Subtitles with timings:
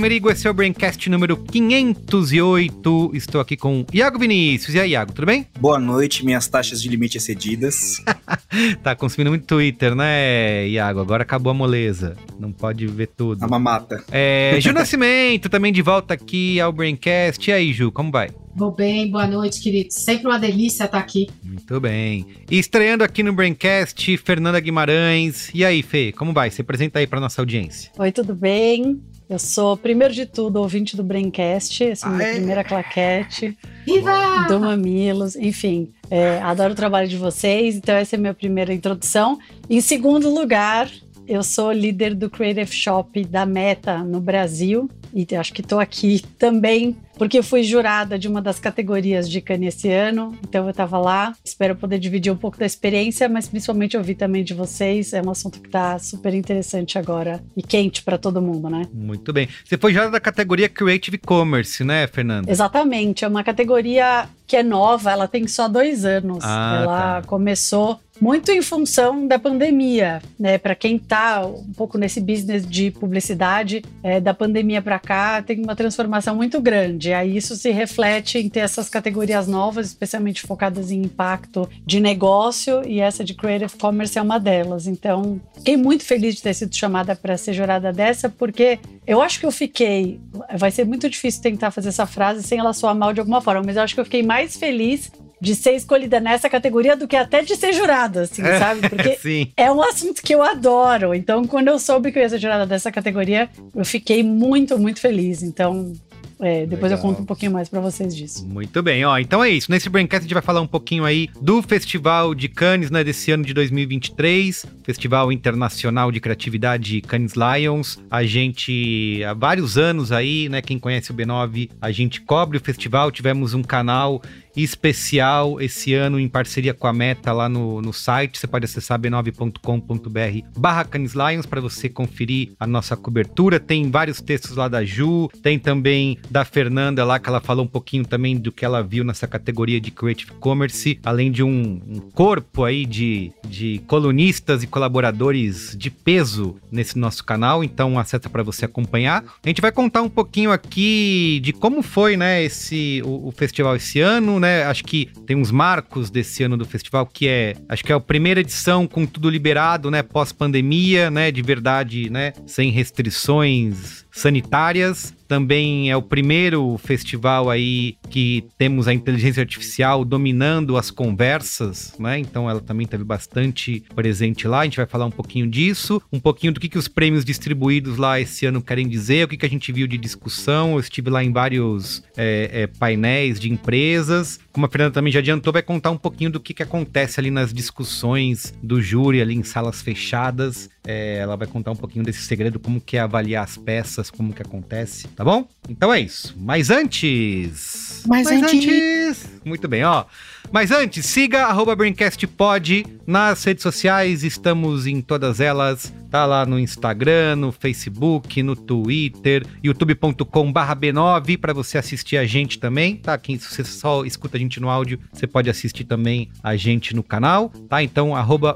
[0.00, 3.10] Merigo, esse é o Braincast número 508.
[3.12, 4.74] Estou aqui com Iago Vinícius.
[4.74, 5.46] E aí, Iago, tudo bem?
[5.58, 8.02] Boa noite, minhas taxas de limite excedidas.
[8.82, 11.00] tá consumindo muito Twitter, né, Iago?
[11.00, 12.16] Agora acabou a moleza.
[12.38, 13.44] Não pode ver tudo.
[13.44, 14.02] A mamata.
[14.10, 17.50] É, Ju Nascimento também de volta aqui ao Braincast.
[17.50, 18.30] E aí, Ju, como vai?
[18.56, 19.96] Vou bem, boa noite, queridos.
[19.96, 21.28] Sempre uma delícia estar aqui.
[21.44, 22.26] Muito bem.
[22.50, 25.50] E estreando aqui no Braincast, Fernanda Guimarães.
[25.54, 26.50] E aí, Fê, como vai?
[26.50, 27.92] Se apresenta aí para nossa audiência.
[27.98, 29.00] Oi, tudo bem?
[29.30, 33.56] Eu sou, primeiro de tudo, ouvinte do Braincast, essa é a minha primeira claquete.
[33.86, 34.46] Viva!
[34.48, 35.92] Do Mamilos, enfim.
[36.10, 39.38] É, adoro o trabalho de vocês, então essa é a minha primeira introdução.
[39.68, 40.90] Em segundo lugar,
[41.30, 46.20] eu sou líder do Creative Shop da Meta no Brasil e acho que estou aqui
[46.36, 50.70] também porque eu fui jurada de uma das categorias de Cannes esse ano, então eu
[50.70, 51.34] estava lá.
[51.44, 55.12] Espero poder dividir um pouco da experiência, mas principalmente ouvir também de vocês.
[55.12, 58.86] É um assunto que está super interessante agora e quente para todo mundo, né?
[58.90, 59.50] Muito bem.
[59.62, 62.50] Você foi jurada da categoria Creative Commerce, né, Fernanda?
[62.50, 63.22] Exatamente.
[63.22, 66.42] É uma categoria que é nova, ela tem só dois anos.
[66.42, 67.28] Ah, ela tá.
[67.28, 70.58] começou muito em função da pandemia, né?
[70.58, 75.62] Para quem está um pouco nesse business de publicidade, é, da pandemia para cá, tem
[75.62, 77.12] uma transformação muito grande.
[77.14, 82.86] Aí isso se reflete em ter essas categorias novas, especialmente focadas em impacto de negócio,
[82.86, 84.86] e essa de Creative Commerce é uma delas.
[84.86, 89.40] Então, fiquei muito feliz de ter sido chamada para ser jurada dessa, porque eu acho
[89.40, 90.20] que eu fiquei.
[90.56, 93.62] Vai ser muito difícil tentar fazer essa frase sem ela soar mal de alguma forma,
[93.64, 97.16] mas eu acho que eu fiquei mais feliz de ser escolhida nessa categoria do que
[97.16, 98.88] até de ser jurada, assim, é, sabe?
[98.88, 99.18] Porque
[99.56, 101.14] é um assunto que eu adoro.
[101.14, 105.00] Então, quando eu soube que eu ia ser jurada dessa categoria, eu fiquei muito, muito
[105.00, 105.42] feliz.
[105.42, 105.94] Então,
[106.40, 106.98] é, depois Legal.
[106.98, 108.46] eu conto um pouquinho mais para vocês disso.
[108.46, 109.18] Muito bem, ó.
[109.18, 109.70] Então é isso.
[109.70, 113.30] Nesse Braincast a gente vai falar um pouquinho aí do Festival de Cannes, né, desse
[113.30, 117.98] ano de 2023, Festival Internacional de Criatividade Cannes Lions.
[118.10, 122.60] A gente há vários anos aí, né, quem conhece o B9, a gente cobre o
[122.60, 124.22] festival, tivemos um canal
[124.56, 128.38] especial esse ano em parceria com a Meta lá no, no site.
[128.38, 133.60] Você pode acessar b9.com.br barra Canis Lions para você conferir a nossa cobertura.
[133.60, 137.68] Tem vários textos lá da Ju, tem também da Fernanda lá, que ela falou um
[137.68, 142.00] pouquinho também do que ela viu nessa categoria de Creative Commerce, além de um, um
[142.12, 147.62] corpo aí de, de colunistas e colaboradores de peso nesse nosso canal.
[147.62, 149.24] Então acessa para você acompanhar.
[149.44, 153.76] A gente vai contar um pouquinho aqui de como foi, né, esse o, o festival
[153.76, 154.64] esse ano, né?
[154.64, 158.00] Acho que tem uns marcos desse ano do festival que é, acho que é a
[158.00, 160.02] primeira edição com tudo liberado, né?
[160.02, 161.30] Pós-pandemia, né?
[161.30, 162.32] De verdade, né?
[162.46, 165.14] Sem restrições sanitárias.
[165.30, 172.18] Também é o primeiro festival aí que temos a inteligência artificial dominando as conversas, né?
[172.18, 174.58] Então ela também teve bastante presente lá.
[174.58, 177.96] A gente vai falar um pouquinho disso, um pouquinho do que, que os prêmios distribuídos
[177.96, 180.72] lá esse ano querem dizer, o que, que a gente viu de discussão.
[180.72, 184.40] Eu estive lá em vários é, é, painéis de empresas.
[184.50, 187.30] Como a Fernanda também já adiantou, vai contar um pouquinho do que, que acontece ali
[187.30, 190.68] nas discussões do júri, ali em salas fechadas.
[190.84, 194.32] É, ela vai contar um pouquinho desse segredo, como que é avaliar as peças, como
[194.32, 195.46] que acontece, tá bom?
[195.68, 196.34] Então é isso.
[196.38, 198.02] Mas antes...
[198.06, 198.64] Mas, Mas antes...
[198.64, 199.40] antes...
[199.44, 200.06] Muito bem, ó.
[200.50, 205.92] Mas antes, siga arroba BrainCastPod nas redes sociais, estamos em todas elas.
[206.10, 212.58] Tá lá no Instagram, no Facebook, no Twitter, youtube.com B9 para você assistir a gente
[212.58, 213.16] também, tá?
[213.16, 217.02] Quem você só escuta a gente no áudio, você pode assistir também a gente no
[217.02, 217.82] canal, tá?
[217.82, 218.12] Então,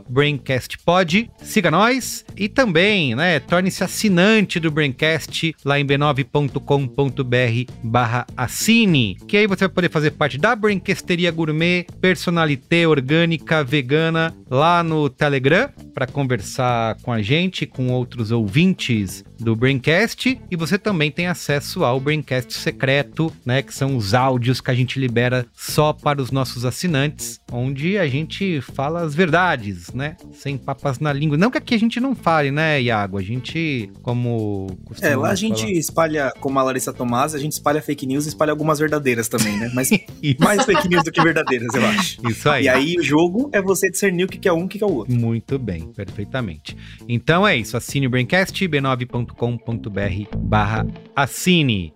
[0.09, 9.17] BraincastPod, siga nós e também, né, torne-se assinante do Braincast lá em b9.com.br barra assine,
[9.29, 15.09] que aí você vai poder fazer parte da Braincasteria Gourmet, personalité orgânica, vegana, lá no
[15.09, 21.11] Telegram, para conversar com a gente gente, com outros ouvintes do Braincast e você também
[21.11, 25.93] tem acesso ao Braincast secreto, né, que são os áudios que a gente libera só
[25.93, 30.17] para os nossos assinantes, onde a gente fala as verdades, né?
[30.33, 31.37] Sem papas na língua.
[31.37, 33.19] Não que aqui a gente não fale, né, Iago?
[33.19, 34.67] A gente, como.
[35.01, 35.73] É, lá a gente falar.
[35.73, 39.57] espalha, como a Larissa Tomás, a gente espalha fake news e espalha algumas verdadeiras também,
[39.59, 39.71] né?
[39.75, 39.91] Mas
[40.39, 42.29] mais fake news do que verdadeiras, eu acho.
[42.29, 42.65] Isso aí.
[42.65, 44.87] E aí o jogo é você discernir o que é um e o que é
[44.87, 45.15] o outro.
[45.15, 46.77] Muito bem, perfeitamente.
[47.09, 47.77] Então é isso.
[47.77, 50.87] Assine o Braincast, b9.com.br barra
[51.17, 51.93] assine.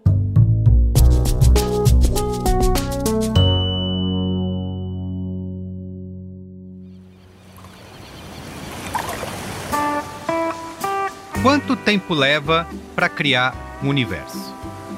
[11.43, 14.53] Quanto tempo leva para criar um universo?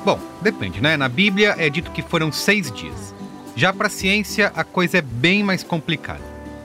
[0.05, 0.97] Bom, depende, né?
[0.97, 3.15] Na Bíblia é dito que foram seis dias.
[3.55, 6.23] Já para a ciência, a coisa é bem mais complicada.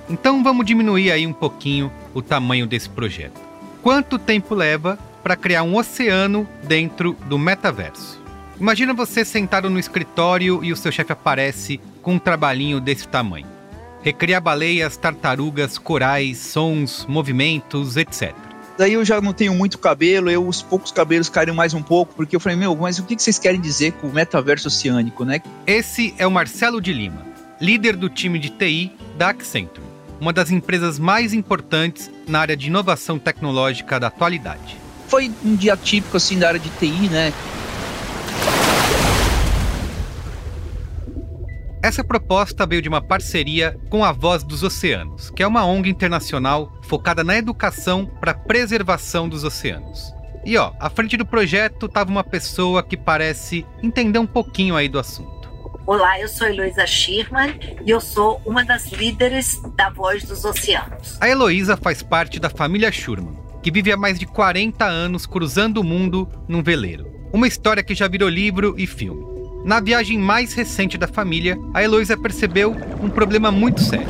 [0.10, 3.45] Então vamos diminuir aí um pouquinho o tamanho desse projeto.
[3.86, 8.20] Quanto tempo leva para criar um oceano dentro do metaverso?
[8.60, 13.46] Imagina você sentado no escritório e o seu chefe aparece com um trabalhinho desse tamanho.
[14.02, 18.34] Recriar baleias, tartarugas, corais, sons, movimentos, etc.
[18.76, 22.16] Daí eu já não tenho muito cabelo, eu os poucos cabelos caíram mais um pouco,
[22.16, 25.44] porque eu falei, meu, mas o que vocês querem dizer com o metaverso oceânico, né?
[25.68, 27.24] Esse é o Marcelo de Lima,
[27.62, 29.86] líder do time de TI da Accenture,
[30.26, 34.76] uma das empresas mais importantes na área de inovação tecnológica da atualidade.
[35.08, 37.32] Foi um dia típico assim da área de TI, né?
[41.84, 45.92] Essa proposta veio de uma parceria com a Voz dos Oceanos, que é uma ONG
[45.92, 50.12] internacional focada na educação para a preservação dos oceanos.
[50.44, 54.90] E ó, à frente do projeto estava uma pessoa que parece entender um pouquinho aí
[54.90, 55.35] do assunto.
[55.88, 61.16] Olá, eu sou Heloísa Schirman e eu sou uma das líderes da Voz dos Oceanos.
[61.22, 65.78] A Heloísa faz parte da família Schurman, que vive há mais de 40 anos cruzando
[65.78, 67.06] o mundo num veleiro.
[67.32, 69.24] Uma história que já virou livro e filme.
[69.64, 74.08] Na viagem mais recente da família, a Heloísa percebeu um problema muito sério.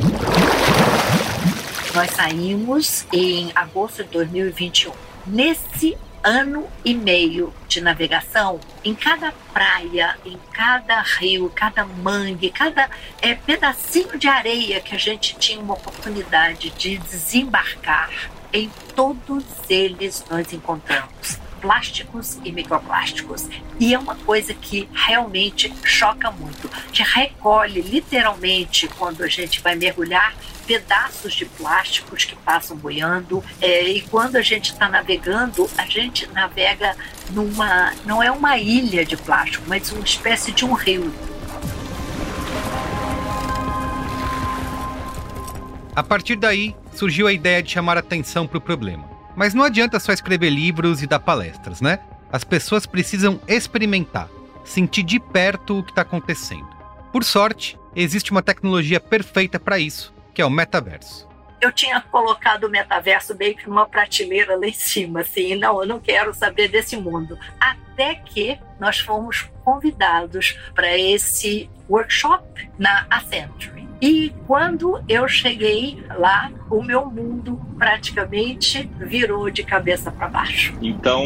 [1.94, 4.92] Nós saímos em agosto de 2021.
[5.26, 5.94] Nesse
[6.26, 12.90] ano e meio de navegação, em cada praia, em cada rio, cada mangue, cada
[13.22, 18.10] é, pedacinho de areia que a gente tinha uma oportunidade de desembarcar,
[18.52, 23.48] em todos eles nós encontramos plásticos e microplásticos.
[23.78, 26.68] E é uma coisa que realmente choca muito.
[26.92, 30.34] Gente recolhe literalmente quando a gente vai mergulhar
[30.66, 33.42] pedaços de plásticos que passam boiando.
[33.60, 36.96] É, e quando a gente está navegando, a gente navega
[37.30, 37.92] numa.
[38.04, 41.12] não é uma ilha de plástico, mas uma espécie de um rio.
[45.94, 49.08] A partir daí, surgiu a ideia de chamar atenção para o problema.
[49.34, 52.00] Mas não adianta só escrever livros e dar palestras, né?
[52.30, 54.28] As pessoas precisam experimentar,
[54.64, 56.68] sentir de perto o que está acontecendo.
[57.12, 61.26] Por sorte, existe uma tecnologia perfeita para isso, que é o metaverso.
[61.62, 65.88] Eu tinha colocado o metaverso meio que numa prateleira lá em cima, assim, não, eu
[65.88, 67.38] não quero saber desse mundo.
[67.58, 73.88] Até que nós fomos convidados para esse workshop na Accenture.
[73.98, 80.74] E quando eu cheguei lá, o meu mundo praticamente virou de cabeça para baixo.
[80.82, 81.24] Então,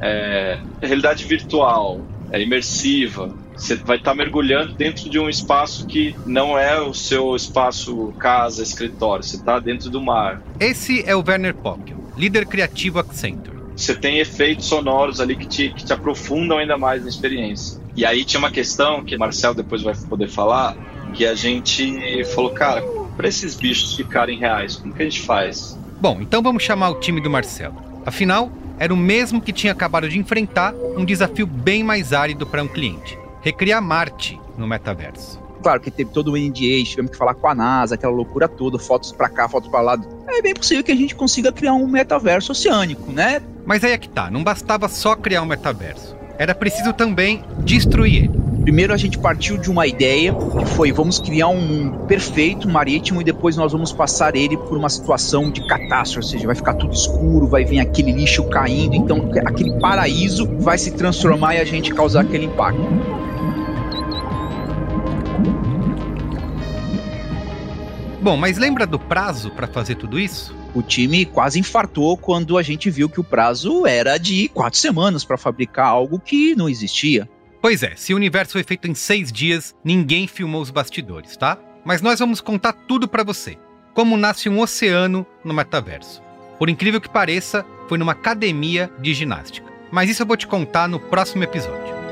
[0.00, 2.00] é, realidade virtual,
[2.30, 3.34] é imersiva.
[3.56, 8.12] Você vai estar tá mergulhando dentro de um espaço que não é o seu espaço
[8.18, 9.24] casa, escritório.
[9.24, 10.42] Você está dentro do mar.
[10.60, 13.56] Esse é o Werner Pockel, líder criativo Accenture.
[13.74, 17.80] Você tem efeitos sonoros ali que te, que te aprofundam ainda mais na experiência.
[17.94, 20.76] E aí tinha uma questão que o Marcel depois vai poder falar,
[21.12, 22.82] que a gente falou, cara,
[23.16, 25.78] para esses bichos ficarem reais, como que a gente faz?
[26.00, 27.76] Bom, então vamos chamar o time do Marcelo.
[28.04, 32.62] Afinal, era o mesmo que tinha acabado de enfrentar um desafio bem mais árido para
[32.62, 35.40] um cliente: recriar Marte no metaverso.
[35.62, 38.76] Claro que teve todo o NDA, tivemos que falar com a NASA, aquela loucura toda,
[38.76, 40.00] fotos para cá, fotos para lá.
[40.26, 43.40] É bem possível que a gente consiga criar um metaverso oceânico, né?
[43.64, 46.16] Mas aí é que tá, não bastava só criar um metaverso.
[46.36, 48.46] Era preciso também destruir ele.
[48.62, 53.20] Primeiro a gente partiu de uma ideia que foi vamos criar um mundo perfeito, marítimo,
[53.20, 56.74] e depois nós vamos passar ele por uma situação de catástrofe, ou seja, vai ficar
[56.74, 61.64] tudo escuro, vai vir aquele lixo caindo, então aquele paraíso vai se transformar e a
[61.64, 62.82] gente causar aquele impacto.
[68.26, 70.52] Bom, mas lembra do prazo para fazer tudo isso?
[70.74, 75.24] O time quase infartou quando a gente viu que o prazo era de quatro semanas
[75.24, 77.30] para fabricar algo que não existia.
[77.62, 81.56] Pois é, se o universo foi feito em seis dias, ninguém filmou os bastidores, tá?
[81.84, 83.56] Mas nós vamos contar tudo para você.
[83.94, 86.20] Como nasce um oceano no metaverso.
[86.58, 89.72] Por incrível que pareça, foi numa academia de ginástica.
[89.92, 92.05] Mas isso eu vou te contar no próximo episódio.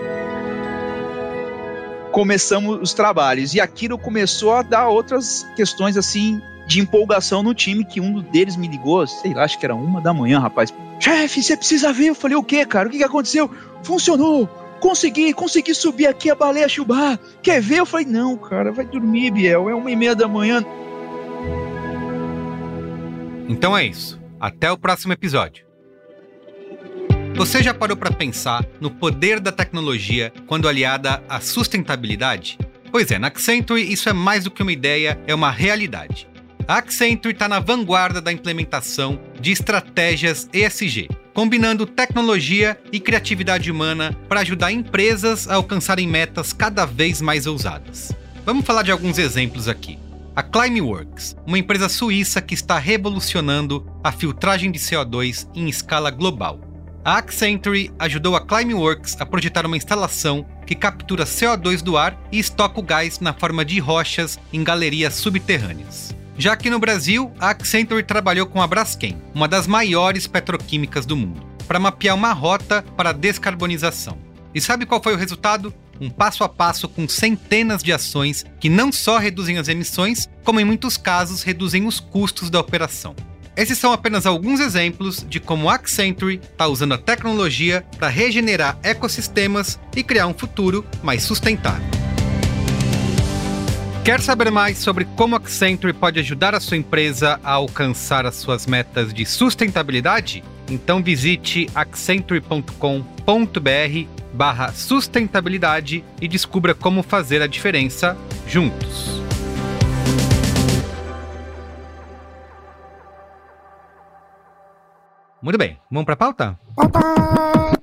[2.15, 3.55] Começamos os trabalhos.
[3.55, 8.57] E aquilo começou a dar outras questões assim de empolgação no time, que um deles
[8.57, 10.73] me ligou, sei lá, acho que era uma da manhã, rapaz.
[11.01, 12.07] Chefe, você precisa ver.
[12.07, 12.89] Eu falei, o que, cara?
[12.89, 13.51] O que, que aconteceu?
[13.83, 14.49] Funcionou!
[14.81, 17.19] Consegui, consegui subir aqui a baleia chubá.
[17.43, 17.81] Quer ver?
[17.81, 19.69] Eu falei, não, cara, vai dormir, Biel.
[19.69, 20.65] É uma e meia da manhã.
[23.49, 24.21] Então é isso.
[24.39, 25.64] Até o próximo episódio.
[27.37, 32.57] Você já parou para pensar no poder da tecnologia quando aliada à sustentabilidade?
[32.93, 36.29] Pois é, na Accenture isso é mais do que uma ideia, é uma realidade.
[36.69, 44.17] A Accenture está na vanguarda da implementação de estratégias ESG, combinando tecnologia e criatividade humana
[44.29, 48.13] para ajudar empresas a alcançarem metas cada vez mais ousadas.
[48.47, 49.99] Vamos falar de alguns exemplos aqui.
[50.37, 56.74] A Climeworks, uma empresa suíça que está revolucionando a filtragem de CO2 em escala global.
[57.05, 62.39] A Accenture ajudou a Climeworks a projetar uma instalação que captura CO2 do ar e
[62.39, 66.17] estoca o gás na forma de rochas em galerias subterrâneas.
[66.39, 71.15] Já aqui no Brasil, a Accenture trabalhou com a Braskem, uma das maiores petroquímicas do
[71.15, 74.17] mundo, para mapear uma rota para a descarbonização.
[74.55, 75.75] E sabe qual foi o resultado?
[76.01, 80.59] Um passo a passo com centenas de ações que não só reduzem as emissões, como
[80.59, 83.15] em muitos casos reduzem os custos da operação.
[83.57, 88.79] Esses são apenas alguns exemplos de como a Accenture está usando a tecnologia para regenerar
[88.83, 91.87] ecossistemas e criar um futuro mais sustentável.
[94.05, 98.35] Quer saber mais sobre como a Accenture pode ajudar a sua empresa a alcançar as
[98.35, 100.43] suas metas de sustentabilidade?
[100.69, 108.17] Então visite accenture.com.br barra sustentabilidade e descubra como fazer a diferença
[108.49, 109.23] juntos.
[115.45, 116.59] Muito bem, vamos para a pauta?
[116.75, 117.74] Pauta!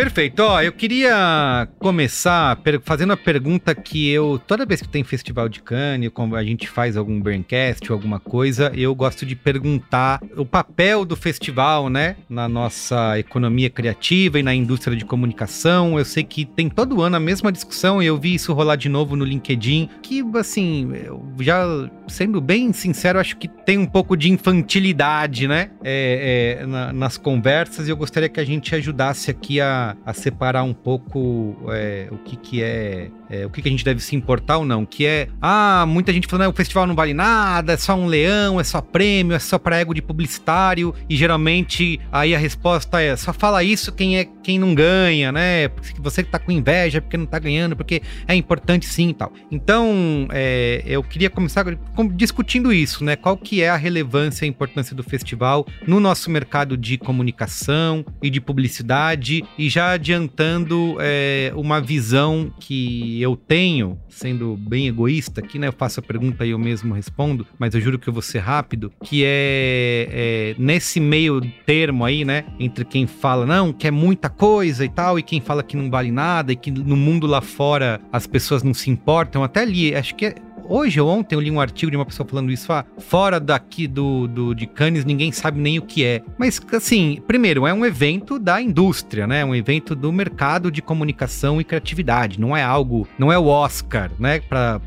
[0.00, 0.40] Perfeito.
[0.40, 5.60] Ó, eu queria começar fazendo a pergunta que eu, toda vez que tem festival de
[5.60, 10.46] Cannes, como a gente faz algum braincast ou alguma coisa, eu gosto de perguntar o
[10.46, 15.98] papel do festival, né, na nossa economia criativa e na indústria de comunicação.
[15.98, 18.88] Eu sei que tem todo ano a mesma discussão e eu vi isso rolar de
[18.88, 20.92] novo no LinkedIn, que, assim,
[21.40, 21.62] já
[22.08, 27.18] sendo bem sincero, acho que tem um pouco de infantilidade, né, é, é, na, nas
[27.18, 32.08] conversas e eu gostaria que a gente ajudasse aqui a a, separar um pouco é,
[32.10, 34.86] o que, que é, é, o que, que a gente deve se importar ou não.
[34.86, 38.06] Que é, ah, muita gente falando, ah, o festival não vale nada, é só um
[38.06, 40.94] leão, é só prêmio, é só para ego de publicitário.
[41.08, 45.68] E geralmente aí a resposta é, só fala isso quem é quem não ganha, né?
[45.68, 49.14] Porque você que tá com inveja porque não tá ganhando, porque é importante sim e
[49.14, 49.32] tal.
[49.50, 51.64] Então, é, eu queria começar
[52.14, 53.16] discutindo isso, né?
[53.16, 58.04] Qual que é a relevância e a importância do festival no nosso mercado de comunicação
[58.22, 64.88] e de publicidade e já já adiantando é, uma visão que eu tenho, sendo bem
[64.88, 65.68] egoísta aqui, né?
[65.68, 68.38] Eu faço a pergunta e eu mesmo respondo, mas eu juro que eu vou ser
[68.38, 72.44] rápido, que é, é nesse meio termo aí, né?
[72.58, 75.90] Entre quem fala, não, que é muita coisa e tal, e quem fala que não
[75.90, 79.42] vale nada, e que no mundo lá fora as pessoas não se importam.
[79.42, 80.34] Até ali, acho que é
[80.72, 84.28] Hoje ou ontem eu li um artigo de uma pessoa falando isso, fora daqui do,
[84.28, 86.22] do de Cannes ninguém sabe nem o que é.
[86.38, 89.44] Mas assim, primeiro, é um evento da indústria, né?
[89.44, 92.40] Um evento do mercado de comunicação e criatividade.
[92.40, 94.38] Não é algo, não é o Oscar, né?
[94.38, 94.80] Para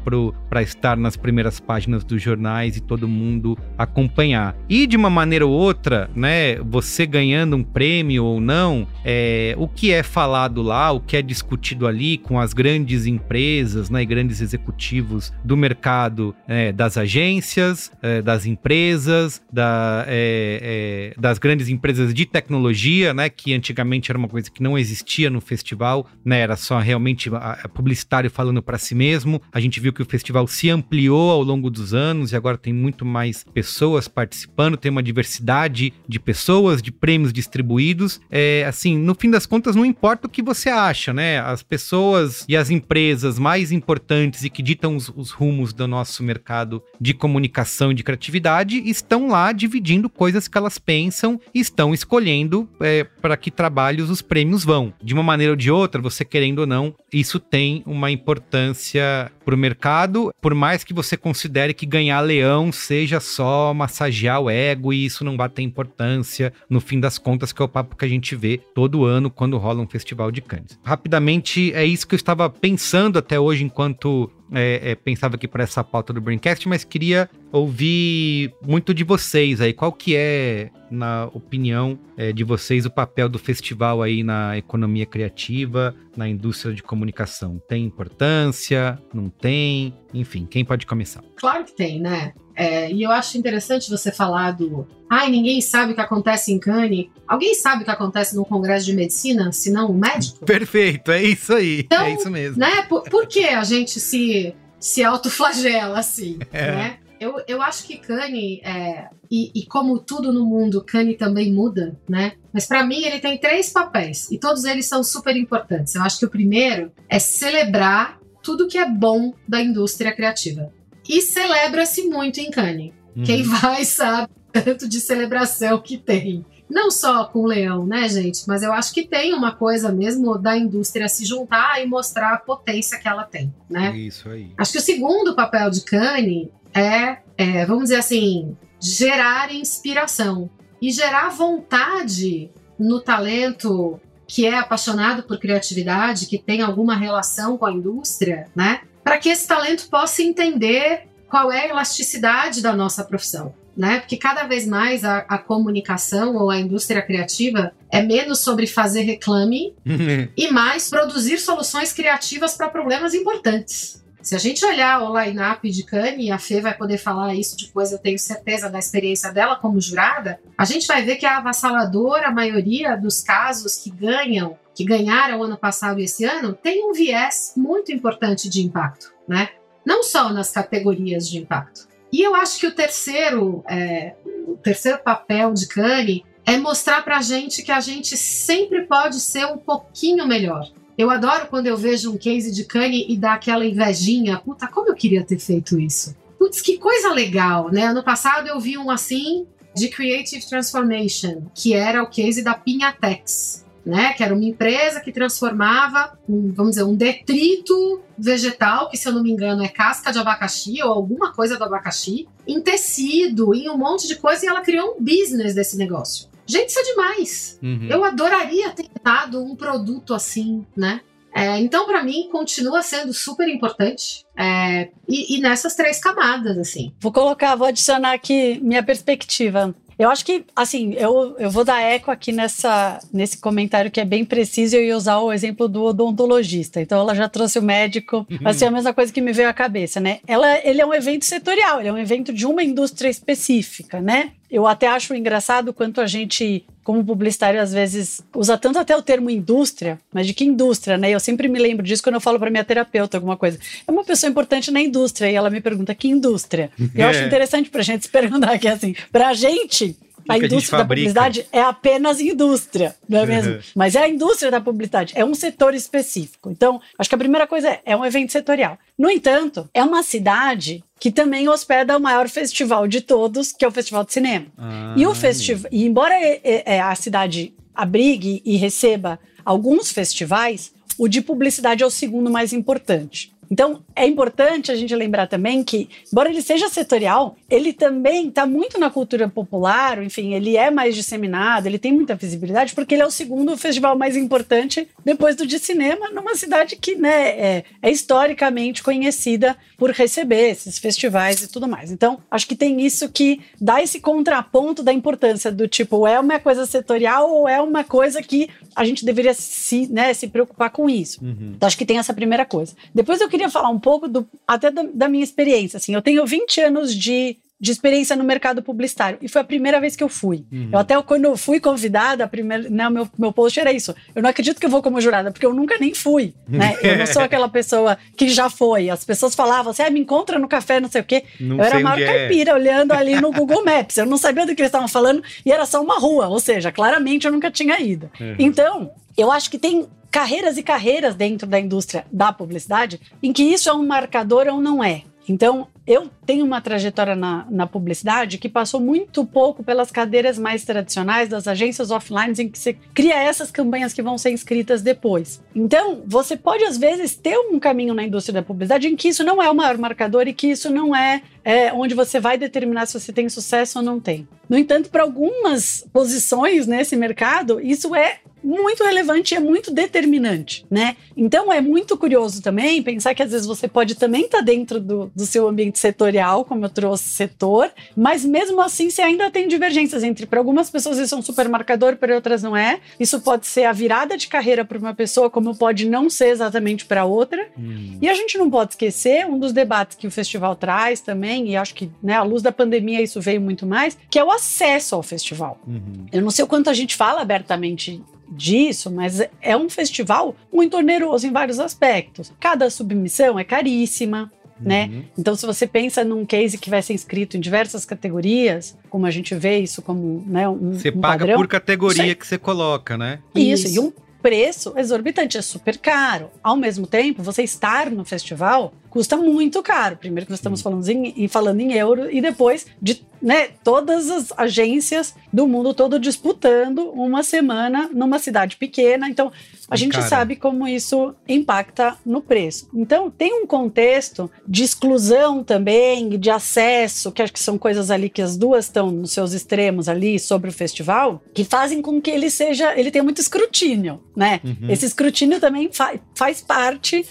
[0.62, 4.56] estar nas primeiras páginas dos jornais e todo mundo acompanhar.
[4.70, 6.56] E de uma maneira ou outra, né?
[6.58, 11.22] Você ganhando um prêmio ou não, é, o que é falado lá, o que é
[11.22, 14.06] discutido ali com as grandes empresas, né?
[14.06, 21.38] Grandes executivos do mercado mercado é, das agências, é, das empresas, da, é, é, das
[21.38, 23.30] grandes empresas de tecnologia, né?
[23.30, 26.40] Que antigamente era uma coisa que não existia no festival, né?
[26.40, 27.30] Era só realmente
[27.74, 29.42] publicitário falando para si mesmo.
[29.52, 32.74] A gente viu que o festival se ampliou ao longo dos anos e agora tem
[32.74, 38.20] muito mais pessoas participando, tem uma diversidade de pessoas, de prêmios distribuídos.
[38.30, 41.40] É, assim, no fim das contas, não importa o que você acha, né?
[41.40, 46.24] As pessoas e as empresas mais importantes e que ditam os, os rumos do nosso
[46.24, 51.94] mercado de comunicação e de criatividade estão lá dividindo coisas que elas pensam e estão
[51.94, 54.94] escolhendo é, para que trabalhos os prêmios vão.
[55.02, 59.56] De uma maneira ou de outra, você querendo ou não, isso tem uma importância para
[59.56, 64.92] o mercado, por mais que você considere que ganhar leão seja só massagear o ego
[64.92, 68.06] e isso não vai ter importância no fim das contas, que é o papo que
[68.06, 70.78] a gente vê todo ano quando rola um festival de Cannes.
[70.84, 75.64] Rapidamente, é isso que eu estava pensando até hoje enquanto é, é, pensava aqui para
[75.64, 79.74] essa pauta do Braincast, mas queria ouvir muito de vocês aí.
[79.74, 85.06] Qual que é, na opinião é, de vocês, o papel do festival aí na economia
[85.06, 87.62] criativa, na indústria de comunicação?
[87.68, 89.00] Tem importância?
[89.14, 89.94] Não tem?
[90.14, 91.24] Enfim, quem pode começar?
[91.36, 92.34] Claro que tem, né?
[92.56, 94.88] É, e eu acho interessante você falar do.
[95.10, 97.08] Ai, ninguém sabe o que acontece em Cannes.
[97.28, 100.44] Alguém sabe o que acontece no Congresso de Medicina, se não o médico?
[100.46, 101.80] Perfeito, é isso aí.
[101.82, 102.60] Então, é isso mesmo.
[102.60, 106.38] Né, por, por que a gente se, se autoflagela assim?
[106.52, 106.72] É.
[106.72, 106.98] Né?
[107.20, 111.98] Eu, eu acho que Kanye, é, e, e, como tudo no mundo, Kanye também muda,
[112.08, 112.34] né?
[112.52, 115.96] Mas para mim ele tem três papéis e todos eles são super importantes.
[115.96, 120.72] Eu acho que o primeiro é celebrar tudo que é bom da indústria criativa.
[121.08, 122.94] E celebra-se muito em Cannes.
[123.16, 123.24] Uhum.
[123.24, 126.46] Quem vai sabe tanto de celebração que tem.
[126.70, 128.48] Não só com o leão, né, gente?
[128.48, 132.38] Mas eu acho que tem uma coisa mesmo da indústria se juntar e mostrar a
[132.38, 133.96] potência que ela tem, né?
[133.96, 134.52] Isso aí.
[134.58, 140.50] Acho que o segundo papel de Cannes é, é vamos dizer assim, gerar inspiração
[140.82, 147.66] e gerar vontade no talento que é apaixonado por criatividade, que tem alguma relação com
[147.66, 148.82] a indústria, né?
[149.04, 153.54] Para que esse talento possa entender qual é a elasticidade da nossa profissão.
[153.76, 154.00] Né?
[154.00, 159.02] Porque cada vez mais a, a comunicação ou a indústria criativa é menos sobre fazer
[159.02, 159.74] reclame
[160.38, 164.03] e mais produzir soluções criativas para problemas importantes.
[164.24, 167.92] Se a gente olhar o line-up de Kanye, a Fê vai poder falar isso depois,
[167.92, 172.32] eu tenho certeza da experiência dela como jurada, a gente vai ver que a avassaladora,
[172.32, 177.54] maioria dos casos que ganham que ganharam ano passado e esse ano, tem um viés
[177.56, 179.50] muito importante de impacto, né?
[179.86, 181.88] Não só nas categorias de impacto.
[182.12, 184.16] E eu acho que o terceiro, é,
[184.48, 189.20] o terceiro papel de Kanye é mostrar para a gente que a gente sempre pode
[189.20, 190.70] ser um pouquinho melhor.
[190.98, 194.40] Eu adoro quando eu vejo um case de Kanye e dá aquela invejinha.
[194.40, 196.16] Puta, como eu queria ter feito isso.
[196.38, 197.86] Putz, que coisa legal, né?
[197.86, 203.64] Ano passado eu vi um assim de Creative Transformation, que era o case da Pinhatex
[203.86, 204.14] né?
[204.14, 209.14] Que era uma empresa que transformava, um, vamos dizer, um detrito vegetal, que se eu
[209.14, 213.70] não me engano é casca de abacaxi ou alguma coisa do abacaxi, em tecido, em
[213.70, 216.30] um monte de coisa, e ela criou um business desse negócio.
[216.46, 217.60] Gente, isso é demais.
[217.62, 217.88] Uhum.
[217.90, 221.02] Eu adoraria ter dado um produto assim, né?
[221.36, 224.24] É, então, para mim, continua sendo super importante.
[224.38, 226.94] É, e, e, nessas três camadas, assim.
[227.00, 229.74] Vou colocar, vou adicionar aqui minha perspectiva.
[229.98, 234.06] Eu acho que, assim, eu, eu vou dar eco aqui nessa, nesse comentário que é
[234.06, 236.82] bem preciso e eu ia usar o exemplo do odontologista.
[236.82, 239.54] Então, ela já trouxe o médico, vai ser a mesma coisa que me veio à
[239.54, 240.20] cabeça, né?
[240.28, 244.32] Ela, ele é um evento setorial, ele é um evento de uma indústria específica, né?
[244.54, 249.02] Eu até acho engraçado quanto a gente, como publicitário, às vezes usa tanto até o
[249.02, 251.10] termo indústria, mas de que indústria, né?
[251.10, 253.58] Eu sempre me lembro disso quando eu falo para minha terapeuta alguma coisa.
[253.88, 256.70] É uma pessoa importante na indústria e ela me pergunta que indústria.
[256.94, 257.10] Eu é.
[257.10, 260.82] acho interessante para a gente se perguntar que assim, para a gente a indústria a
[260.82, 263.54] da publicidade é apenas indústria, não é mesmo?
[263.54, 263.60] Uhum.
[263.76, 266.50] Mas é a indústria da publicidade, é um setor específico.
[266.50, 268.78] Então, acho que a primeira coisa é, é um evento setorial.
[268.98, 273.68] No entanto, é uma cidade que também hospeda o maior festival de todos, que é
[273.68, 274.46] o Festival de Cinema.
[274.58, 281.08] Ah, e o festival, e embora é, a cidade abrigue e receba alguns festivais, o
[281.08, 283.34] de publicidade é o segundo mais importante.
[283.52, 288.46] Então, é importante a gente lembrar também que, embora ele seja setorial, ele também está
[288.46, 293.04] muito na cultura popular, enfim, ele é mais disseminado, ele tem muita visibilidade, porque ele
[293.04, 297.64] é o segundo festival mais importante depois do de cinema, numa cidade que né, é,
[297.82, 301.92] é historicamente conhecida por receber esses festivais e tudo mais.
[301.92, 306.40] Então, acho que tem isso que dá esse contraponto da importância do tipo, é uma
[306.40, 310.90] coisa setorial ou é uma coisa que a gente deveria se, né, se preocupar com
[310.90, 311.24] isso.
[311.24, 311.54] Uhum.
[311.56, 312.74] Então, acho que tem essa primeira coisa.
[312.94, 315.78] Depois eu queria queria falar um pouco do, até da, da minha experiência.
[315.78, 319.18] Assim, eu tenho 20 anos de de experiência no mercado publicitário.
[319.22, 320.44] E foi a primeira vez que eu fui.
[320.52, 320.68] Uhum.
[320.70, 323.96] Eu até quando eu fui convidada, a primeira, né, o meu, meu post era isso.
[324.14, 326.34] Eu não acredito que eu vou como jurada, porque eu nunca nem fui.
[326.46, 326.78] Né?
[326.84, 328.90] Eu não sou aquela pessoa que já foi.
[328.90, 331.24] As pessoas falavam assim, ah, me encontra no café, não sei o quê.
[331.40, 332.06] Não eu era a maior é.
[332.06, 332.54] caipira, é.
[332.54, 333.96] olhando ali no Google Maps.
[333.96, 336.28] Eu não sabia do que eles estavam falando e era só uma rua.
[336.28, 338.12] Ou seja, claramente eu nunca tinha ido.
[338.20, 338.36] Uhum.
[338.40, 343.42] Então, eu acho que tem carreiras e carreiras dentro da indústria da publicidade em que
[343.42, 345.02] isso é um marcador ou não é.
[345.28, 350.64] Então, eu tenho uma trajetória na, na publicidade que passou muito pouco pelas cadeiras mais
[350.64, 355.42] tradicionais das agências offline em que você cria essas campanhas que vão ser inscritas depois.
[355.54, 359.24] Então, você pode às vezes ter um caminho na indústria da publicidade em que isso
[359.24, 362.86] não é o maior marcador e que isso não é, é onde você vai determinar
[362.86, 364.28] se você tem sucesso ou não tem.
[364.50, 370.66] No entanto, para algumas posições nesse mercado, isso é muito relevante e é muito determinante,
[370.70, 370.98] né?
[371.16, 374.80] Então é muito curioso também pensar que às vezes você pode também estar tá dentro
[374.80, 379.48] do, do seu ambiente setorial, como eu trouxe setor, mas mesmo assim você ainda tem
[379.48, 382.80] divergências entre para algumas pessoas isso é um supermarcador, para outras não é.
[383.00, 386.86] Isso pode ser a virada de carreira para uma pessoa, como pode não ser exatamente
[386.86, 387.48] para outra.
[387.58, 387.98] Hum.
[388.02, 391.56] E a gente não pode esquecer um dos debates que o festival traz também, e
[391.56, 394.96] acho que né, à luz da pandemia isso veio muito mais, que é o acesso
[394.96, 395.60] ao festival.
[395.68, 396.06] Uhum.
[396.12, 400.78] Eu não sei o quanto a gente fala abertamente disso, mas é um festival muito
[400.78, 402.32] oneroso em vários aspectos.
[402.40, 404.32] Cada submissão é caríssima.
[404.60, 404.90] Né?
[404.92, 405.04] Uhum.
[405.18, 409.12] Então, se você pensa num case que vai ser inscrito em diversas categorias, como a
[409.12, 412.98] gente vê isso como né, um, você um paga padrão, por categoria que você coloca,
[412.98, 413.20] né?
[413.36, 416.32] Isso, isso, e um preço exorbitante, é super caro.
[416.42, 419.98] Ao mesmo tempo, você estar no festival custa muito caro.
[419.98, 424.32] Primeiro que nós estamos falando em, falando em euro e depois de né, todas as
[424.38, 429.10] agências do mundo todo disputando uma semana numa cidade pequena.
[429.10, 429.32] Então,
[429.68, 430.06] a gente Cara.
[430.08, 432.70] sabe como isso impacta no preço.
[432.72, 438.10] Então, tem um contexto de exclusão também, de acesso, que acho que são coisas ali
[438.10, 442.12] que as duas estão nos seus extremos ali sobre o festival, que fazem com que
[442.12, 444.40] ele seja, ele tenha muito escrutínio, né?
[444.44, 444.70] Uhum.
[444.70, 447.04] Esse escrutínio também fa faz parte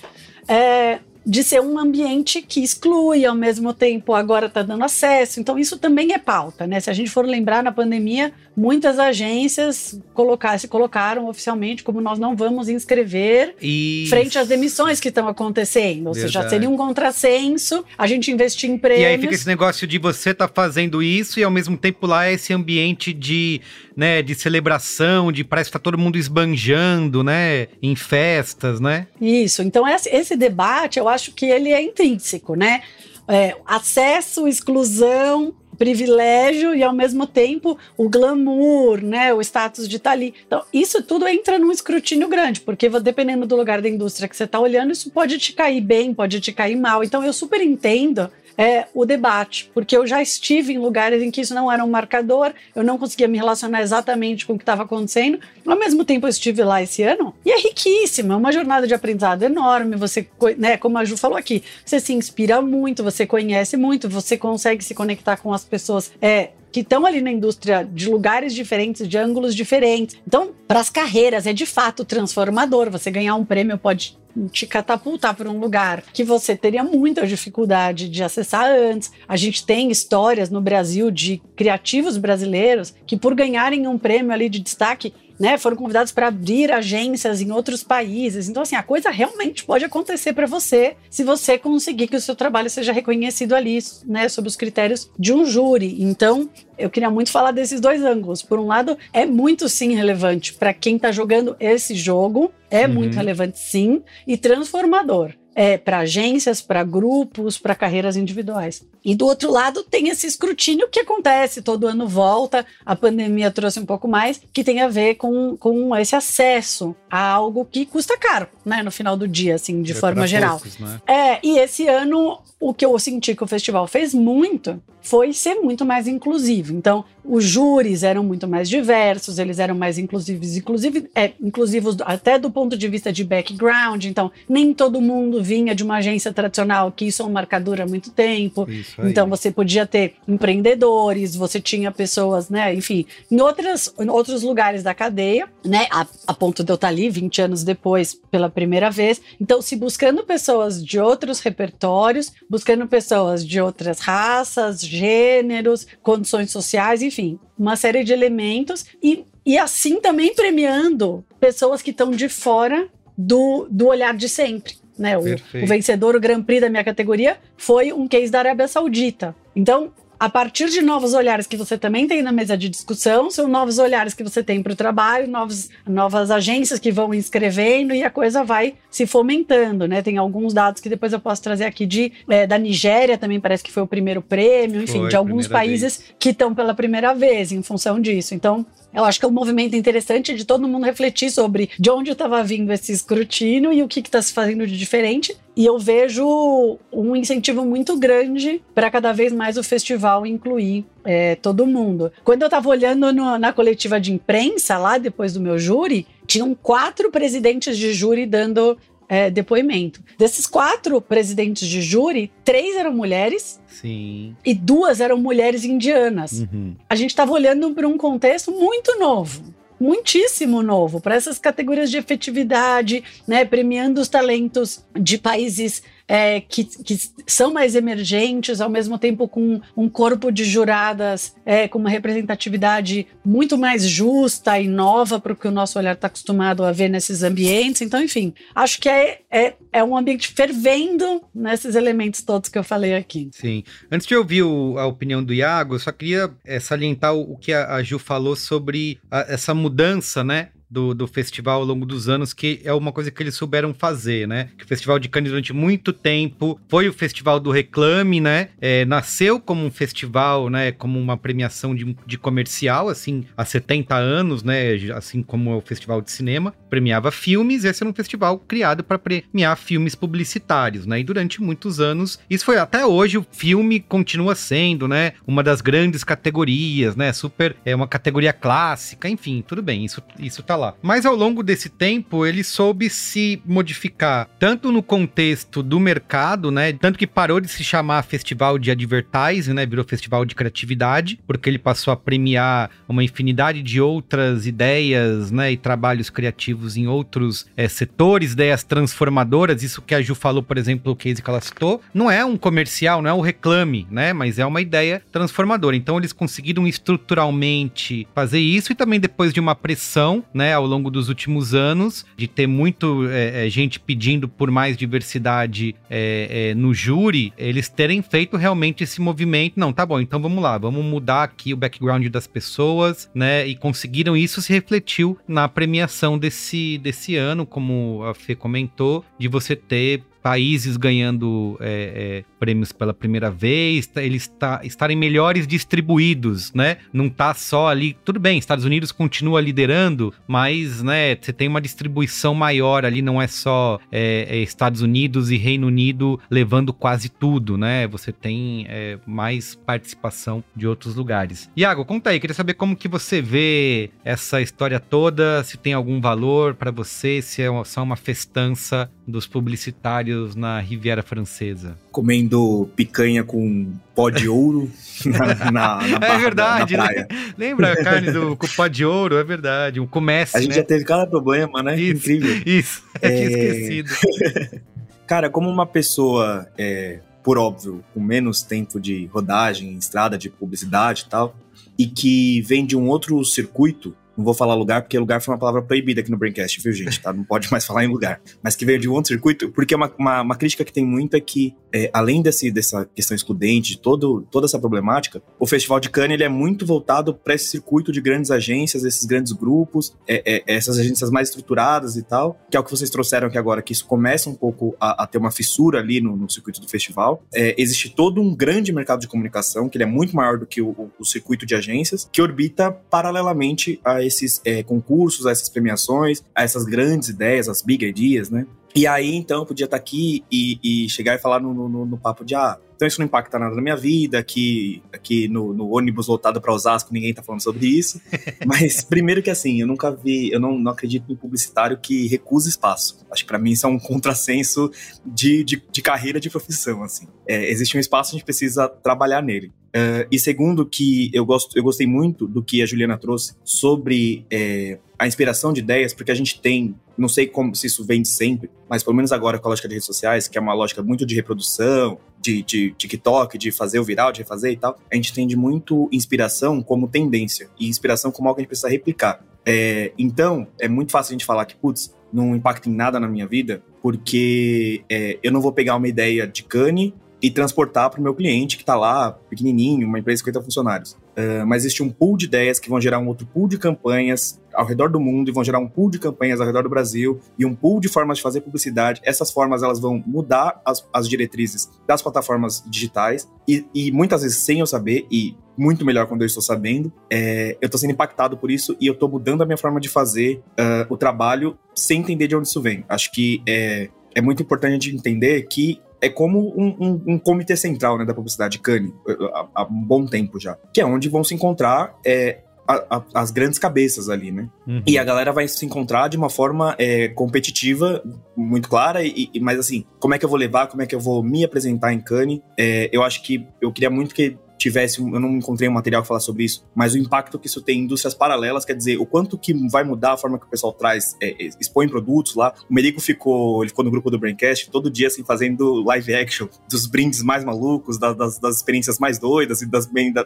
[0.47, 5.41] é, de ser um ambiente que exclui, ao mesmo tempo agora está dando acesso.
[5.41, 6.81] Então, isso também é pauta, né?
[6.81, 12.19] Se a gente for lembrar, na pandemia, muitas agências colocar, se colocaram oficialmente como nós
[12.19, 14.11] não vamos inscrever isso.
[14.11, 16.09] frente às demissões que estão acontecendo.
[16.09, 16.33] Ou Verdade.
[16.33, 19.03] seja, seria um contrassenso a gente investir em prêmios.
[19.03, 22.07] E aí fica esse negócio de você estar tá fazendo isso e ao mesmo tempo
[22.07, 23.61] lá é esse ambiente de,
[23.97, 29.07] né, de celebração, de parece que tá todo mundo esbanjando, né, em festas, né?
[29.21, 29.63] Isso.
[29.63, 32.83] Então esse, esse debate, eu acho que ele é intrínseco, né?
[33.29, 40.11] É, acesso, exclusão, privilégio e ao mesmo tempo o glamour, né, o status de estar
[40.11, 40.35] tá ali.
[40.47, 44.45] Então, isso tudo entra num escrutínio grande, porque dependendo do lugar da indústria que você
[44.45, 47.03] está olhando, isso pode te cair bem, pode te cair mal.
[47.03, 51.41] Então, eu super entendo é, o debate, porque eu já estive em lugares em que
[51.41, 54.83] isso não era um marcador, eu não conseguia me relacionar exatamente com o que estava
[54.83, 55.39] acontecendo.
[55.67, 58.95] Ao mesmo tempo, eu estive lá esse ano e é riquíssimo, é uma jornada de
[58.95, 59.97] aprendizado enorme.
[59.97, 64.37] Você, né, como a Ju falou aqui, você se inspira muito, você conhece muito, você
[64.37, 69.07] consegue se conectar com as pessoas é, que estão ali na indústria de lugares diferentes,
[69.07, 70.17] de ângulos diferentes.
[70.27, 72.91] Então, para as carreiras, é de fato transformador.
[72.91, 74.17] Você ganhar um prêmio pode
[74.51, 79.13] te catapultar para um lugar que você teria muita dificuldade de acessar antes.
[79.29, 84.49] A gente tem histórias no Brasil de criativos brasileiros que, por ganharem um prêmio ali
[84.49, 88.49] de destaque, né, foram convidados para abrir agências em outros países.
[88.49, 92.35] Então, assim, a coisa realmente pode acontecer para você se você conseguir que o seu
[92.35, 96.03] trabalho seja reconhecido ali, né, sob os critérios de um júri.
[96.03, 98.43] Então, eu queria muito falar desses dois ângulos.
[98.43, 102.95] Por um lado, é muito sim relevante para quem está jogando esse jogo, é uhum.
[102.95, 108.83] muito relevante sim, e transformador é, para agências, para grupos, para carreiras individuais.
[109.05, 113.81] E do outro lado tem esse escrutínio que acontece, todo ano volta, a pandemia trouxe
[113.81, 118.17] um pouco mais, que tem a ver com, com esse acesso a algo que custa
[118.17, 120.61] caro, né, no final do dia, assim, de é forma geral.
[120.61, 121.01] Poucos, né?
[121.07, 125.57] É, e esse ano o que eu senti que o festival fez muito foi ser
[125.57, 126.73] muito mais inclusivo.
[126.73, 132.39] Então, os júris eram muito mais diversos, eles eram mais inclusivos, inclusive, é, inclusivos até
[132.39, 134.05] do ponto de vista de background.
[134.05, 137.87] Então, nem todo mundo vinha de uma agência tradicional, que isso é um marcador há
[137.87, 138.67] muito tempo.
[139.03, 144.85] Então, você podia ter empreendedores, você tinha pessoas, né, enfim, em, outras, em outros lugares
[144.85, 148.89] da cadeia, né, a, a ponto de eu estar ali 20 anos depois pela primeira
[148.89, 149.21] vez.
[149.41, 157.01] Então, se buscando pessoas de outros repertórios, buscando pessoas de outras raças, gêneros, condições sociais,
[157.01, 162.91] enfim, uma série de elementos e, e assim também premiando pessoas que estão de fora
[163.17, 164.75] do, do olhar de sempre.
[164.99, 165.17] Né?
[165.17, 169.35] O, o, vencedor, o Grand Prix da minha categoria, foi um case da Arábia Saudita.
[169.57, 169.91] Então,
[170.23, 173.81] a partir de novos olhares que você também tem na mesa de discussão, são novos
[173.81, 178.09] olhares que você tem para o trabalho, novos, novas agências que vão inscrevendo e a
[178.09, 180.01] coisa vai se fomentando, né?
[180.01, 183.65] Tem alguns dados que depois eu posso trazer aqui de é, da Nigéria também parece
[183.65, 186.15] que foi o primeiro prêmio, enfim, foi, de alguns países vez.
[186.21, 188.33] que estão pela primeira vez em função disso.
[188.33, 192.11] Então, Eu acho que é um movimento interessante de todo mundo refletir sobre de onde
[192.11, 195.37] estava vindo esse escrutínio e o que está se fazendo de diferente.
[195.57, 201.37] E eu vejo um incentivo muito grande para cada vez mais o festival incluir é,
[201.37, 202.13] todo mundo.
[202.25, 206.55] Quando eu estava olhando no, na coletiva de imprensa, lá depois do meu júri, tinham
[206.55, 208.79] quatro presidentes de júri dando
[209.13, 210.03] é, depoimento.
[210.17, 213.61] Desses quatro presidentes de júri, três eram mulheres.
[213.69, 214.35] Sim.
[214.43, 216.41] E duas eram mulheres indianas.
[216.41, 216.75] Uhum.
[216.89, 221.97] A gente estava olhando para um contexto muito novo muitíssimo novo para essas categorias de
[221.97, 228.99] efetividade, né, premiando os talentos de países é, que, que, são mais emergentes, ao mesmo
[228.99, 235.21] tempo com um corpo de juradas é, com uma representatividade muito mais justa e nova
[235.21, 237.83] para o que o nosso olhar está acostumado a ver nesses ambientes.
[237.83, 242.65] Então, enfim, acho que é, é, é um ambiente fervendo nesses elementos todos que eu
[242.65, 243.31] falei aqui.
[243.33, 243.65] Sim.
[243.91, 247.39] Antes de ouvir o, a opinião do Iago, eu só queria é, salientar o, o,
[247.39, 250.49] que a, a Ju falou sobre a, essa mudança, né?
[250.73, 254.27] Do, do festival ao longo dos anos, que é uma coisa que eles souberam fazer,
[254.27, 254.49] né?
[254.57, 258.49] Que o Festival de Cannes durante muito tempo foi o festival do reclame, né?
[258.59, 260.73] É, nasceu como um festival, né?
[260.73, 264.75] Como uma premiação de, de comercial, assim, há 70 anos, né?
[264.95, 268.99] Assim como é o Festival de Cinema, premiava filmes, esse era um festival criado para
[268.99, 271.01] premiar filmes publicitários, né?
[271.01, 275.13] E durante muitos anos, isso foi até hoje, o filme continua sendo, né?
[275.27, 277.13] Uma das grandes categorias, né?
[277.13, 280.75] Super, é uma categoria clássica, enfim, tudo bem, isso, isso tá lá lá.
[280.81, 286.73] Mas ao longo desse tempo, ele soube se modificar, tanto no contexto do mercado, né?
[286.73, 289.67] Tanto que parou de se chamar festival de advertising, né?
[289.67, 295.53] Virou festival de criatividade, porque ele passou a premiar uma infinidade de outras ideias, né?
[295.53, 299.63] E trabalhos criativos em outros é, setores, ideias transformadoras.
[299.63, 302.37] Isso que a Ju falou, por exemplo, o case que ela citou, não é um
[302.37, 304.13] comercial, não é um reclame, né?
[304.13, 305.77] Mas é uma ideia transformadora.
[305.77, 310.52] Então eles conseguiram estruturalmente fazer isso e também depois de uma pressão, né?
[310.53, 315.75] Ao longo dos últimos anos, de ter muito é, é, gente pedindo por mais diversidade
[315.91, 319.59] é, é, no júri, eles terem feito realmente esse movimento.
[319.59, 323.47] Não, tá bom, então vamos lá, vamos mudar aqui o background das pessoas, né?
[323.47, 329.29] E conseguiram isso se refletiu na premiação desse, desse ano, como a Fê comentou, de
[329.29, 335.47] você ter países ganhando é, é, prêmios pela primeira vez, tá, eles tá, estarem melhores
[335.47, 336.79] distribuídos, né?
[336.93, 337.97] Não tá só ali.
[338.05, 343.23] Tudo bem, Estados Unidos continua liderando, mas, né, você tem uma distribuição maior ali, não
[343.23, 347.87] é só é, é Estados Unidos e Reino Unido levando quase tudo, né?
[347.87, 351.49] Você tem é, mais participação de outros lugares.
[351.57, 356.01] Iago, conta aí, queria saber como que você vê essa história toda, se tem algum
[356.01, 361.79] valor para você, se é só uma festança dos publicitários na Riviera Francesa.
[361.93, 364.69] Comendo picanha com pó de ouro
[365.05, 367.07] na, na, na É verdade, né?
[367.37, 369.17] Lembra a carne do, com pó de ouro?
[369.17, 370.57] É verdade, um comece, A gente né?
[370.57, 371.79] já teve cada problema, né?
[371.79, 372.43] Isso, Incrível.
[372.47, 373.09] Isso, é...
[373.09, 374.63] tinha esquecido.
[375.07, 381.05] Cara, como uma pessoa, é, por óbvio, com menos tempo de rodagem, estrada de publicidade
[381.07, 381.37] e tal,
[381.79, 385.39] e que vem de um outro circuito, não vou falar lugar, porque lugar foi uma
[385.39, 387.01] palavra proibida aqui no Braincast, viu, gente?
[387.01, 387.13] Tá?
[387.13, 388.21] Não pode mais falar em lugar.
[388.43, 391.21] Mas que veio de outro circuito, porque uma, uma, uma crítica que tem muito é
[391.21, 395.89] que, é, além desse, dessa questão excludente, de todo, toda essa problemática, o Festival de
[395.91, 400.23] Cannes ele é muito voltado para esse circuito de grandes agências, esses grandes grupos, é,
[400.37, 403.63] é, essas agências mais estruturadas e tal, que é o que vocês trouxeram aqui agora,
[403.63, 406.69] que isso começa um pouco a, a ter uma fissura ali no, no circuito do
[406.69, 407.23] festival.
[407.33, 410.61] É, existe todo um grande mercado de comunicação, que ele é muito maior do que
[410.61, 415.49] o, o, o circuito de agências, que orbita paralelamente a esses é, concursos, a essas
[415.49, 418.47] premiações, a essas grandes ideias, as big ideas, né?
[418.75, 421.99] E aí, então, eu podia estar aqui e, e chegar e falar no, no, no,
[421.99, 425.77] papo de, ah, então isso não impacta nada na minha vida, aqui, aqui no, no
[425.77, 428.01] ônibus voltado para Osasco ninguém tá falando sobre isso.
[428.47, 432.49] Mas, primeiro que assim, eu nunca vi, eu não, não acredito em publicitário que recusa
[432.49, 433.05] espaço.
[433.11, 434.71] Acho que para mim isso é um contrassenso
[435.05, 437.07] de, de, de carreira, de profissão, assim.
[437.29, 439.53] É, existe um espaço, a gente precisa trabalhar nele.
[439.75, 444.27] Uh, e segundo que eu, gosto, eu gostei muito do que a Juliana trouxe sobre
[444.31, 448.03] é, a inspiração de ideias, porque a gente tem, não sei como se isso vem
[448.03, 450.53] de sempre, mas pelo menos agora com a lógica de redes sociais, que é uma
[450.53, 454.79] lógica muito de reprodução, de, de TikTok, de fazer o viral, de refazer e tal,
[454.91, 458.51] a gente tem de muito inspiração como tendência e inspiração como algo que a gente
[458.51, 459.25] precisa replicar.
[459.45, 463.09] É, então, é muito fácil a gente falar que, putz, não impacta em nada na
[463.09, 468.01] minha vida, porque é, eu não vou pegar uma ideia de Cane e transportar para
[468.01, 470.93] o meu cliente que está lá, pequenininho, uma empresa de 50 funcionários.
[470.93, 474.41] uh, mas existe um pool de ideias que vão gerar um outro pool de campanhas
[474.53, 477.21] ao redor do mundo e vão gerar um pool de campanhas ao redor do Brasil
[477.39, 479.01] e um pool de formas de fazer publicidade.
[479.05, 484.39] Essas formas elas vão mudar as, as diretrizes das plataformas digitais e, e, muitas vezes
[484.39, 486.93] sem eu saber e muito melhor quando eu estou sabendo.
[487.11, 489.89] É, eu estou sendo impactado por isso e eu estou mudando a minha forma de
[489.89, 492.85] fazer uh, o trabalho sem entender de onde isso vem.
[492.89, 497.19] Acho que é, é muito importante a gente entender que é como um, um, um,
[497.19, 498.93] comitê central né, da publicidade, Cane,
[499.33, 503.05] há, há, um bom tempo já, que é onde vão se encontrar é, a, a,
[503.15, 504.49] as grandes cabeças ali, né?
[504.67, 504.83] Uhum.
[504.85, 508.03] E a galera vai se encontrar de uma forma é, competitiva,
[508.37, 510.95] muito clara, e, e, mas assim, como é que eu vou levar, como é que
[510.95, 512.41] eu vou me apresentar em Cannes?
[512.59, 516.09] É, eu acho que eu queria muito que tivesse, eu não encontrei um material que
[516.09, 519.07] falar sobre isso, mas o impacto que isso tem em indústrias paralelas, quer dizer, o
[519.07, 522.55] quanto que vai mudar a forma que o pessoal traz, é, é, expõe produtos lá.
[522.71, 526.49] O Merico ficou, ele ficou no grupo do Braincast todo dia, assim, fazendo live action
[526.69, 530.25] dos brindes mais malucos, das, das, das experiências mais doidas e das, bem, da,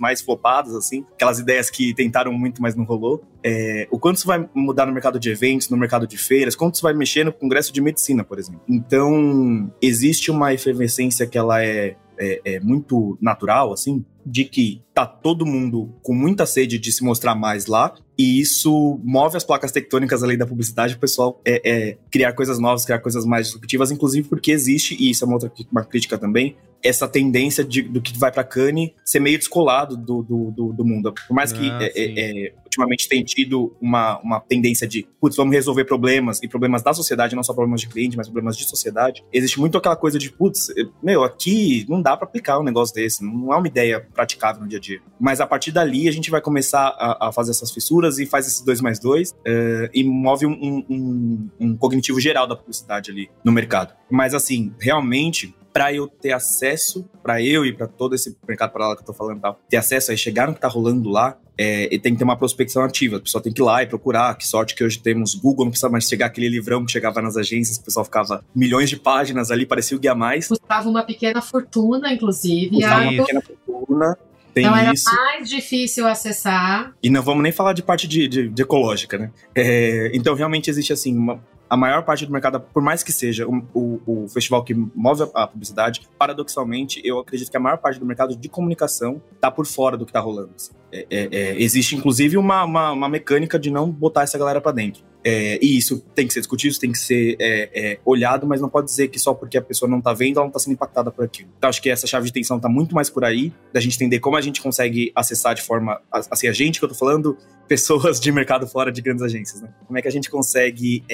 [0.00, 3.22] mais flopadas, assim, aquelas ideias que tentaram muito, mas não rolou.
[3.42, 6.74] É, o quanto isso vai mudar no mercado de eventos, no mercado de feiras, quanto
[6.74, 8.60] isso vai mexer no congresso de medicina, por exemplo.
[8.68, 15.06] Então, existe uma efervescência que ela é é, é muito natural, assim, de que tá
[15.06, 19.72] todo mundo com muita sede de se mostrar mais lá, e isso move as placas
[19.72, 23.90] tectônicas além da publicidade, o pessoal é, é, criar coisas novas, criar coisas mais disruptivas,
[23.90, 28.00] inclusive porque existe, e isso é uma outra uma crítica também, essa tendência de, do
[28.00, 31.12] que vai para Cannes ser meio descolado do, do, do, do mundo.
[31.26, 35.54] Por mais que ah, é, é, ultimamente tem tido uma, uma tendência de, putz, vamos
[35.54, 39.24] resolver problemas, e problemas da sociedade, não só problemas de cliente, mas problemas de sociedade,
[39.32, 43.24] existe muito aquela coisa de, putz, meu, aqui não dá para aplicar um negócio desse,
[43.24, 45.00] não é uma ideia praticável no dia a dia.
[45.18, 48.46] Mas a partir dali a gente vai começar a, a fazer essas fissuras e faz
[48.46, 53.30] esses dois mais dois uh, e move um, um, um cognitivo geral da publicidade ali
[53.44, 53.94] no mercado.
[54.10, 58.96] Mas assim, realmente para eu ter acesso, para eu e para todo esse mercado paralelo
[58.96, 61.88] que eu tô falando, tal, ter acesso a chegar no que tá rolando lá, é,
[61.98, 63.18] tem que ter uma prospecção ativa.
[63.18, 64.34] A pessoa tem que ir lá e procurar.
[64.34, 67.36] Que sorte que hoje temos Google, não precisa mais chegar aquele livrão que chegava nas
[67.36, 70.48] agências, o pessoal ficava milhões de páginas ali, parecia o Guia Mais.
[70.48, 72.70] Custava uma pequena fortuna, inclusive.
[72.70, 74.18] Custava uma pequena fortuna.
[74.54, 75.04] Tem então era isso.
[75.14, 76.92] mais difícil acessar.
[77.02, 79.30] E não vamos nem falar de parte de, de, de ecológica, né?
[79.54, 83.46] É, então realmente existe assim uma, a maior parte do mercado, por mais que seja
[83.46, 88.00] o, o, o festival que move a, publicidade, paradoxalmente, eu acredito que a maior parte
[88.00, 90.50] do mercado de comunicação está por fora do que está rolando.
[90.56, 90.72] Assim.
[90.92, 94.72] É, é, é, existe, inclusive, uma, uma, uma, mecânica de não botar essa galera para
[94.72, 95.02] dentro.
[95.22, 98.68] É, e isso tem que ser discutido, tem que ser é, é, olhado, mas não
[98.68, 101.10] pode dizer que só porque a pessoa não está vendo, ela não está sendo impactada
[101.10, 101.50] por aquilo.
[101.58, 104.18] Então, acho que essa chave de tensão está muito mais por aí, da gente entender
[104.18, 106.00] como a gente consegue acessar de forma.
[106.10, 107.36] Assim, a gente que eu estou falando,
[107.68, 109.68] pessoas de mercado fora de grandes agências, né?
[109.86, 111.04] Como é que a gente consegue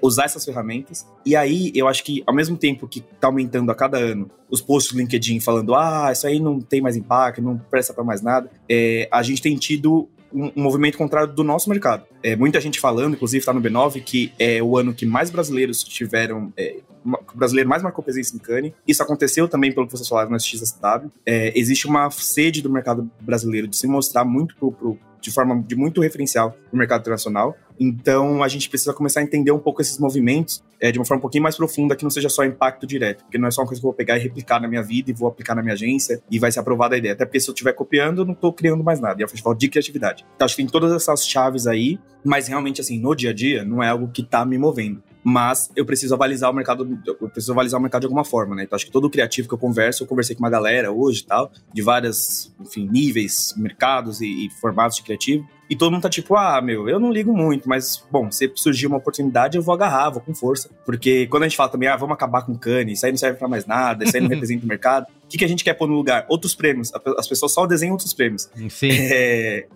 [0.00, 1.06] usar essas ferramentas?
[1.26, 4.60] E aí, eu acho que ao mesmo tempo que está aumentando a cada ano os
[4.60, 8.20] posts do LinkedIn falando, ah, isso aí não tem mais impacto, não presta para mais
[8.20, 12.04] nada, é, a gente tem tido um, um, movimento contrário do nosso mercado.
[12.22, 15.82] É, muita gente falando, inclusive está no B9, que é o ano que mais brasileiros
[15.82, 16.52] tiveram.
[16.56, 18.72] É, o brasileiro mais marcou presença em Cannes.
[18.86, 21.10] Isso aconteceu também, pelo que vocês falaram, no SXSW.
[21.26, 25.62] É, existe uma sede do mercado brasileiro de se mostrar muito pro, pro de forma
[25.62, 27.56] de muito referencial no mercado internacional.
[27.78, 31.18] Então a gente precisa começar a entender um pouco esses movimentos é, de uma forma
[31.18, 33.66] um pouquinho mais profunda, que não seja só impacto direto, porque não é só uma
[33.66, 35.74] coisa que eu vou pegar e replicar na minha vida e vou aplicar na minha
[35.74, 37.14] agência e vai ser aprovada a ideia.
[37.14, 39.20] Até porque se eu estiver copiando, eu não estou criando mais nada.
[39.20, 40.26] E é um festival de criatividade.
[40.36, 43.64] Então acho que tem todas essas chaves aí, mas realmente assim, no dia a dia,
[43.64, 47.52] não é algo que está me movendo mas eu preciso avalizar o mercado, eu preciso
[47.52, 48.64] avalizar o mercado de alguma forma, né?
[48.64, 51.26] Então acho que todo criativo que eu converso, eu conversei com uma galera hoje e
[51.26, 55.46] tal, de várias, enfim, níveis, mercados e, e formatos de criativo.
[55.70, 58.88] E todo mundo tá tipo, ah, meu, eu não ligo muito, mas, bom, se surgir
[58.88, 60.68] uma oportunidade, eu vou agarrar, vou com força.
[60.84, 63.16] Porque quando a gente fala também, ah, vamos acabar com o Cane, isso aí não
[63.16, 65.62] serve pra mais nada, isso aí não representa o mercado, o que, que a gente
[65.62, 66.26] quer pôr no lugar?
[66.28, 66.90] Outros prêmios.
[67.16, 68.50] As pessoas só desenham outros prêmios.
[68.68, 68.90] Sim.
[69.12, 69.66] É,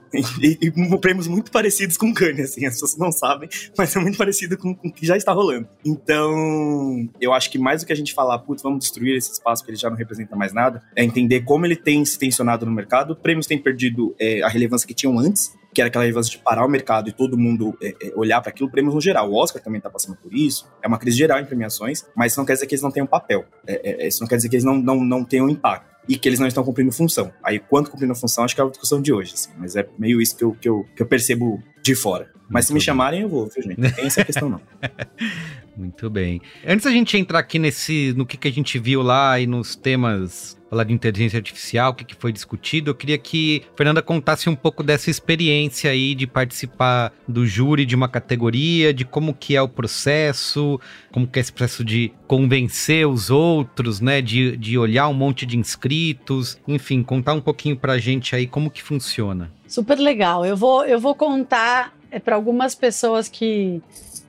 [0.41, 3.99] e, e, prêmios muito parecidos com o Cane, assim, as pessoas não sabem, mas é
[3.99, 5.69] muito parecido com, com o que já está rolando.
[5.85, 9.65] Então, eu acho que mais do que a gente falar, putz, vamos destruir esse espaço
[9.65, 12.71] que ele já não representa mais nada, é entender como ele tem se tensionado no
[12.71, 13.17] mercado.
[13.17, 16.65] Prêmios têm perdido é, a relevância que tinham antes que era aquela relevância de parar
[16.65, 19.31] o mercado e todo mundo é, é, olhar para aquilo, prêmios no geral.
[19.31, 22.41] O Oscar também está passando por isso, é uma crise geral em premiações, mas isso
[22.41, 24.57] não quer dizer que eles não tenham papel, é, é, isso não quer dizer que
[24.57, 27.33] eles não, não, não tenham impacto e que eles não estão cumprindo função.
[27.43, 30.21] Aí, quanto cumprindo função, acho que é a discussão de hoje, assim, mas é meio
[30.21, 32.31] isso que eu, que eu, que eu percebo de fora.
[32.49, 32.85] Mas Muito se me bem.
[32.85, 33.81] chamarem, eu vou, viu, gente?
[33.81, 34.61] Não tem essa questão, não.
[35.77, 36.41] Muito bem.
[36.67, 39.75] Antes da gente entrar aqui nesse, no que, que a gente viu lá e nos
[39.75, 42.91] temas falar de inteligência artificial, o que, que foi discutido.
[42.91, 47.87] Eu queria que a Fernanda contasse um pouco dessa experiência aí de participar do júri
[47.87, 50.81] de uma categoria, de como que é o processo,
[51.13, 55.47] como que é esse processo de convencer os outros, né, de, de olhar um monte
[55.47, 59.53] de inscritos, enfim, contar um pouquinho pra gente aí como que funciona.
[59.69, 60.45] Super legal.
[60.45, 63.83] Eu vou, eu vou contar é, para algumas pessoas que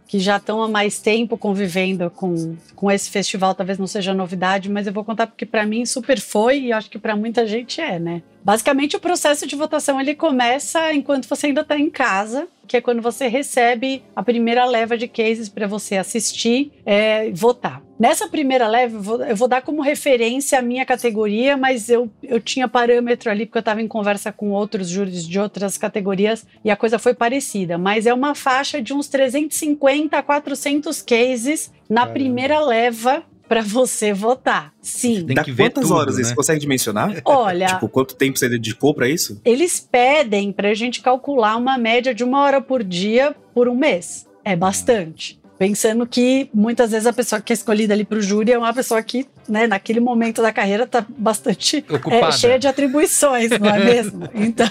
[0.08, 4.70] que já estão há mais tempo convivendo com, com esse festival, talvez não seja novidade,
[4.70, 7.82] mas eu vou contar porque para mim super foi e acho que para muita gente
[7.82, 8.22] é, né?
[8.44, 12.82] Basicamente, o processo de votação ele começa enquanto você ainda está em casa, que é
[12.82, 17.82] quando você recebe a primeira leva de cases para você assistir e é, votar.
[17.98, 22.68] Nessa primeira leva, eu vou dar como referência a minha categoria, mas eu, eu tinha
[22.68, 26.76] parâmetro ali porque eu estava em conversa com outros júris de outras categorias e a
[26.76, 27.78] coisa foi parecida.
[27.78, 32.14] Mas é uma faixa de uns 350 a 400 cases na Caramba.
[32.14, 34.74] primeira leva para você votar.
[34.82, 35.26] Sim.
[35.26, 36.18] Tem que ver quantas tudo, horas?
[36.18, 36.24] Né?
[36.24, 37.22] Você consegue dimensionar?
[37.24, 37.68] Olha.
[37.68, 39.40] tipo, quanto tempo você dedicou para isso?
[39.46, 43.76] Eles pedem para a gente calcular uma média de uma hora por dia por um
[43.76, 44.28] mês.
[44.44, 45.40] É bastante.
[45.58, 48.74] Pensando que muitas vezes a pessoa que é escolhida ali para o júri é uma
[48.74, 53.80] pessoa que, né, naquele momento da carreira está bastante é, cheia de atribuições, não é
[53.80, 54.30] mesmo?
[54.36, 54.68] Então,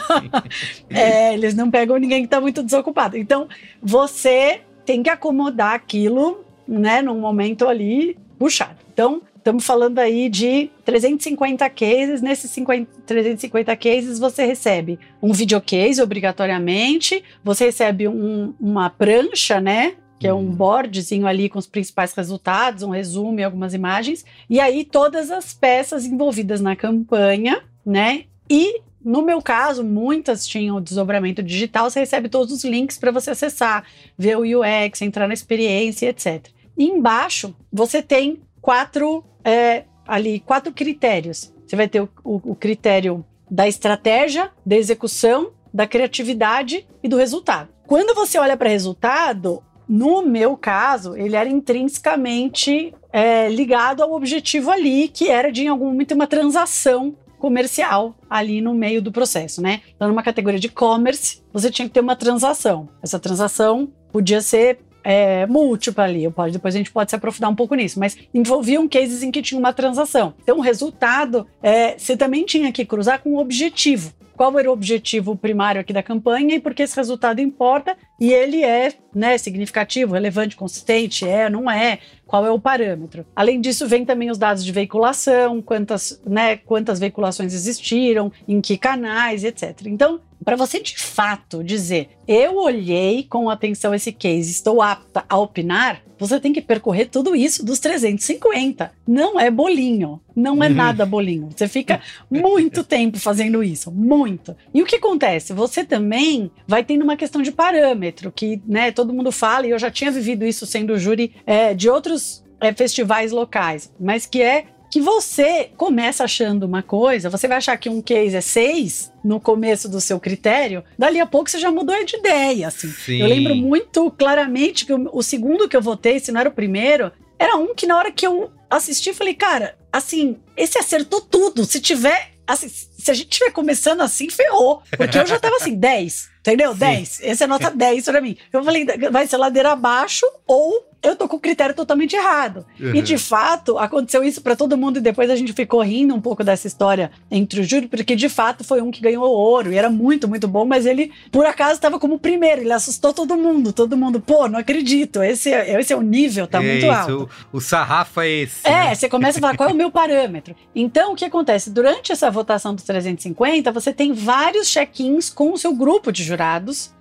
[0.90, 3.16] é, eles não pegam ninguém que está muito desocupado.
[3.16, 3.48] Então,
[3.82, 8.76] você tem que acomodar aquilo, né, num momento ali puxado.
[8.92, 12.22] Então, estamos falando aí de 350 cases.
[12.22, 19.94] Nesses 50, 350 cases, você recebe um videocase obrigatoriamente, você recebe um, uma prancha, né?
[20.18, 20.50] Que é um uhum.
[20.50, 24.24] boardzinho ali com os principais resultados, um resumo e algumas imagens.
[24.48, 28.24] E aí, todas as peças envolvidas na campanha, né?
[28.48, 33.32] E no meu caso, muitas tinham desdobramento digital, você recebe todos os links para você
[33.32, 33.84] acessar,
[34.16, 36.53] ver o UX, entrar na experiência, etc.
[36.76, 41.52] E embaixo você tem quatro é, ali quatro critérios.
[41.66, 47.16] Você vai ter o, o, o critério da estratégia, da execução, da criatividade e do
[47.16, 47.68] resultado.
[47.86, 54.70] Quando você olha para resultado, no meu caso, ele era intrinsecamente é, ligado ao objetivo
[54.70, 59.60] ali, que era de em algum momento uma transação comercial ali no meio do processo,
[59.60, 59.82] né?
[59.94, 62.88] Então, numa categoria de e-commerce, você tinha que ter uma transação.
[63.02, 66.28] Essa transação podia ser é, múltipla ali.
[66.30, 69.42] Pode, depois a gente pode se aprofundar um pouco nisso, mas envolviam cases em que
[69.42, 70.34] tinha uma transação.
[70.42, 74.12] Então, o resultado, é, você também tinha que cruzar com um objetivo.
[74.36, 78.32] Qual era o objetivo primário aqui da campanha e por que esse resultado importa e
[78.32, 83.24] ele é né, significativo, relevante, consistente, é, não é, qual é o parâmetro.
[83.34, 88.76] Além disso, vem também os dados de veiculação, quantas, né, quantas veiculações existiram, em que
[88.76, 89.82] canais, etc.
[89.86, 95.38] Então, para você de fato dizer, eu olhei com atenção esse case, estou apta a
[95.38, 98.92] opinar, você tem que percorrer tudo isso dos 350.
[99.06, 100.74] Não é bolinho, não é uhum.
[100.74, 101.48] nada bolinho.
[101.54, 104.23] Você fica muito tempo fazendo isso, muito.
[104.72, 105.52] E o que acontece?
[105.52, 109.78] Você também vai tendo uma questão de parâmetro, que né, todo mundo fala, e eu
[109.78, 114.66] já tinha vivido isso sendo júri é, de outros é, festivais locais, mas que é
[114.90, 119.40] que você começa achando uma coisa, você vai achar que um case é seis no
[119.40, 122.88] começo do seu critério, dali a pouco você já mudou de ideia, assim.
[122.88, 123.20] Sim.
[123.20, 126.52] Eu lembro muito claramente que o, o segundo que eu votei, se não era o
[126.52, 131.64] primeiro, era um que na hora que eu assisti, falei, cara, assim, esse acertou tudo.
[131.64, 132.68] Se tiver, assim,
[133.04, 134.82] se a gente estiver começando assim, ferrou.
[134.96, 136.72] Porque eu já tava assim, 10, entendeu?
[136.72, 136.78] Sim.
[136.78, 137.20] 10.
[137.22, 138.36] Essa é nota 10 pra mim.
[138.52, 142.64] Eu falei, vai ser ladeira abaixo ou eu tô com o critério totalmente errado.
[142.80, 142.94] Uhum.
[142.94, 146.20] E de fato, aconteceu isso para todo mundo e depois a gente ficou rindo um
[146.20, 149.76] pouco dessa história entre o júri, porque de fato foi um que ganhou ouro e
[149.76, 153.72] era muito, muito bom, mas ele por acaso estava como primeiro, ele assustou todo mundo,
[153.72, 156.90] todo mundo, pô, não acredito, esse, é, esse é o nível, tá é muito isso,
[156.90, 157.30] alto.
[157.52, 158.66] O, o sarrafo é esse.
[158.66, 158.94] É, né?
[158.94, 160.56] você começa a falar qual é o meu parâmetro.
[160.74, 161.68] Então, o que acontece?
[161.68, 166.33] Durante essa votação dos 350, você tem vários check-ins com o seu grupo de jurados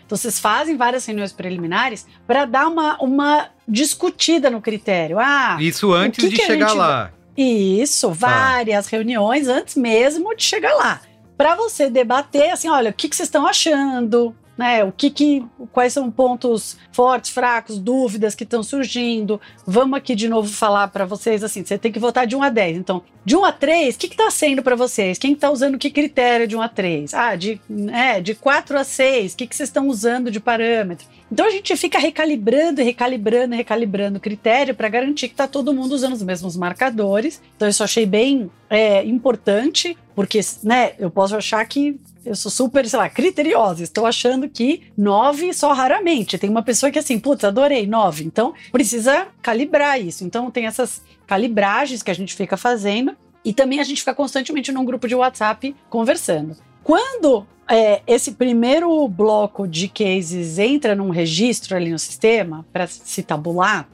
[0.07, 5.17] vocês fazem várias reuniões preliminares para dar uma, uma discutida no critério.
[5.19, 6.77] Ah, isso antes de chegar gente...
[6.77, 7.11] lá.
[7.35, 8.13] Isso, tá.
[8.13, 8.89] várias ah.
[8.91, 11.01] reuniões antes mesmo de chegar lá.
[11.35, 14.35] Para você debater assim, olha, o que, que vocês estão achando?
[14.57, 14.83] Né?
[14.83, 19.39] O que, que quais são pontos fortes, fracos, dúvidas que estão surgindo?
[19.65, 22.49] Vamos aqui de novo falar para vocês assim, você tem que votar de 1 a
[22.49, 22.77] 10.
[22.77, 25.17] Então, de 1 a 3, o que está sendo para vocês?
[25.17, 27.13] Quem está usando que critério de 1 a 3?
[27.13, 27.59] Ah, de,
[27.91, 31.07] é, de 4 a 6, o que, que vocês estão usando de parâmetro?
[31.31, 35.93] Então a gente fica recalibrando, recalibrando, recalibrando o critério para garantir que está todo mundo
[35.93, 37.41] usando os mesmos marcadores.
[37.55, 42.51] Então isso eu achei bem é, importante, porque né, eu posso achar que eu sou
[42.51, 43.83] super, sei lá, criteriosa.
[43.83, 46.37] Estou achando que nove só raramente.
[46.37, 48.23] Tem uma pessoa que assim, putz, adorei nove.
[48.23, 50.23] Então precisa calibrar isso.
[50.23, 53.15] Então tem essas calibragens que a gente fica fazendo.
[53.43, 56.55] E também a gente fica constantemente num grupo de WhatsApp conversando.
[56.81, 63.21] Quando é, esse primeiro bloco de cases entra num registro ali no sistema para se
[63.21, 63.87] tabular,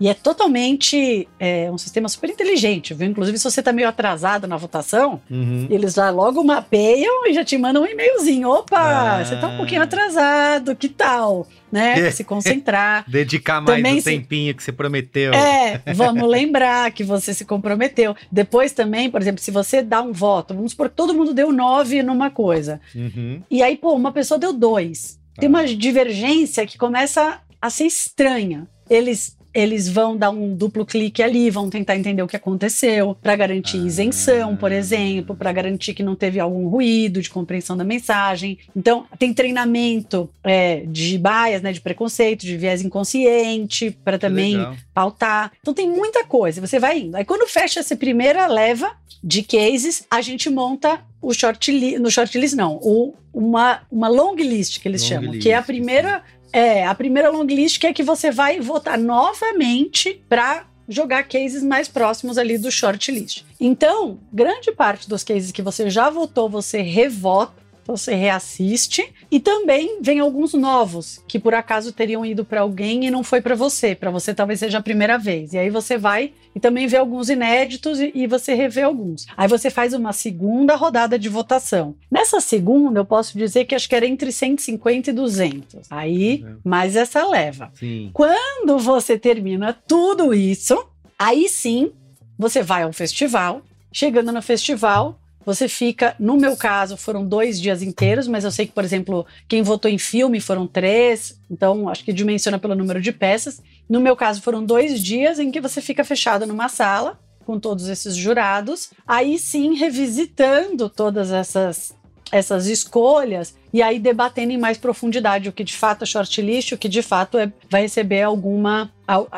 [0.00, 3.08] e é totalmente é, um sistema super inteligente, viu?
[3.08, 5.66] Inclusive, se você está meio atrasado na votação, uhum.
[5.70, 8.48] eles já logo mapeiam e já te mandam um e-mailzinho.
[8.48, 9.24] Opa, ah.
[9.24, 11.46] você está um pouquinho atrasado, que tal?
[11.70, 12.10] Né?
[12.12, 13.04] Se concentrar.
[13.08, 14.10] Dedicar mais Também o se...
[14.10, 15.32] tempinho que você prometeu.
[15.32, 18.16] É, vamos lembrar que você se comprometeu.
[18.30, 21.52] Depois também, por exemplo, se você dá um voto, vamos supor que todo mundo deu
[21.52, 22.80] nove numa coisa.
[22.94, 23.42] Uhum.
[23.50, 25.20] E aí, pô, uma pessoa deu dois.
[25.36, 25.50] Tem ah.
[25.50, 28.68] uma divergência que começa a ser estranha.
[28.88, 33.36] Eles eles vão dar um duplo clique ali, vão tentar entender o que aconteceu, para
[33.36, 33.86] garantir ah.
[33.86, 38.58] isenção, por exemplo, para garantir que não teve algum ruído de compreensão da mensagem.
[38.74, 44.56] Então, tem treinamento é, de bias, né, de preconceito, de viés inconsciente, para também
[44.92, 45.52] pautar.
[45.60, 46.60] Então, tem muita coisa.
[46.60, 47.16] Você vai indo.
[47.16, 48.90] Aí, quando fecha essa primeira leva
[49.22, 54.08] de cases, a gente monta o short list, no short list não, o, uma, uma
[54.08, 56.22] long list que eles long chamam, list, que é a primeira
[56.54, 61.64] é, a primeira long list que é que você vai votar novamente para jogar cases
[61.64, 63.42] mais próximos ali do shortlist.
[63.58, 69.98] Então, grande parte dos cases que você já votou, você revota você reassiste e também
[70.00, 73.94] vem alguns novos que por acaso teriam ido para alguém e não foi para você,
[73.94, 75.52] para você talvez seja a primeira vez.
[75.52, 79.26] E aí você vai e também vê alguns inéditos e, e, você revê alguns.
[79.36, 81.96] Aí você faz uma segunda rodada de votação.
[82.10, 85.90] Nessa segunda, eu posso dizer que acho que era entre 150 e 200.
[85.90, 86.52] Aí, é.
[86.64, 87.70] mais essa leva.
[87.74, 88.10] Sim.
[88.12, 90.86] Quando você termina tudo isso,
[91.18, 91.90] aí sim
[92.38, 93.62] você vai ao festival.
[93.92, 98.66] Chegando no festival, você fica, no meu caso, foram dois dias inteiros, mas eu sei
[98.66, 103.00] que, por exemplo, quem votou em filme foram três, então acho que dimensiona pelo número
[103.00, 103.62] de peças.
[103.88, 107.88] No meu caso, foram dois dias em que você fica fechado numa sala com todos
[107.88, 111.94] esses jurados, aí sim revisitando todas essas
[112.32, 116.78] essas escolhas e aí debatendo em mais profundidade o que de fato é shortlist, o
[116.78, 118.90] que de fato é, vai receber alguma,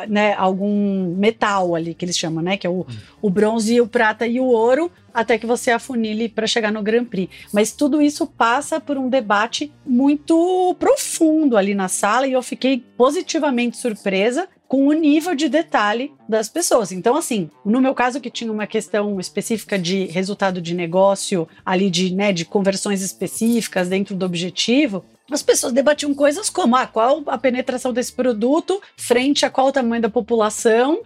[0.07, 2.85] né, algum metal ali que eles chamam, né, que é o,
[3.21, 7.05] o bronze, o prata e o ouro, até que você afunile para chegar no Grand
[7.05, 7.33] Prix.
[7.51, 12.83] Mas tudo isso passa por um debate muito profundo ali na sala e eu fiquei
[12.95, 16.91] positivamente surpresa com o nível de detalhe das pessoas.
[16.91, 21.89] Então, assim, no meu caso, que tinha uma questão específica de resultado de negócio, ali
[21.89, 27.23] de, né, de conversões específicas dentro do objetivo, as pessoas debatiam coisas como ah, qual
[27.27, 31.01] a penetração desse produto frente a qual o tamanho da população.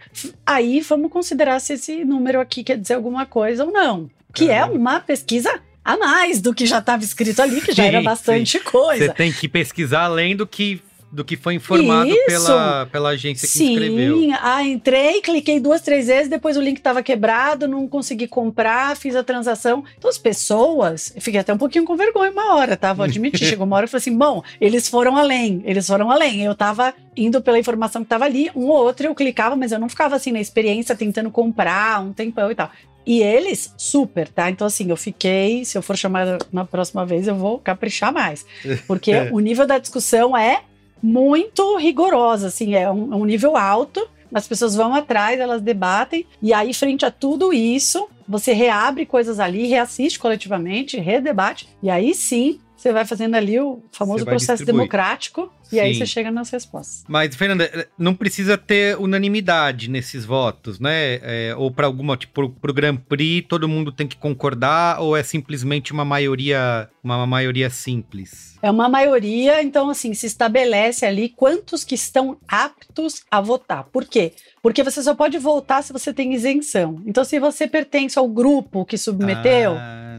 [0.45, 4.09] Aí vamos considerar se esse número aqui quer dizer alguma coisa ou não.
[4.33, 7.89] Que é uma pesquisa a mais do que já estava escrito ali, que já sim,
[7.89, 8.63] era bastante sim.
[8.63, 9.05] coisa.
[9.05, 10.81] Você tem que pesquisar além do que
[11.11, 13.73] do que foi informado pela, pela agência que Sim.
[13.73, 14.17] inscreveu.
[14.17, 18.95] Sim, ah, entrei, cliquei duas, três vezes, depois o link estava quebrado, não consegui comprar,
[18.95, 19.83] fiz a transação.
[19.97, 22.93] Então as pessoas, eu fiquei até um pouquinho com vergonha uma hora, tá?
[22.93, 23.45] Vou admitir.
[23.51, 26.43] Chegou uma hora e falei assim: bom, eles foram além, eles foram além.
[26.43, 29.79] Eu tava indo pela informação que tava ali, um ou outro eu clicava, mas eu
[29.79, 32.71] não ficava assim na experiência tentando comprar um tempão e tal.
[33.05, 34.49] E eles, super, tá?
[34.49, 35.65] Então, assim, eu fiquei.
[35.65, 38.45] Se eu for chamada na próxima vez, eu vou caprichar mais.
[38.87, 40.61] Porque o nível da discussão é
[41.01, 44.07] muito rigorosa, assim, é um, é um nível alto.
[44.33, 49.41] As pessoas vão atrás, elas debatem, e aí, frente a tudo isso, você reabre coisas
[49.41, 55.51] ali, reassiste coletivamente, redebate, e aí sim você vai fazendo ali o famoso processo democrático
[55.67, 55.79] e Sim.
[55.79, 57.03] aí você chega nas respostas.
[57.07, 61.19] Mas, Fernanda, não precisa ter unanimidade nesses votos, né?
[61.21, 65.21] É, ou para alguma, tipo, pro Grand Prix, todo mundo tem que concordar, ou é
[65.21, 68.57] simplesmente uma maioria, uma maioria simples?
[68.61, 73.85] É uma maioria, então, assim, se estabelece ali quantos que estão aptos a votar.
[73.85, 74.33] Por quê?
[74.61, 77.01] Porque você só pode votar se você tem isenção.
[77.05, 80.10] Então, se você pertence ao grupo que submeteu, ah,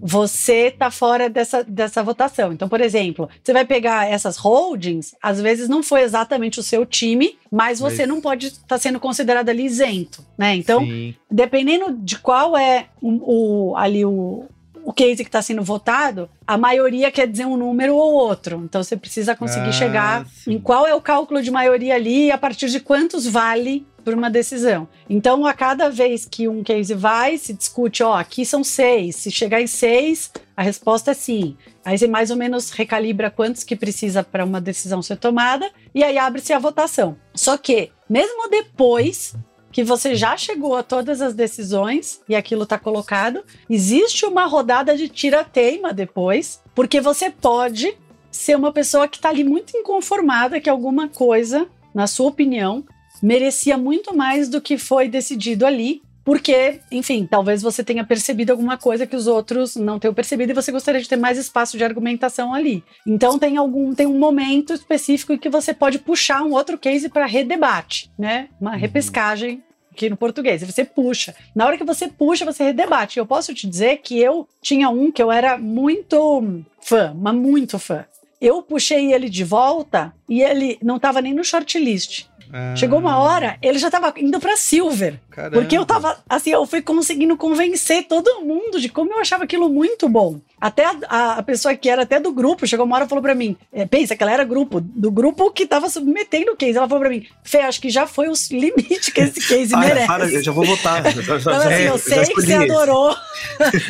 [0.00, 2.52] você tá fora dessa, dessa votação.
[2.52, 6.84] Então, por exemplo, você vai pegar essas holdings, às vezes não foi exatamente o seu
[6.86, 8.08] time, mas você mas...
[8.08, 10.54] não pode estar tá sendo considerado ali isento, né?
[10.56, 11.14] Então, Sim.
[11.30, 14.46] dependendo de qual é o, o ali o,
[14.84, 18.62] o case que está sendo votado, a maioria quer dizer um número ou outro.
[18.64, 20.54] Então você precisa conseguir ah, chegar sim.
[20.54, 24.14] em qual é o cálculo de maioria ali e a partir de quantos vale por
[24.14, 24.88] uma decisão.
[25.08, 29.16] Então, a cada vez que um case vai, se discute, ó, aqui são seis.
[29.16, 31.56] Se chegar em seis, a resposta é sim.
[31.84, 36.02] Aí você mais ou menos recalibra quantos que precisa para uma decisão ser tomada e
[36.02, 37.16] aí abre-se a votação.
[37.34, 39.34] Só que, mesmo depois
[39.72, 44.96] que você já chegou a todas as decisões e aquilo está colocado, existe uma rodada
[44.96, 47.96] de tira-teima depois, porque você pode
[48.30, 52.84] ser uma pessoa que está ali muito inconformada que alguma coisa, na sua opinião,
[53.22, 58.76] merecia muito mais do que foi decidido ali, porque, enfim, talvez você tenha percebido alguma
[58.76, 61.84] coisa que os outros não tenham percebido e você gostaria de ter mais espaço de
[61.84, 62.84] argumentação ali.
[63.06, 67.08] Então tem algum tem um momento específico em que você pode puxar um outro case
[67.08, 68.48] para redebate, né?
[68.60, 68.78] Uma uhum.
[68.78, 70.62] repescagem aqui no português.
[70.62, 71.34] Você puxa.
[71.54, 73.18] Na hora que você puxa, você redebate.
[73.18, 77.78] Eu posso te dizer que eu tinha um que eu era muito fã, mas muito
[77.78, 78.04] fã.
[78.40, 82.29] Eu puxei ele de volta e ele não estava nem no shortlist.
[82.52, 82.74] Ah.
[82.76, 85.20] Chegou uma hora, ele já tava indo pra Silver.
[85.30, 85.56] Caramba.
[85.60, 89.68] Porque eu tava, assim, eu fui conseguindo convencer todo mundo de como eu achava aquilo
[89.68, 90.40] muito bom.
[90.60, 93.34] Até a, a pessoa que era até do grupo, chegou uma hora e falou pra
[93.34, 96.76] mim: é, pensa que ela era grupo, do grupo que tava submetendo o case.
[96.76, 99.80] Ela falou pra mim: Fê, acho que já foi o limite que esse case para,
[99.80, 100.06] merece.
[100.06, 101.02] Para, eu já vou votar.
[101.06, 103.16] então, assim, eu sei que você adorou.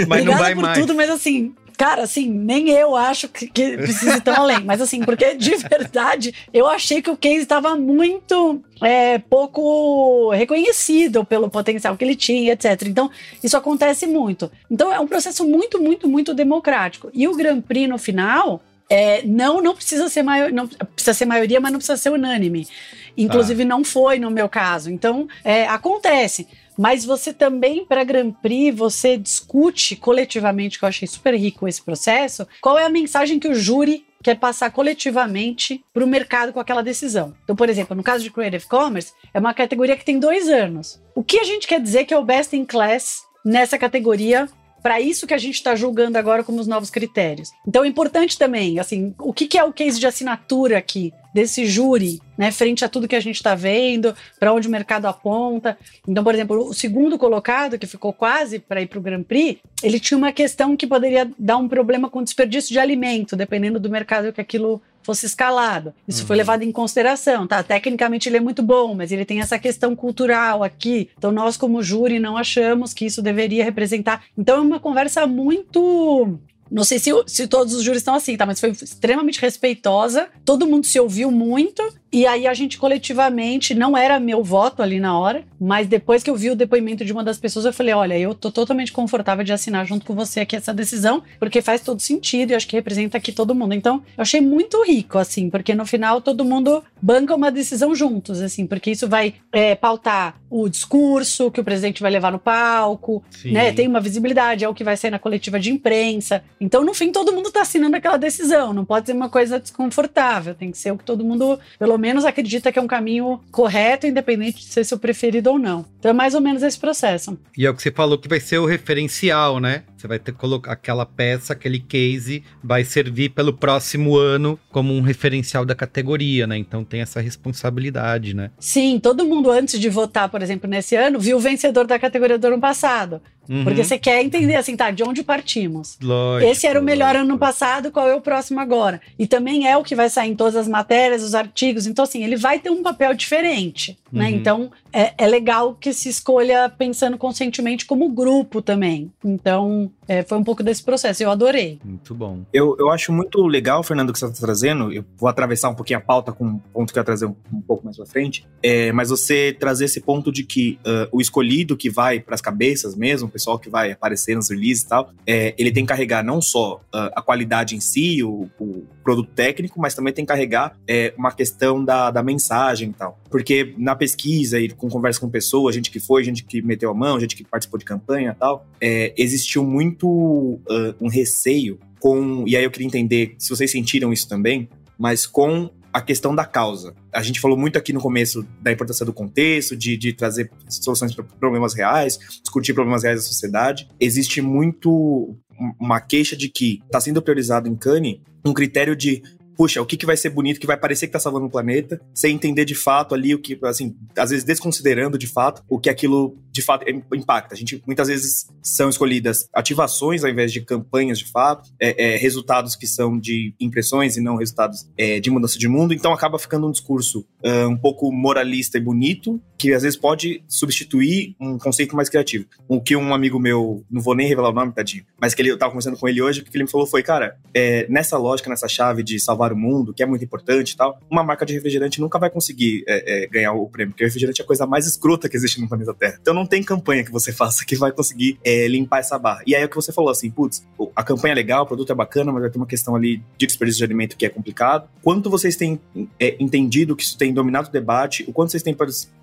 [0.07, 0.79] mas não vai por mais.
[0.79, 4.62] tudo, mas assim, Cara, assim, nem eu acho que, que precisa ir tão além.
[4.62, 11.24] Mas assim, porque de verdade, eu achei que o case estava muito é, pouco reconhecido
[11.24, 12.83] pelo potencial que ele tinha, etc.
[12.87, 13.11] Então,
[13.43, 14.53] isso acontece muito.
[14.70, 17.11] Então, é um processo muito, muito, muito democrático.
[17.14, 18.61] E o Grand Prix, no final,
[18.91, 22.68] é, não, não precisa ser maior, não precisa ser maioria, mas não precisa ser unânime.
[23.16, 23.66] Inclusive, ah.
[23.66, 24.91] não foi no meu caso.
[24.91, 26.47] Então, é, acontece.
[26.81, 31.83] Mas você também, para Grand Prix, você discute coletivamente, que eu achei super rico esse
[31.83, 36.59] processo, qual é a mensagem que o júri quer passar coletivamente para o mercado com
[36.59, 37.35] aquela decisão.
[37.45, 40.99] Então, por exemplo, no caso de Creative Commerce, é uma categoria que tem dois anos.
[41.14, 44.49] O que a gente quer dizer que é o best in class nessa categoria
[44.83, 47.51] para isso que a gente está julgando agora como os novos critérios.
[47.68, 51.66] Então é importante também, assim, o que, que é o case de assinatura aqui desse
[51.66, 55.78] júri, né, frente a tudo que a gente está vendo, para onde o mercado aponta.
[56.07, 59.61] Então, por exemplo, o segundo colocado, que ficou quase para ir para o Grand Prix,
[59.83, 63.91] ele tinha uma questão que poderia dar um problema com desperdício de alimento, dependendo do
[63.91, 65.95] mercado que aquilo fosse escalado.
[66.07, 66.26] Isso uhum.
[66.26, 67.62] foi levado em consideração, tá?
[67.62, 71.09] Tecnicamente ele é muito bom, mas ele tem essa questão cultural aqui.
[71.16, 74.24] Então nós como júri não achamos que isso deveria representar.
[74.37, 76.39] Então é uma conversa muito
[76.71, 78.47] não sei se, se todos os júris estão assim, tá?
[78.47, 80.29] Mas foi extremamente respeitosa.
[80.45, 81.83] Todo mundo se ouviu muito.
[82.13, 86.31] E aí a gente coletivamente, não era meu voto ali na hora, mas depois que
[86.31, 89.45] eu vi o depoimento de uma das pessoas, eu falei: olha, eu tô totalmente confortável
[89.45, 92.77] de assinar junto com você aqui essa decisão, porque faz todo sentido e acho que
[92.77, 93.75] representa aqui todo mundo.
[93.75, 98.41] Então, eu achei muito rico, assim, porque no final todo mundo banca uma decisão juntos,
[98.41, 103.23] assim, porque isso vai é, pautar o discurso que o presidente vai levar no palco,
[103.31, 103.53] Sim.
[103.53, 103.73] né?
[103.73, 106.43] Tem uma visibilidade, é o que vai sair na coletiva de imprensa.
[106.61, 108.73] Então, no fim, todo mundo tá assinando aquela decisão.
[108.73, 112.25] Não pode ser uma coisa desconfortável, tem que ser o que todo mundo, pelo menos
[112.25, 115.85] acredita que é um caminho correto, independente de ser seu preferido ou não.
[115.99, 117.39] Então é mais ou menos esse processo.
[117.57, 119.85] E é o que você falou que vai ser o referencial, né?
[120.01, 124.95] Você vai ter que colocar aquela peça, aquele case, vai servir pelo próximo ano como
[124.95, 126.57] um referencial da categoria, né?
[126.57, 128.51] Então tem essa responsabilidade, né?
[128.59, 132.39] Sim, todo mundo antes de votar, por exemplo, nesse ano, viu o vencedor da categoria
[132.39, 133.21] do ano passado.
[133.51, 133.65] Uhum.
[133.65, 135.99] Porque você quer entender assim, tá, de onde partimos.
[136.01, 137.25] Lógico, Esse era o melhor lógico.
[137.25, 139.01] ano passado, qual é o próximo agora?
[139.19, 141.85] E também é o que vai sair em todas as matérias, os artigos.
[141.85, 144.27] Então, assim, ele vai ter um papel diferente, né?
[144.27, 144.31] uhum.
[144.31, 144.37] né?
[144.37, 149.11] Então, é, é legal que se escolha pensando conscientemente como grupo também.
[149.25, 151.22] Então, é, foi um pouco desse processo.
[151.22, 151.78] Eu adorei.
[151.84, 152.45] Muito bom.
[152.53, 154.93] Eu, eu acho muito legal, Fernando, o que você está trazendo.
[154.93, 157.36] Eu vou atravessar um pouquinho a pauta com um ponto que eu ia trazer um,
[157.53, 158.45] um pouco mais pra frente.
[158.61, 162.41] É, mas você trazer esse ponto de que uh, o escolhido que vai para as
[162.41, 165.88] cabeças mesmo, o pessoal que vai aparecer nos releases e tal, é, ele tem que
[165.88, 170.24] carregar não só uh, a qualidade em si, o, o, produto técnico, mas também tem
[170.24, 173.18] que carregar é, uma questão da, da mensagem e tal.
[173.30, 176.95] Porque na pesquisa e com conversa com pessoas, gente que foi, gente que meteu a
[176.95, 182.45] mão, gente que participou de campanha e tal, é, existiu muito uh, um receio com.
[182.47, 184.68] E aí eu queria entender se vocês sentiram isso também,
[184.99, 186.95] mas com a questão da causa.
[187.12, 191.14] A gente falou muito aqui no começo da importância do contexto, de, de trazer soluções
[191.14, 193.89] para problemas reais, discutir problemas reais da sociedade.
[193.99, 195.37] Existe muito
[195.81, 199.22] uma queixa de que está sendo priorizado em Cannes um critério de
[199.61, 202.01] puxa, o que, que vai ser bonito, que vai parecer que tá salvando o planeta,
[202.15, 205.91] sem entender de fato ali o que, assim, às vezes desconsiderando de fato o que
[205.91, 207.55] aquilo de fato impacta.
[207.55, 212.17] A gente muitas vezes são escolhidas ativações ao invés de campanhas de fato, é, é,
[212.17, 215.93] resultados que são de impressões e não resultados é, de mudança de mundo.
[215.93, 220.43] Então acaba ficando um discurso uh, um pouco moralista e bonito, que às vezes pode
[220.49, 222.47] substituir um conceito mais criativo.
[222.67, 225.51] O que um amigo meu, não vou nem revelar o nome, tadinho, mas que ele,
[225.51, 228.17] eu tava conversando com ele hoje, o que ele me falou foi, cara, é, nessa
[228.17, 231.45] lógica, nessa chave de salvar o mundo, que é muito importante e tal, uma marca
[231.45, 234.47] de refrigerante nunca vai conseguir é, é, ganhar o prêmio, porque o refrigerante é a
[234.47, 236.17] coisa mais escrota que existe no planeta Terra.
[236.23, 239.43] Então não tem campanha que você faça que vai conseguir é, limpar essa barra.
[239.47, 241.93] E aí é o que você falou assim, putz, a campanha é legal, o produto
[241.93, 244.89] é bacana, mas vai ter uma questão ali de desperdício de alimento que é complicado.
[245.03, 245.79] Quanto vocês têm
[246.19, 248.75] é, entendido que isso tem dominado o debate, o quanto vocês têm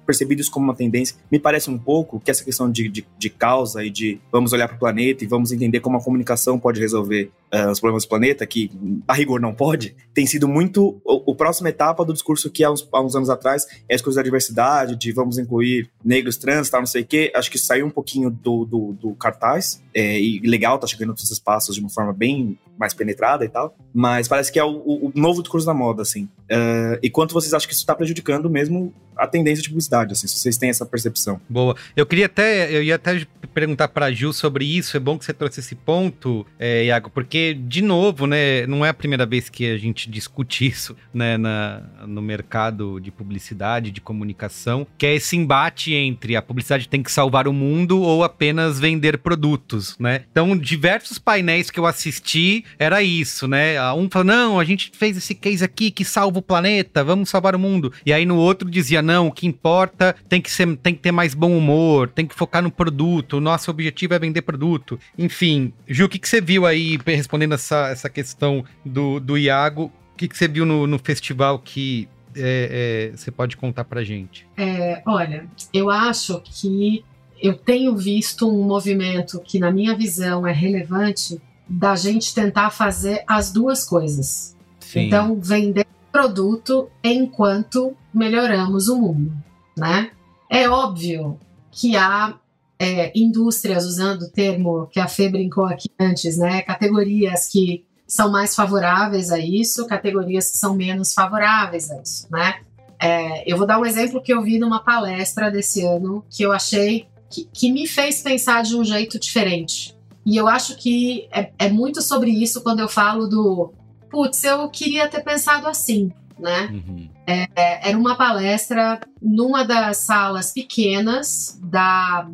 [0.06, 1.16] percebido percebido isso como uma tendência.
[1.32, 4.68] Me parece um pouco que essa questão de, de, de causa e de vamos olhar
[4.68, 8.10] para o planeta e vamos entender como a comunicação pode resolver uh, os problemas do
[8.10, 8.72] planeta, que
[9.08, 12.72] a rigor não pode, tem sido muito o, o próxima etapa do discurso que há
[12.72, 16.70] uns, há uns anos atrás é as coisas da diversidade, de vamos incluir negros, trans,
[16.70, 17.32] tal, não sei o quê.
[17.36, 21.32] Acho que saiu um pouquinho do, do, do cartaz, é, e legal, tá chegando nos
[21.32, 25.08] espaços de uma forma bem mais penetrada e tal, mas parece que é o, o,
[25.08, 26.26] o novo discurso da moda, assim.
[26.52, 30.28] Uh, e quanto vocês acham que isso está prejudicando mesmo a tendência de publicidade, assim,
[30.28, 31.42] se vocês têm essa percepção?
[31.50, 31.76] Boa.
[31.96, 35.34] Eu queria até, eu ia até perguntar para Gil sobre isso, é bom que você
[35.34, 39.66] trouxe esse ponto, é, Iago, porque, de novo, né, não é a primeira vez que
[39.70, 45.36] a gente discute isso, né, na, no mercado de publicidade, de comunicação, que é esse
[45.36, 50.24] embate entre a publicidade tem que salvar o mundo ou apenas vender produtos, né?
[50.32, 53.76] Então, diversos painéis que eu assisti, era isso, né?
[53.94, 57.56] Um falou, não, a gente fez esse case aqui que salva o planeta, vamos salvar
[57.56, 57.92] o mundo.
[58.06, 61.12] E aí no outro dizia, não, o que importa tem que, ser, tem que ter
[61.12, 65.00] mais bom humor, tem que focar no produto, o nosso objetivo é vender produto.
[65.18, 66.98] Enfim, Ju, o que, que você viu aí,
[67.28, 71.60] respondendo essa, essa questão do, do Iago, o que, que você viu no, no festival
[71.60, 74.48] que é, é, você pode contar pra gente?
[74.56, 77.04] É, olha, eu acho que
[77.42, 83.24] eu tenho visto um movimento que, na minha visão, é relevante, da gente tentar fazer
[83.28, 84.56] as duas coisas.
[84.80, 85.02] Sim.
[85.02, 89.34] Então, vender produto enquanto melhoramos o mundo,
[89.78, 90.12] né?
[90.50, 91.38] É óbvio
[91.70, 92.36] que há
[92.80, 96.62] é, indústrias, usando o termo que a Fê brincou aqui antes, né?
[96.62, 102.62] Categorias que são mais favoráveis a isso, categorias que são menos favoráveis a isso, né?
[103.00, 106.52] É, eu vou dar um exemplo que eu vi numa palestra desse ano que eu
[106.52, 109.96] achei que, que me fez pensar de um jeito diferente.
[110.26, 113.74] E eu acho que é, é muito sobre isso quando eu falo do
[114.10, 116.70] putz, eu queria ter pensado assim, né?
[116.72, 117.10] Uhum.
[117.26, 122.30] É, é era uma palestra numa das salas pequenas da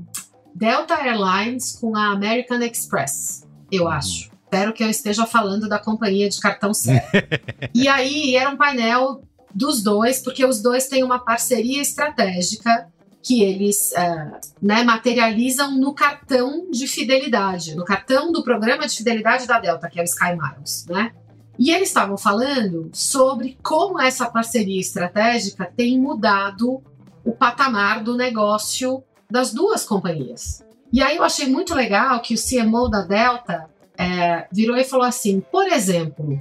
[0.55, 3.89] Delta Airlines com a American Express, eu uhum.
[3.89, 4.31] acho.
[4.43, 7.09] Espero que eu esteja falando da companhia de cartão certo.
[7.73, 9.23] e aí era um painel
[9.53, 12.87] dos dois, porque os dois têm uma parceria estratégica
[13.23, 19.47] que eles uh, né, materializam no cartão de fidelidade, no cartão do programa de fidelidade
[19.47, 21.13] da Delta, que é o Sky Miles, né?
[21.57, 26.83] E eles estavam falando sobre como essa parceria estratégica tem mudado
[27.23, 30.63] o patamar do negócio das duas companhias.
[30.91, 33.67] E aí eu achei muito legal que o CMO da Delta
[33.97, 36.39] é, virou e falou assim: por exemplo,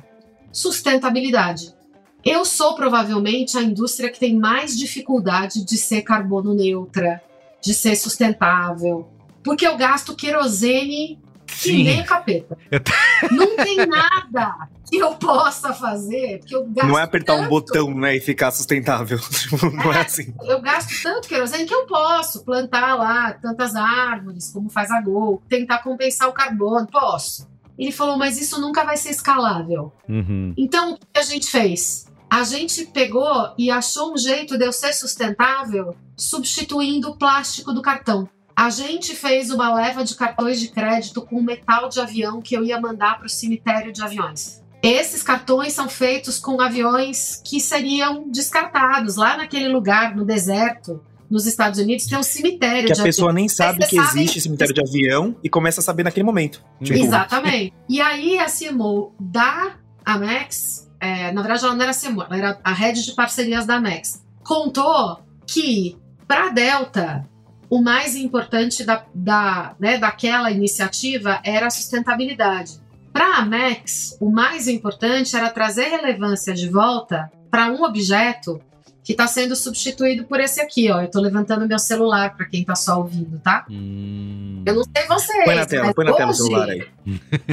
[0.53, 1.75] sustentabilidade.
[2.23, 7.23] Eu sou provavelmente a indústria que tem mais dificuldade de ser carbono neutra,
[7.63, 9.09] de ser sustentável,
[9.43, 11.19] porque eu gasto querosene
[11.53, 11.85] que Sim.
[11.85, 12.57] nem capeta.
[13.31, 17.49] Não tem nada que eu possa fazer, porque eu gasto Não é apertar tanto, um
[17.49, 19.19] botão, né, e ficar sustentável.
[19.85, 20.35] Não é, é assim.
[20.43, 25.43] Eu gasto tanto querosene que eu posso plantar lá tantas árvores, como faz a Gol,
[25.49, 27.51] tentar compensar o carbono, posso.
[27.79, 29.93] Ele falou, mas isso nunca vai ser escalável.
[30.09, 30.53] Uhum.
[30.57, 32.07] Então, o que a gente fez?
[32.33, 37.83] a gente pegou e achou um jeito de eu ser sustentável substituindo o plástico do
[37.83, 38.27] cartão.
[38.57, 42.65] A gente fez uma leva de cartões de crédito com metal de avião que eu
[42.65, 44.63] ia mandar para o cemitério de aviões.
[44.83, 51.01] Esses cartões são feitos com aviões que seriam descartados lá naquele lugar, no deserto,
[51.31, 53.41] nos Estados Unidos, tem um cemitério que a pessoa avião.
[53.41, 54.21] nem sabe que sabe...
[54.21, 56.63] existe cemitério de avião e começa a saber naquele momento.
[56.83, 56.99] Tipo...
[56.99, 57.73] Exatamente.
[57.89, 62.61] E aí a CMO da Amex é, na verdade ela não era CMO, ela era
[62.63, 65.97] a rede de parcerias da Amex, contou que
[66.29, 67.29] para a Delta
[67.73, 72.79] o mais importante da, da, né, daquela iniciativa era a sustentabilidade.
[73.11, 78.61] Para a Amex, o mais importante era trazer relevância de volta para um objeto
[79.03, 81.01] que está sendo substituído por esse aqui, ó.
[81.01, 83.65] Eu estou levantando meu celular para quem está só ouvindo, tá?
[83.71, 84.63] Hum.
[84.67, 85.45] Eu não sei vocês.
[85.47, 86.89] Põe na tela, põe na hoje, tela o celular aí.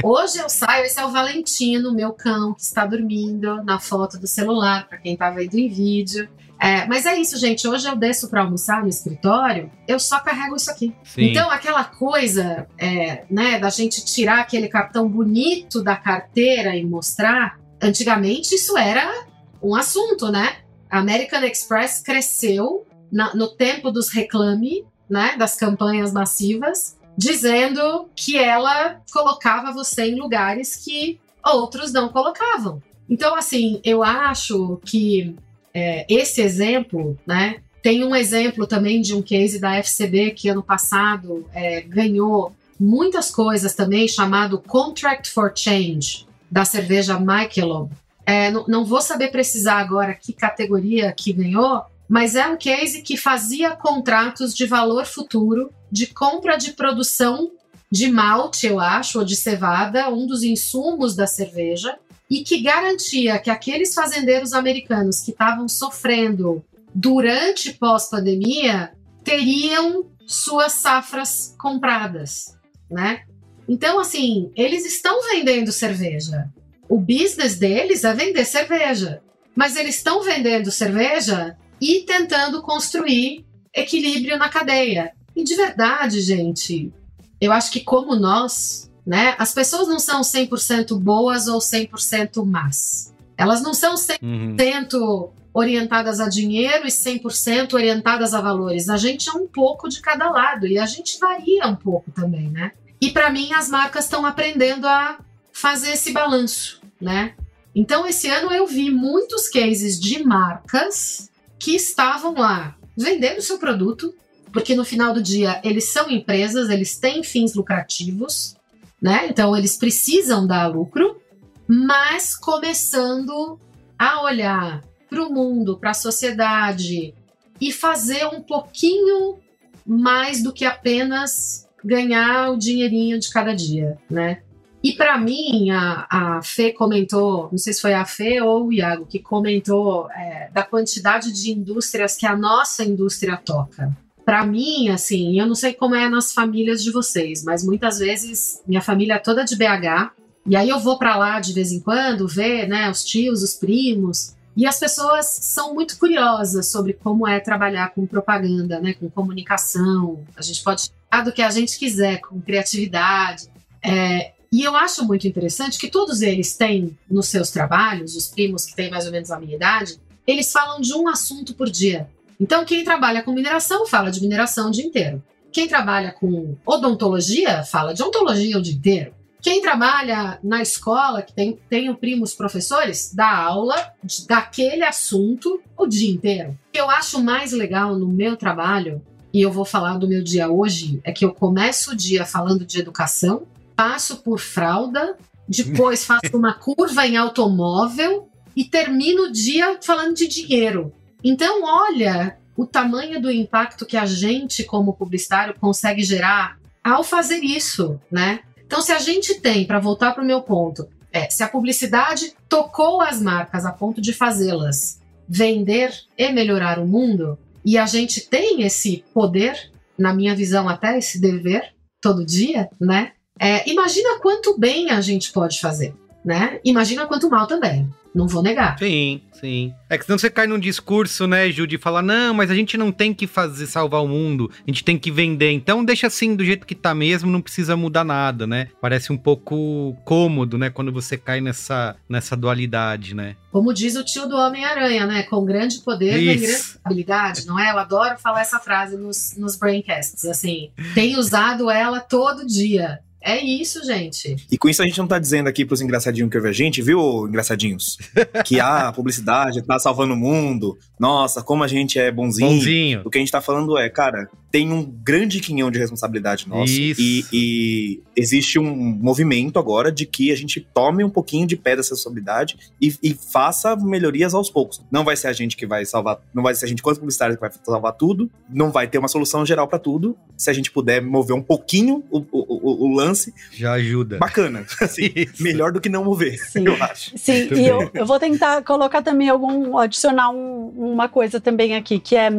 [0.04, 4.26] Hoje eu saio, esse é o Valentino, meu cão, que está dormindo na foto do
[4.26, 6.28] celular, para quem está vendo em vídeo.
[6.60, 7.66] É, mas é isso, gente.
[7.66, 10.94] Hoje eu desço para almoçar no escritório, eu só carrego isso aqui.
[11.02, 11.30] Sim.
[11.30, 17.58] Então, aquela coisa, é, né, da gente tirar aquele cartão bonito da carteira e mostrar,
[17.80, 19.24] antigamente isso era
[19.62, 20.58] um assunto, né?
[20.90, 28.36] A American Express cresceu na, no tempo dos reclame, né, das campanhas massivas, dizendo que
[28.38, 32.82] ela colocava você em lugares que outros não colocavam.
[33.08, 35.34] Então, assim, eu acho que
[35.72, 40.62] é, esse exemplo, né, tem um exemplo também de um case da FCB que ano
[40.62, 47.90] passado é, ganhou muitas coisas também, chamado Contract for Change, da cerveja Michelob.
[48.26, 53.02] É, não, não, vou saber precisar agora que categoria que ganhou, mas é um case
[53.02, 57.50] que fazia contratos de valor futuro de compra de produção
[57.90, 61.98] de malte, eu acho, ou de cevada, um dos insumos da cerveja,
[62.30, 66.64] e que garantia que aqueles fazendeiros americanos que estavam sofrendo
[66.94, 68.92] durante pós-pandemia
[69.24, 72.56] teriam suas safras compradas,
[72.88, 73.24] né?
[73.68, 76.48] Então, assim, eles estão vendendo cerveja.
[76.88, 79.22] O business deles é vender cerveja.
[79.54, 85.12] Mas eles estão vendendo cerveja e tentando construir equilíbrio na cadeia.
[85.34, 86.92] E de verdade, gente,
[87.40, 93.12] eu acho que como nós, né, as pessoas não são 100% boas ou 100% más.
[93.36, 95.30] Elas não são 100% uhum.
[95.54, 98.88] orientadas a dinheiro e 100% orientadas a valores.
[98.88, 102.50] A gente é um pouco de cada lado e a gente varia um pouco também,
[102.50, 102.72] né?
[103.00, 105.18] E para mim as marcas estão aprendendo a
[105.52, 107.34] fazer esse balanço, né?
[107.74, 114.14] Então esse ano eu vi muitos cases de marcas que estavam lá vendendo seu produto,
[114.52, 118.56] porque no final do dia eles são empresas, eles têm fins lucrativos,
[119.00, 119.28] né?
[119.28, 121.20] Então eles precisam dar lucro,
[121.66, 123.58] mas começando
[123.98, 127.14] a olhar para o mundo, para a sociedade
[127.60, 129.38] e fazer um pouquinho
[129.86, 134.42] mais do que apenas ganhar o dinheirinho de cada dia, né?
[134.82, 138.72] E para mim, a, a Fê comentou, não sei se foi a Fê ou o
[138.72, 143.94] Iago, que comentou é, da quantidade de indústrias que a nossa indústria toca
[144.30, 148.62] para mim, assim, eu não sei como é nas famílias de vocês, mas muitas vezes
[148.64, 150.12] minha família é toda de BH,
[150.46, 153.54] e aí eu vou para lá de vez em quando ver, né, os tios, os
[153.54, 159.10] primos, e as pessoas são muito curiosas sobre como é trabalhar com propaganda, né, com
[159.10, 160.22] comunicação.
[160.36, 163.48] A gente pode falar do que a gente quiser, com criatividade.
[163.82, 168.64] É, e eu acho muito interessante que todos eles têm nos seus trabalhos, os primos
[168.64, 172.08] que têm mais ou menos a minha idade, eles falam de um assunto por dia.
[172.40, 175.22] Então, quem trabalha com mineração fala de mineração o dia inteiro.
[175.52, 179.14] Quem trabalha com odontologia fala de odontologia o dia inteiro.
[179.42, 183.74] Quem trabalha na escola, que tem, tem primos professores, dá aula
[184.04, 186.50] de, daquele assunto o dia inteiro.
[186.50, 190.22] O que eu acho mais legal no meu trabalho, e eu vou falar do meu
[190.22, 195.16] dia hoje, é que eu começo o dia falando de educação, passo por fralda,
[195.48, 200.92] depois faço uma curva em automóvel e termino o dia falando de dinheiro.
[201.22, 207.38] Então, olha o tamanho do impacto que a gente, como publicitário, consegue gerar ao fazer
[207.38, 208.40] isso, né?
[208.66, 212.34] Então, se a gente tem, para voltar para o meu ponto, é, se a publicidade
[212.48, 218.28] tocou as marcas a ponto de fazê-las vender e melhorar o mundo, e a gente
[218.28, 223.12] tem esse poder, na minha visão, até esse dever, todo dia, né?
[223.38, 225.94] É, imagina quanto bem a gente pode fazer,
[226.24, 226.60] né?
[226.64, 227.88] Imagina quanto mal também.
[228.14, 228.76] Não vou negar.
[228.76, 229.72] Sim, sim.
[229.88, 232.76] É que senão você cai num discurso, né, Ju, de falar, não, mas a gente
[232.76, 235.52] não tem que fazer salvar o mundo, a gente tem que vender.
[235.52, 238.68] Então deixa assim do jeito que tá mesmo, não precisa mudar nada, né?
[238.80, 243.36] Parece um pouco cômodo, né, quando você cai nessa, nessa dualidade, né?
[243.52, 245.22] Como diz o tio do Homem-Aranha, né?
[245.24, 247.70] Com grande poder vem grande habilidade, não é?
[247.70, 250.70] Eu adoro falar essa frase nos, nos braincasts, assim.
[250.94, 253.00] Tenho usado ela todo dia.
[253.22, 254.36] É isso, gente.
[254.50, 256.80] E com isso a gente não tá dizendo aqui pros engraçadinhos que ouvem a gente,
[256.80, 257.98] viu, engraçadinhos?
[258.44, 260.78] Que ah, a publicidade tá salvando o mundo.
[260.98, 262.50] Nossa, como a gente é bonzinho.
[262.50, 263.02] Bonzinho.
[263.04, 266.72] O que a gente tá falando é, cara, tem um grande quinhão de responsabilidade nossa.
[266.72, 267.00] Isso.
[267.00, 271.76] E, e existe um movimento agora de que a gente tome um pouquinho de pé
[271.76, 274.82] dessa responsabilidade e, e, faça melhorias aos poucos.
[274.90, 277.36] Não vai ser a gente que vai salvar, não vai ser a gente quanto publicitário
[277.36, 280.16] que vai salvar tudo, não vai ter uma solução geral para tudo.
[280.36, 283.09] Se a gente puder mover um pouquinho o, o, o lance.
[283.52, 284.18] Já ajuda.
[284.18, 284.64] Bacana.
[284.80, 286.66] Assim, melhor do que não mover, Sim.
[286.66, 287.16] eu acho.
[287.16, 291.98] Sim, e eu, eu, vou tentar colocar também algum, adicionar um, uma coisa também aqui,
[291.98, 292.30] que é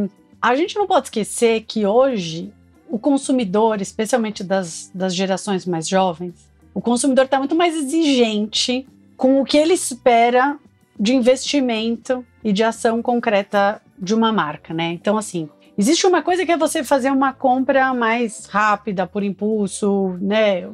[0.42, 2.52] a gente não pode esquecer que hoje
[2.90, 6.34] o consumidor, especialmente das, das gerações mais jovens,
[6.74, 10.58] o consumidor está muito mais exigente com o que ele espera
[11.00, 14.92] de investimento e de ação concreta de uma marca, né?
[14.94, 15.48] Então, assim,
[15.82, 20.70] existe uma coisa que é você fazer uma compra mais rápida, por impulso, né?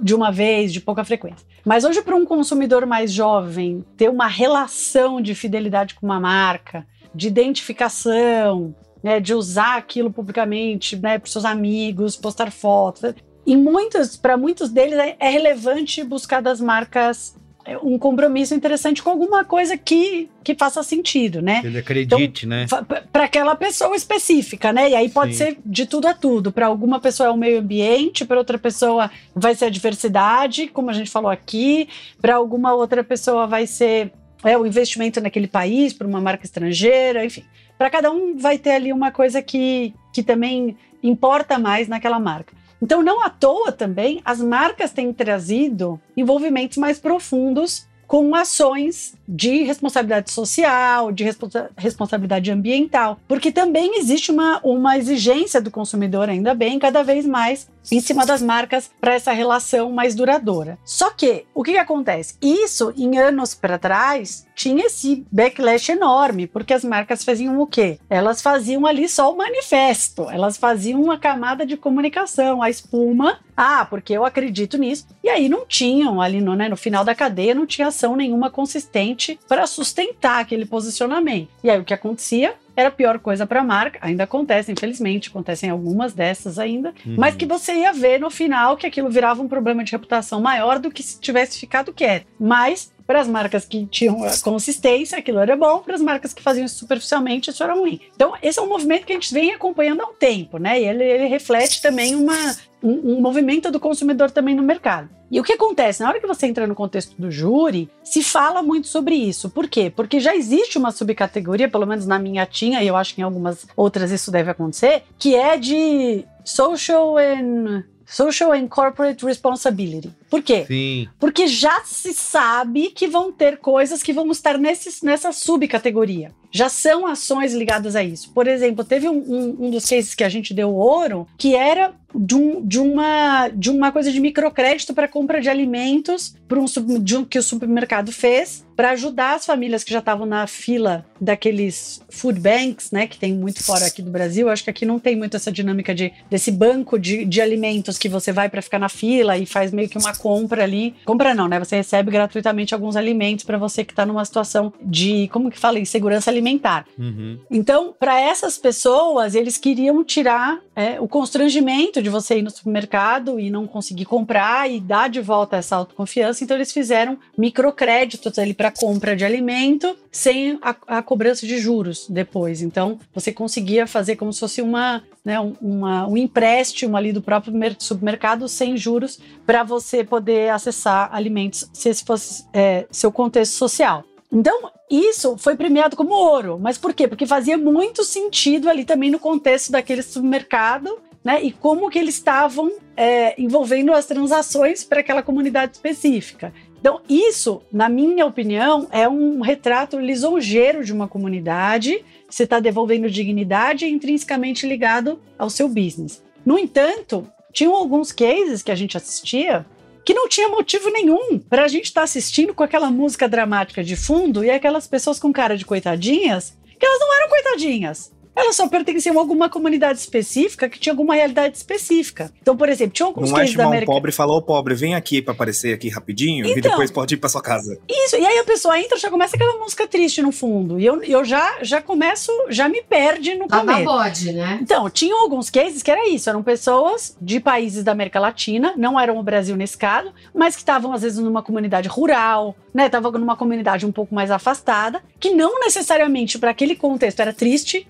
[0.00, 1.44] De uma vez, de pouca frequência.
[1.64, 6.86] Mas hoje, para um consumidor mais jovem, ter uma relação de fidelidade com uma marca,
[7.12, 13.14] de identificação, né, de usar aquilo publicamente, né, para seus amigos, postar fotos.
[13.44, 17.36] E muitos, para muitos deles é, é relevante buscar das marcas
[17.82, 21.60] um compromisso interessante com alguma coisa que, que faça sentido, né?
[21.64, 22.66] Ele acredite, então, né?
[23.12, 24.90] Para aquela pessoa específica, né?
[24.90, 25.38] E aí pode Sim.
[25.38, 26.50] ser de tudo a tudo.
[26.50, 30.90] Para alguma pessoa é o meio ambiente, para outra pessoa vai ser a diversidade, como
[30.90, 31.88] a gente falou aqui,
[32.20, 34.12] para alguma outra pessoa vai ser
[34.44, 37.44] é, o investimento naquele país, para uma marca estrangeira, enfim
[37.82, 42.54] para cada um vai ter ali uma coisa que, que também importa mais naquela marca.
[42.82, 49.62] Então, não à toa também, as marcas têm trazido envolvimentos mais profundos com ações de
[49.62, 56.54] responsabilidade social, de responsa responsabilidade ambiental, porque também existe uma, uma exigência do consumidor, ainda
[56.54, 60.78] bem, cada vez mais em cima das marcas para essa relação mais duradoura.
[60.84, 62.36] Só que o que, que acontece?
[62.40, 67.98] Isso em anos para trás tinha esse backlash enorme, porque as marcas faziam o quê?
[68.08, 73.40] Elas faziam ali só o manifesto, elas faziam uma camada de comunicação, a espuma.
[73.56, 75.06] Ah, porque eu acredito nisso.
[75.22, 78.50] E aí não tinham ali no, né, no final da cadeia, não tinha ação nenhuma
[78.50, 81.48] consistente para sustentar aquele posicionamento.
[81.62, 82.54] E aí o que acontecia?
[82.76, 83.98] Era a pior coisa para a marca.
[84.02, 87.16] Ainda acontece, infelizmente, acontecem algumas dessas ainda, uhum.
[87.18, 90.78] mas que você ia ver no final que aquilo virava um problema de reputação maior
[90.78, 92.26] do que se tivesse ficado quieto.
[92.38, 96.64] Mas para as marcas que tinham consistência, aquilo era bom, para as marcas que faziam
[96.64, 98.00] isso superficialmente, isso era ruim.
[98.14, 100.80] Então, esse é um movimento que a gente vem acompanhando há um tempo, né?
[100.80, 105.08] E ele, ele reflete também uma, um, um movimento do consumidor também no mercado.
[105.30, 106.02] E o que acontece?
[106.02, 109.48] Na hora que você entra no contexto do júri, se fala muito sobre isso.
[109.48, 109.90] Por quê?
[109.94, 113.24] Porque já existe uma subcategoria, pelo menos na minha tinha, e eu acho que em
[113.24, 120.12] algumas outras isso deve acontecer, que é de social and Social and Corporate Responsibility.
[120.32, 120.64] Por quê?
[120.66, 121.08] Sim.
[121.20, 126.32] Porque já se sabe que vão ter coisas que vão estar nesse, nessa subcategoria.
[126.50, 128.30] Já são ações ligadas a isso.
[128.32, 131.94] Por exemplo, teve um, um, um dos cases que a gente deu ouro, que era
[132.14, 136.66] de, um, de, uma, de uma coisa de microcrédito para compra de alimentos para um,
[137.02, 141.06] de um que o supermercado fez para ajudar as famílias que já estavam na fila
[141.20, 144.46] daqueles food banks, né, que tem muito fora aqui do Brasil.
[144.46, 147.96] Eu acho que aqui não tem muito essa dinâmica de desse banco de, de alimentos
[147.96, 150.94] que você vai para ficar na fila e faz meio que uma compra ali.
[151.04, 151.58] Compra não, né?
[151.58, 155.80] Você recebe gratuitamente alguns alimentos para você que está numa situação de, como que fala,
[155.80, 156.86] insegurança alimentar.
[156.96, 157.38] Uhum.
[157.50, 163.40] Então, para essas pessoas, eles queriam tirar é, o constrangimento de você ir no supermercado
[163.40, 166.44] e não conseguir comprar e dar de volta essa autoconfiança.
[166.44, 172.06] Então, eles fizeram microcréditos ali para compra de alimento sem a, a, cobrança de juros
[172.08, 172.62] depois.
[172.62, 177.54] Então, você conseguia fazer como se fosse uma, né, uma, um empréstimo ali do próprio
[177.78, 184.04] supermercado sem juros para você poder acessar alimentos se esse fosse é, seu contexto social.
[184.30, 186.58] Então, isso foi premiado como ouro.
[186.60, 187.08] Mas por quê?
[187.08, 191.42] Porque fazia muito sentido ali também no contexto daquele supermercado né?
[191.42, 196.52] E como que eles estavam é, envolvendo as transações para aquela comunidade específica.
[196.80, 202.04] Então, isso, na minha opinião, é um retrato lisonjeiro de uma comunidade.
[202.28, 206.22] Você está devolvendo dignidade intrinsecamente ligado ao seu business.
[206.44, 209.64] No entanto, tinham alguns cases que a gente assistia
[210.04, 213.82] que não tinha motivo nenhum para a gente estar tá assistindo com aquela música dramática
[213.82, 218.56] de fundo e aquelas pessoas com cara de coitadinhas, que elas não eram coitadinhas elas
[218.56, 222.32] só pertenciam a alguma comunidade específica que tinha alguma realidade específica.
[222.40, 223.90] Então, por exemplo, tinha alguns Não é chamar América...
[223.90, 226.90] um pobre e falar, ô pobre, vem aqui para aparecer aqui rapidinho então, e depois
[226.90, 227.78] pode ir para sua casa.
[227.88, 230.80] Isso, e aí a pessoa entra, já começa aquela música triste no fundo.
[230.80, 233.80] E eu, eu já, já começo, já me perde no começo.
[233.80, 234.58] Ah, pode, né?
[234.62, 238.98] Então, tinham alguns cases que era isso, eram pessoas de países da América Latina, não
[238.98, 243.12] eram o Brasil nesse caso, mas que estavam às vezes numa comunidade rural, né, estavam
[243.12, 247.86] numa comunidade um pouco mais afastada, que não necessariamente para aquele contexto era triste,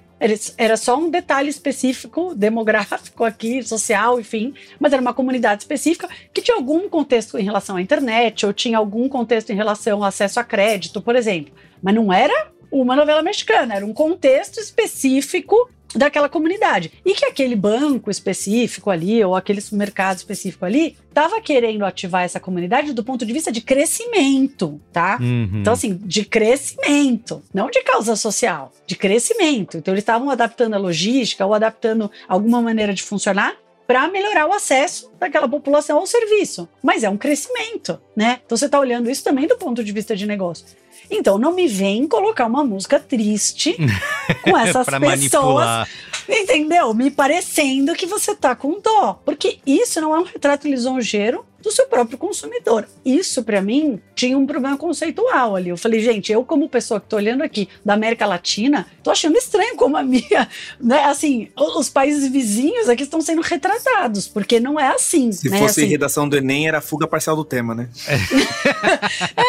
[0.56, 6.40] era só um detalhe específico, demográfico aqui, social, enfim, mas era uma comunidade específica que
[6.40, 10.38] tinha algum contexto em relação à internet, ou tinha algum contexto em relação ao acesso
[10.38, 11.52] a crédito, por exemplo.
[11.82, 16.92] Mas não era uma novela mexicana, era um contexto específico daquela comunidade.
[17.04, 22.40] E que aquele banco específico ali, ou aquele mercado específico ali, estava querendo ativar essa
[22.40, 25.18] comunidade do ponto de vista de crescimento, tá?
[25.20, 25.60] Uhum.
[25.60, 29.76] Então, assim, de crescimento, não de causa social, de crescimento.
[29.76, 34.52] Então, eles estavam adaptando a logística ou adaptando alguma maneira de funcionar para melhorar o
[34.52, 36.68] acesso daquela população ao serviço.
[36.82, 38.40] Mas é um crescimento, né?
[38.44, 40.64] Então você está olhando isso também do ponto de vista de negócio.
[41.12, 43.76] Então não me vem colocar uma música triste
[44.42, 45.00] com essas pessoas.
[45.00, 45.88] Manipular.
[46.28, 46.94] Entendeu?
[46.94, 49.20] Me parecendo que você tá com dó.
[49.24, 52.86] Porque isso não é um retrato lisonjeiro do seu próprio consumidor.
[53.04, 55.70] Isso, para mim, tinha um problema conceitual ali.
[55.70, 59.36] Eu falei, gente, eu, como pessoa que tô olhando aqui da América Latina, tô achando
[59.36, 60.48] estranho como a minha,
[60.80, 61.04] né?
[61.04, 65.30] Assim, os países vizinhos aqui estão sendo retratados, porque não é assim.
[65.32, 65.58] Se né?
[65.58, 67.88] fosse assim, redação do Enem, era fuga parcial do tema, né?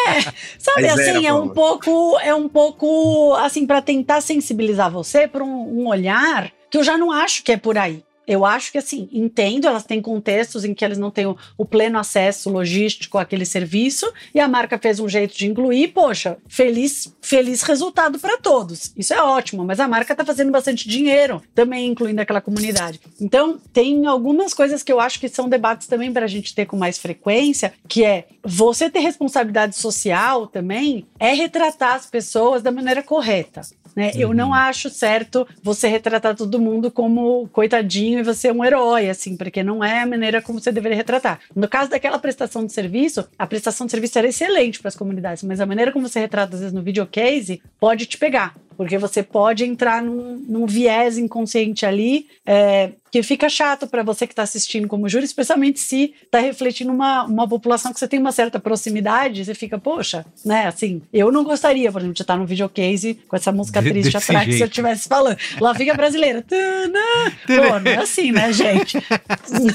[0.07, 0.21] é,
[0.59, 5.81] sabe, assim, é um pouco, é um pouco, assim, para tentar sensibilizar você para um,
[5.81, 8.03] um olhar que eu já não acho que é por aí.
[8.27, 11.65] Eu acho que assim, entendo, elas têm contextos em que eles não têm o, o
[11.65, 17.13] pleno acesso logístico àquele serviço e a marca fez um jeito de incluir, poxa, feliz,
[17.21, 18.93] feliz resultado para todos.
[18.95, 22.99] Isso é ótimo, mas a marca está fazendo bastante dinheiro também incluindo aquela comunidade.
[23.19, 26.65] Então, tem algumas coisas que eu acho que são debates também para a gente ter
[26.65, 32.71] com mais frequência, que é você ter responsabilidade social também é retratar as pessoas da
[32.71, 33.61] maneira correta.
[33.95, 34.11] Né?
[34.15, 34.21] Uhum.
[34.21, 34.53] Eu não uhum.
[34.53, 39.63] acho certo você retratar todo mundo como coitadinho e você é um herói, assim, porque
[39.63, 41.39] não é a maneira como você deveria retratar.
[41.55, 45.43] No caso daquela prestação de serviço, a prestação de serviço era excelente para as comunidades,
[45.43, 48.55] mas a maneira como você retrata, às vezes, no videocase, pode te pegar.
[48.75, 54.25] Porque você pode entrar num, num viés inconsciente ali é, que fica chato para você
[54.25, 58.19] que está assistindo como júri, especialmente se está refletindo uma, uma população que você tem
[58.19, 60.65] uma certa proximidade, você fica, poxa, né?
[60.65, 64.17] Assim, eu não gostaria, por exemplo, de estar num videocase com essa música de, triste
[64.17, 64.57] atrás jeito.
[64.57, 65.37] se eu estivesse falando.
[65.61, 66.43] Lá fica brasileira.
[67.45, 68.97] Pô, não é assim, né, gente?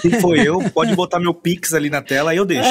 [0.00, 2.70] Se foi eu, pode botar meu Pix ali na tela e eu deixo.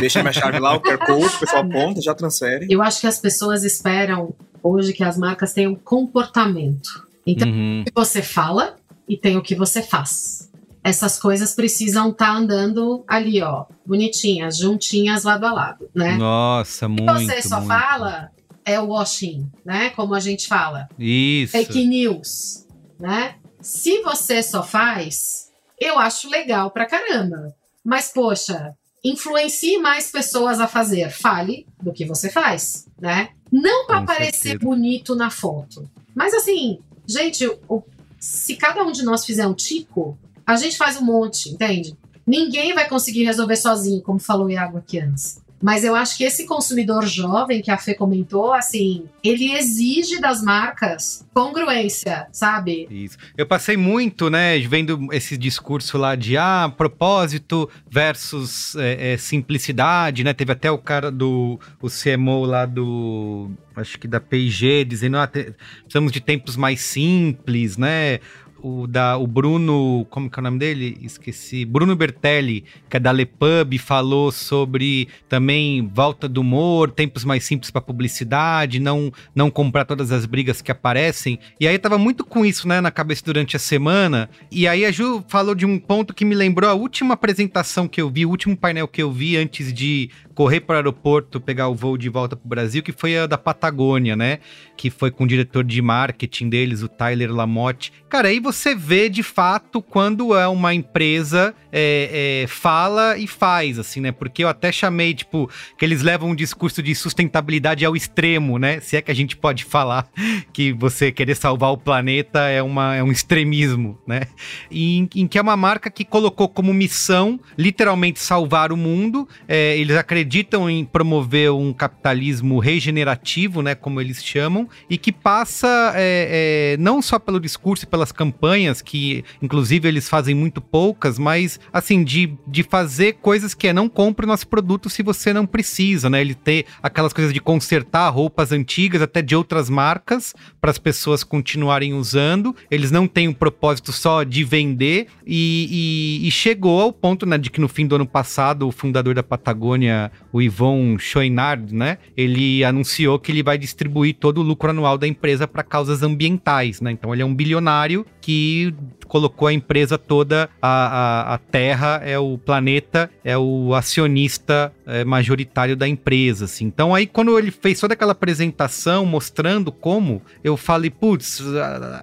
[0.00, 2.66] Deixa minha chave lá, o QR Code, o pessoal aponta, já transfere.
[2.68, 7.06] Eu acho que as pessoas esperam hoje que as marcas tenham comportamento.
[7.26, 7.82] Então, uhum.
[7.82, 8.76] o que você fala
[9.08, 10.50] e tem o que você faz.
[10.82, 16.16] Essas coisas precisam estar tá andando ali, ó, bonitinhas, juntinhas, lado a lado, né?
[16.16, 17.18] Nossa, muito.
[17.18, 17.68] Se você só muito.
[17.68, 18.30] fala,
[18.64, 19.90] é o washing, né?
[19.90, 20.88] Como a gente fala.
[20.98, 21.52] Isso.
[21.52, 22.66] Fake news,
[22.98, 23.34] né?
[23.60, 25.50] Se você só faz,
[25.80, 27.54] eu acho legal pra caramba.
[27.84, 28.74] Mas, poxa,
[29.10, 31.10] influencie mais pessoas a fazer.
[31.10, 33.30] Fale do que você faz, né?
[33.50, 35.88] Não para parecer bonito na foto.
[36.14, 37.82] Mas assim, gente, o,
[38.18, 41.96] se cada um de nós fizer um tico, a gente faz um monte, entende?
[42.26, 45.40] Ninguém vai conseguir resolver sozinho, como falou o Iago aqui antes.
[45.60, 50.42] Mas eu acho que esse consumidor jovem que a Fê comentou, assim, ele exige das
[50.42, 52.86] marcas congruência, sabe?
[52.90, 53.18] Isso.
[53.36, 60.22] Eu passei muito, né, vendo esse discurso lá de ah, propósito versus é, é, simplicidade,
[60.22, 60.32] né?
[60.32, 65.26] Teve até o cara do o CMO lá do acho que da P&G dizendo ah,
[65.28, 68.20] precisamos de tempos mais simples, né?
[68.62, 70.98] O, da, o Bruno, como que é o nome dele?
[71.02, 71.64] Esqueci.
[71.64, 77.70] Bruno Bertelli, que é da Lepub, falou sobre também volta do humor, tempos mais simples
[77.70, 81.38] para publicidade, não não comprar todas as brigas que aparecem.
[81.60, 84.28] E aí eu tava muito com isso, né, na cabeça durante a semana.
[84.50, 88.00] E aí a Ju falou de um ponto que me lembrou a última apresentação que
[88.00, 91.66] eu vi, o último painel que eu vi antes de correr para o aeroporto, pegar
[91.66, 94.38] o voo de volta para o Brasil, que foi a da Patagônia, né?
[94.76, 97.92] Que foi com o diretor de marketing deles, o Tyler Lamotte.
[98.08, 103.78] Cara, aí você vê de fato quando é uma empresa é, é, fala e faz,
[103.78, 104.10] assim, né?
[104.10, 108.80] Porque eu até chamei, tipo, que eles levam um discurso de sustentabilidade ao extremo, né?
[108.80, 110.08] Se é que a gente pode falar
[110.52, 114.22] que você querer salvar o planeta é, uma, é um extremismo, né?
[114.70, 119.28] E em, em que é uma marca que colocou como missão literalmente salvar o mundo.
[119.46, 125.92] É, eles acreditam em promover um capitalismo regenerativo, né, como eles chamam, e que passa
[125.94, 128.37] é, é, não só pelo discurso e pelas campanhas,
[128.82, 133.88] que inclusive eles fazem muito poucas, mas assim, de, de fazer coisas que é não
[133.88, 136.20] compre o nosso produto se você não precisa, né?
[136.20, 141.24] Ele ter aquelas coisas de consertar roupas antigas, até de outras marcas, para as pessoas
[141.24, 142.54] continuarem usando.
[142.70, 147.36] Eles não têm um propósito só de vender, e, e, e chegou ao ponto né,
[147.36, 151.98] de que no fim do ano passado o fundador da Patagônia o Yvon Chouinard, né?
[152.16, 156.80] Ele anunciou que ele vai distribuir todo o lucro anual da empresa para causas ambientais,
[156.80, 156.90] né?
[156.90, 158.74] Então ele é um bilionário que
[159.06, 165.02] colocou a empresa toda, a, a, a Terra é o planeta, é o acionista é,
[165.02, 166.66] majoritário da empresa, assim.
[166.66, 171.42] Então aí quando ele fez toda aquela apresentação mostrando como, eu falei, putz,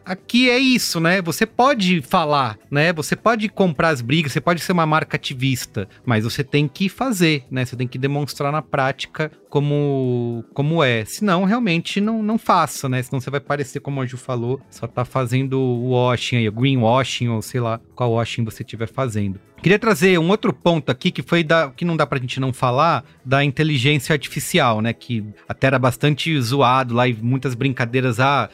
[0.04, 1.22] aqui é isso, né?
[1.22, 2.92] Você pode falar, né?
[2.94, 6.90] Você pode comprar as brigas, você pode ser uma marca ativista, mas você tem que
[6.90, 7.64] fazer, né?
[7.66, 11.06] Você tem que demonstrar na prática como, como é.
[11.06, 13.02] Senão, realmente, não, não faça, né?
[13.02, 16.52] Senão você vai parecer, como a Ju falou, só tá fazendo o washing aí, o
[16.52, 19.40] greenwashing, ou sei lá qual washing você estiver fazendo.
[19.62, 22.54] Queria trazer um outro ponto aqui que foi da que não dá pra gente não
[22.54, 24.94] falar da inteligência artificial, né?
[24.94, 28.20] Que até era bastante zoado lá e muitas brincadeiras.
[28.20, 28.50] Ah,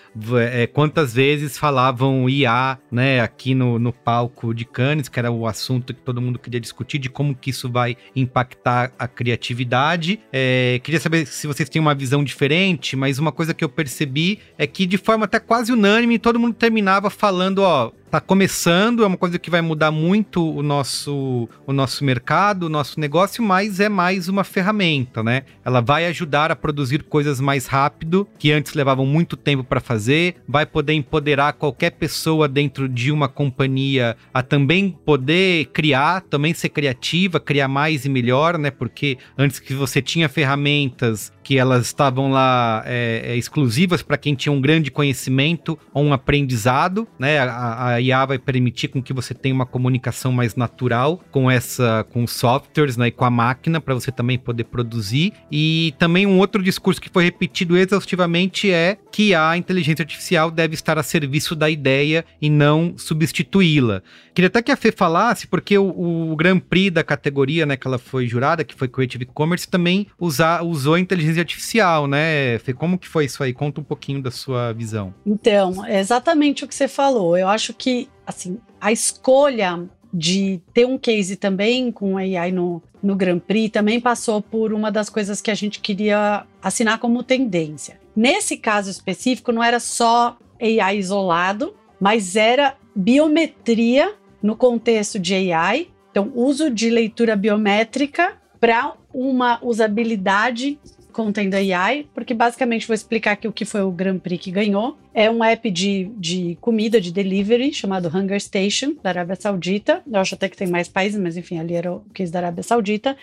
[0.53, 3.19] é, quantas vezes falavam IA, né?
[3.19, 6.97] Aqui no, no palco de Cannes, que era o assunto que todo mundo queria discutir
[6.97, 10.19] de como que isso vai impactar a criatividade.
[10.31, 14.39] É, queria saber se vocês têm uma visão diferente, mas uma coisa que eu percebi
[14.57, 19.07] é que de forma até quase unânime todo mundo terminava falando, ó, tá começando, é
[19.07, 23.79] uma coisa que vai mudar muito o nosso, o nosso mercado, o nosso negócio, mas
[23.79, 25.43] é mais uma ferramenta, né?
[25.63, 30.35] Ela vai ajudar a produzir coisas mais rápido, que antes levavam muito tempo para fazer,
[30.45, 36.67] vai poder empoderar qualquer pessoa dentro de uma companhia a também poder criar, também ser
[36.67, 38.69] criativa, criar mais e melhor, né?
[38.69, 44.35] Porque antes que você tinha ferramentas que elas estavam lá é, é, exclusivas para quem
[44.35, 47.39] tinha um grande conhecimento ou um aprendizado, né?
[47.39, 52.05] A, a, IA vai permitir com que você tenha uma comunicação mais natural com essa,
[52.11, 53.07] com os softwares, né?
[53.07, 55.33] E com a máquina para você também poder produzir.
[55.51, 60.73] E também um outro discurso que foi repetido exaustivamente é que a inteligência artificial deve
[60.73, 64.01] estar a serviço da ideia e não substituí-la.
[64.33, 67.85] Queria até que a Fê falasse, porque o, o Grand Prix da categoria, né, que
[67.85, 72.59] ela foi jurada, que foi Creative Commerce, também usa, usou inteligência artificial, né?
[72.59, 73.53] Fê, como que foi isso aí?
[73.53, 75.13] Conta um pouquinho da sua visão.
[75.25, 77.37] Então, é exatamente o que você falou.
[77.37, 83.15] Eu acho que, assim, a escolha de ter um case também com AI no, no
[83.15, 87.99] Grand Prix também passou por uma das coisas que a gente queria assinar como tendência.
[88.15, 94.13] Nesse caso específico, não era só AI isolado, mas era biometria
[94.43, 100.79] no contexto de AI, então uso de leitura biométrica para uma usabilidade
[101.11, 104.97] contendo AI, porque basicamente vou explicar aqui o que foi o Grand Prix que ganhou.
[105.13, 110.01] É um app de, de comida, de delivery, chamado Hunger Station, da Arábia Saudita.
[110.09, 112.63] Eu acho até que tem mais países, mas enfim, ali era o case da Arábia
[112.63, 113.15] Saudita,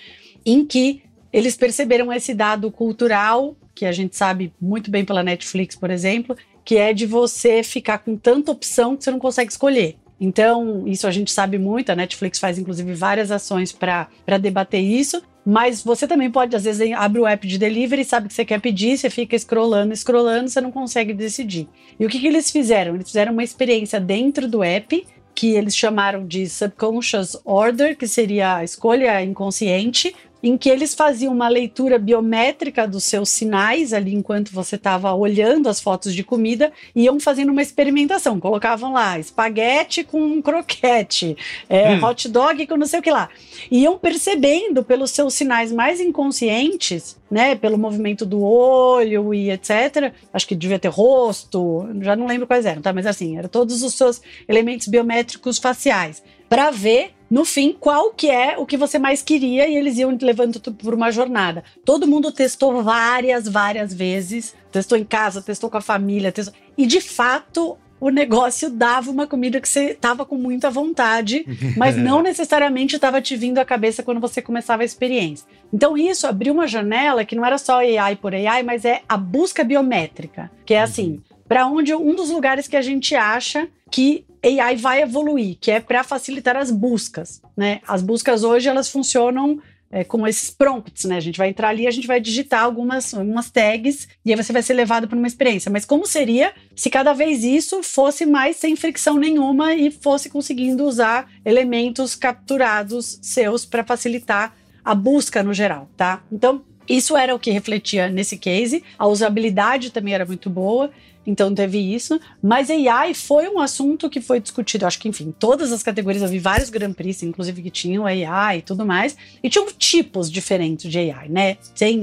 [0.44, 1.02] em que
[1.32, 6.36] eles perceberam esse dado cultural, que a gente sabe muito bem pela Netflix, por exemplo,
[6.64, 9.96] que é de você ficar com tanta opção que você não consegue escolher.
[10.20, 14.08] Então, isso a gente sabe muito, a Netflix faz inclusive várias ações para
[14.40, 18.34] debater isso, mas você também pode, às vezes, abre o app de delivery, sabe que
[18.34, 21.66] você quer pedir, você fica scrollando, scrollando, você não consegue decidir.
[21.98, 22.94] E o que, que eles fizeram?
[22.94, 28.56] Eles fizeram uma experiência dentro do app que eles chamaram de subconscious order, que seria
[28.56, 34.52] a escolha inconsciente, em que eles faziam uma leitura biométrica dos seus sinais ali enquanto
[34.52, 38.38] você estava olhando as fotos de comida e iam fazendo uma experimentação.
[38.38, 41.36] Colocavam lá espaguete com croquete,
[41.68, 42.04] é, hum.
[42.04, 43.28] hot dog com não sei o que lá.
[43.70, 50.12] Iam percebendo pelos seus sinais mais inconscientes, né, pelo movimento do olho e etc.
[50.32, 52.92] Acho que devia ter rosto, já não lembro quais eram, tá?
[52.92, 58.30] Mas assim, eram todos os seus elementos biométricos faciais para ver no fim, qual que
[58.30, 61.62] é o que você mais queria e eles iam levando por uma jornada.
[61.84, 66.54] Todo mundo testou várias, várias vezes, testou em casa, testou com a família, testou...
[66.76, 71.44] e de fato o negócio dava uma comida que você estava com muita vontade,
[71.76, 75.46] mas não necessariamente estava te vindo à cabeça quando você começava a experiência.
[75.72, 79.16] Então isso abriu uma janela que não era só AI por AI, mas é a
[79.16, 81.20] busca biométrica, que é assim, uhum.
[81.46, 85.80] para onde um dos lugares que a gente acha que AI vai evoluir, que é
[85.80, 87.80] para facilitar as buscas, né?
[87.86, 89.60] As buscas hoje elas funcionam
[89.90, 91.16] é, com esses prompts, né?
[91.16, 94.52] A gente vai entrar ali, a gente vai digitar algumas, algumas tags e aí você
[94.52, 95.70] vai ser levado para uma experiência.
[95.70, 100.84] Mas como seria se cada vez isso fosse mais sem fricção nenhuma e fosse conseguindo
[100.84, 104.54] usar elementos capturados seus para facilitar
[104.84, 106.22] a busca no geral, tá?
[106.30, 108.82] Então, isso era o que refletia nesse case.
[108.98, 110.90] A usabilidade também era muito boa.
[111.28, 112.18] Então teve isso.
[112.42, 116.22] Mas AI foi um assunto que foi discutido, acho que, enfim, todas as categorias.
[116.22, 119.14] Eu vi vários Grand Prix, inclusive, que tinham AI e tudo mais.
[119.42, 121.58] E tinham tipos diferentes de AI, né?
[121.76, 122.02] Tem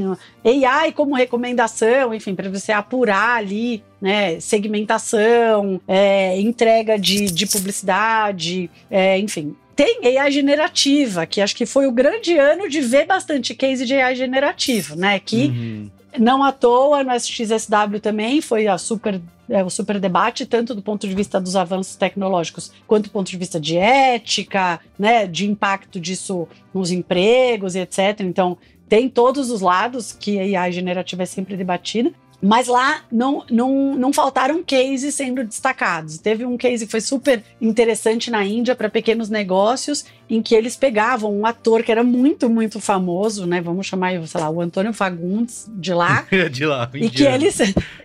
[0.64, 8.69] AI como recomendação, enfim, para você apurar ali né, segmentação, é, entrega de, de publicidade,
[8.91, 9.56] é, enfim.
[9.76, 13.95] Tem AI generativa, que acho que foi o grande ano de ver bastante case de
[13.95, 15.19] AI generativo, né?
[15.19, 15.91] Que uhum.
[16.19, 20.81] Não à toa, no SXSW também foi a super, é, o super debate, tanto do
[20.81, 25.49] ponto de vista dos avanços tecnológicos, quanto do ponto de vista de ética, né, de
[25.49, 28.21] impacto disso nos empregos e etc.
[28.21, 32.11] Então, tem todos os lados que a IA generativa é sempre debatida.
[32.45, 36.19] Mas lá não, não, não faltaram cases sendo destacados.
[36.19, 40.76] Teve um case que foi super interessante na Índia para pequenos negócios, em que eles
[40.76, 43.61] pegavam um ator que era muito, muito famoso, né?
[43.61, 46.27] Vamos chamar, sei lá, o Antônio Fagundes de lá.
[46.51, 47.57] de lá, e que eles,